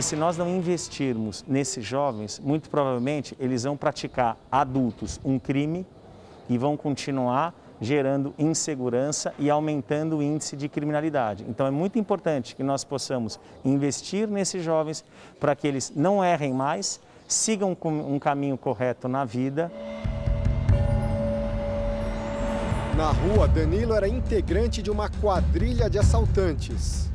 Se 0.00 0.16
nós 0.16 0.38
não 0.38 0.48
investirmos 0.48 1.44
nesses 1.46 1.84
jovens, 1.84 2.40
muito 2.40 2.70
provavelmente 2.70 3.36
eles 3.38 3.64
vão 3.64 3.76
praticar 3.76 4.38
adultos 4.50 5.20
um 5.22 5.38
crime 5.38 5.84
e 6.48 6.56
vão 6.56 6.78
continuar 6.78 7.54
gerando 7.78 8.34
insegurança 8.38 9.34
e 9.38 9.50
aumentando 9.50 10.18
o 10.18 10.22
índice 10.22 10.56
de 10.56 10.66
criminalidade. 10.66 11.44
Então 11.46 11.66
é 11.66 11.70
muito 11.70 11.98
importante 11.98 12.56
que 12.56 12.62
nós 12.62 12.84
possamos 12.84 13.38
investir 13.64 14.26
nesses 14.26 14.64
jovens 14.64 15.04
para 15.38 15.54
que 15.54 15.68
eles 15.68 15.92
não 15.94 16.24
errem 16.24 16.54
mais, 16.54 17.00
sigam 17.26 17.76
um 17.84 18.18
caminho 18.18 18.56
correto 18.56 19.08
na 19.08 19.26
vida. 19.26 19.70
Na 22.98 23.12
rua, 23.12 23.46
Danilo 23.46 23.94
era 23.94 24.08
integrante 24.08 24.82
de 24.82 24.90
uma 24.90 25.08
quadrilha 25.08 25.88
de 25.88 26.00
assaltantes. 26.00 27.08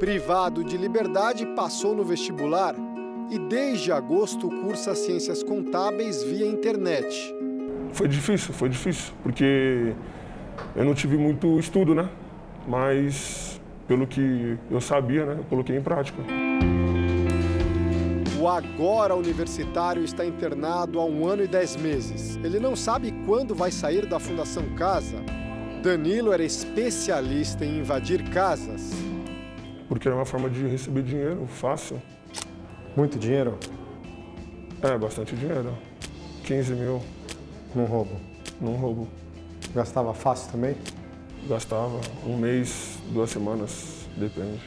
Privado 0.00 0.64
de 0.64 0.78
liberdade, 0.78 1.44
passou 1.54 1.94
no 1.94 2.02
vestibular 2.02 2.74
e 3.30 3.38
desde 3.38 3.92
agosto 3.92 4.48
cursa 4.48 4.94
Ciências 4.94 5.42
Contábeis 5.42 6.22
via 6.22 6.46
internet. 6.46 7.30
Foi 7.92 8.08
difícil, 8.08 8.54
foi 8.54 8.70
difícil, 8.70 9.12
porque 9.22 9.92
eu 10.74 10.82
não 10.86 10.94
tive 10.94 11.18
muito 11.18 11.58
estudo, 11.58 11.94
né? 11.94 12.08
Mas 12.66 13.60
pelo 13.86 14.06
que 14.06 14.56
eu 14.70 14.80
sabia, 14.80 15.26
né, 15.26 15.34
eu 15.40 15.44
coloquei 15.44 15.76
em 15.76 15.82
prática. 15.82 16.22
O 18.38 18.46
agora 18.48 19.16
universitário 19.16 20.04
está 20.04 20.24
internado 20.24 21.00
há 21.00 21.04
um 21.06 21.26
ano 21.26 21.42
e 21.42 21.46
dez 21.46 21.74
meses. 21.74 22.36
Ele 22.44 22.60
não 22.60 22.76
sabe 22.76 23.10
quando 23.24 23.54
vai 23.54 23.70
sair 23.70 24.04
da 24.04 24.20
Fundação 24.20 24.74
Casa. 24.74 25.16
Danilo 25.82 26.32
era 26.32 26.44
especialista 26.44 27.64
em 27.64 27.78
invadir 27.78 28.28
casas. 28.28 28.90
Porque 29.88 30.06
era 30.06 30.14
uma 30.14 30.26
forma 30.26 30.50
de 30.50 30.66
receber 30.66 31.02
dinheiro 31.02 31.46
fácil. 31.46 32.00
Muito 32.94 33.18
dinheiro? 33.18 33.58
É, 34.82 34.98
bastante 34.98 35.34
dinheiro. 35.34 35.72
15 36.44 36.74
mil. 36.74 37.02
Num 37.74 37.86
roubo? 37.86 38.20
Num 38.60 38.74
roubo. 38.74 39.08
Gastava 39.74 40.12
fácil 40.12 40.52
também? 40.52 40.76
Gastava. 41.48 42.00
Um 42.26 42.36
mês, 42.36 42.98
duas 43.10 43.30
semanas, 43.30 44.06
depende. 44.14 44.60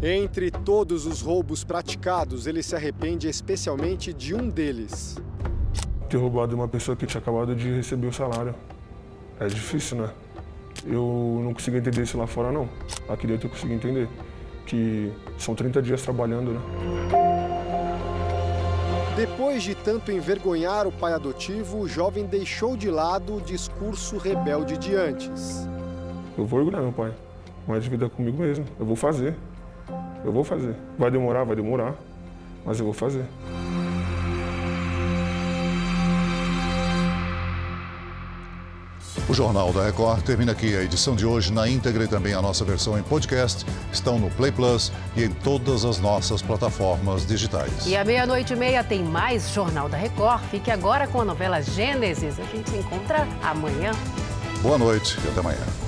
Entre 0.00 0.52
todos 0.52 1.06
os 1.06 1.20
roubos 1.20 1.64
praticados, 1.64 2.46
ele 2.46 2.62
se 2.62 2.76
arrepende 2.76 3.28
especialmente 3.28 4.12
de 4.12 4.32
um 4.32 4.48
deles. 4.48 5.16
Ter 6.08 6.18
roubado 6.18 6.54
uma 6.54 6.68
pessoa 6.68 6.96
que 6.96 7.04
tinha 7.04 7.20
acabado 7.20 7.52
de 7.56 7.68
receber 7.74 8.06
o 8.06 8.12
salário. 8.12 8.54
É 9.40 9.48
difícil, 9.48 9.98
né? 9.98 10.10
Eu 10.86 11.40
não 11.42 11.52
consigo 11.52 11.76
entender 11.76 12.02
isso 12.02 12.16
lá 12.16 12.28
fora, 12.28 12.52
não. 12.52 12.68
Aqui 13.08 13.26
dentro 13.26 13.48
eu 13.48 13.50
consigo 13.50 13.72
entender. 13.72 14.08
Que 14.66 15.12
são 15.36 15.56
30 15.56 15.82
dias 15.82 16.00
trabalhando, 16.02 16.52
né? 16.52 16.60
Depois 19.16 19.64
de 19.64 19.74
tanto 19.74 20.12
envergonhar 20.12 20.86
o 20.86 20.92
pai 20.92 21.12
adotivo, 21.12 21.78
o 21.78 21.88
jovem 21.88 22.24
deixou 22.24 22.76
de 22.76 22.88
lado 22.88 23.38
o 23.38 23.40
discurso 23.40 24.16
rebelde 24.16 24.78
de 24.78 24.94
antes. 24.94 25.68
Eu 26.36 26.46
vou 26.46 26.60
orgulhar 26.60 26.82
meu 26.82 26.92
pai, 26.92 27.12
mas 27.66 27.82
de 27.82 27.90
vida 27.90 28.08
comigo 28.08 28.38
mesmo. 28.38 28.64
Eu 28.78 28.86
vou 28.86 28.94
fazer. 28.94 29.34
Eu 30.24 30.32
vou 30.32 30.44
fazer. 30.44 30.74
Vai 30.98 31.10
demorar, 31.10 31.44
vai 31.44 31.56
demorar, 31.56 31.94
mas 32.64 32.78
eu 32.78 32.84
vou 32.84 32.94
fazer. 32.94 33.24
O 39.28 39.34
Jornal 39.34 39.70
da 39.74 39.84
Record 39.84 40.22
termina 40.22 40.52
aqui. 40.52 40.74
A 40.74 40.82
edição 40.82 41.14
de 41.14 41.26
hoje 41.26 41.52
na 41.52 41.68
íntegra 41.68 42.04
e 42.04 42.08
também 42.08 42.32
a 42.32 42.40
nossa 42.40 42.64
versão 42.64 42.98
em 42.98 43.02
podcast 43.02 43.66
estão 43.92 44.18
no 44.18 44.30
Play 44.30 44.50
Plus 44.50 44.90
e 45.14 45.24
em 45.24 45.30
todas 45.30 45.84
as 45.84 45.98
nossas 45.98 46.40
plataformas 46.40 47.26
digitais. 47.26 47.86
E 47.86 47.94
à 47.94 48.02
meia-noite 48.04 48.54
e 48.54 48.56
meia 48.56 48.82
tem 48.82 49.04
mais 49.04 49.50
Jornal 49.52 49.86
da 49.86 49.98
Record. 49.98 50.42
Fique 50.44 50.70
agora 50.70 51.06
com 51.06 51.20
a 51.20 51.24
novela 51.26 51.60
Gênesis. 51.60 52.40
A 52.40 52.44
gente 52.44 52.70
se 52.70 52.78
encontra 52.78 53.28
amanhã. 53.42 53.92
Boa 54.62 54.78
noite 54.78 55.18
e 55.22 55.28
até 55.28 55.40
amanhã. 55.40 55.87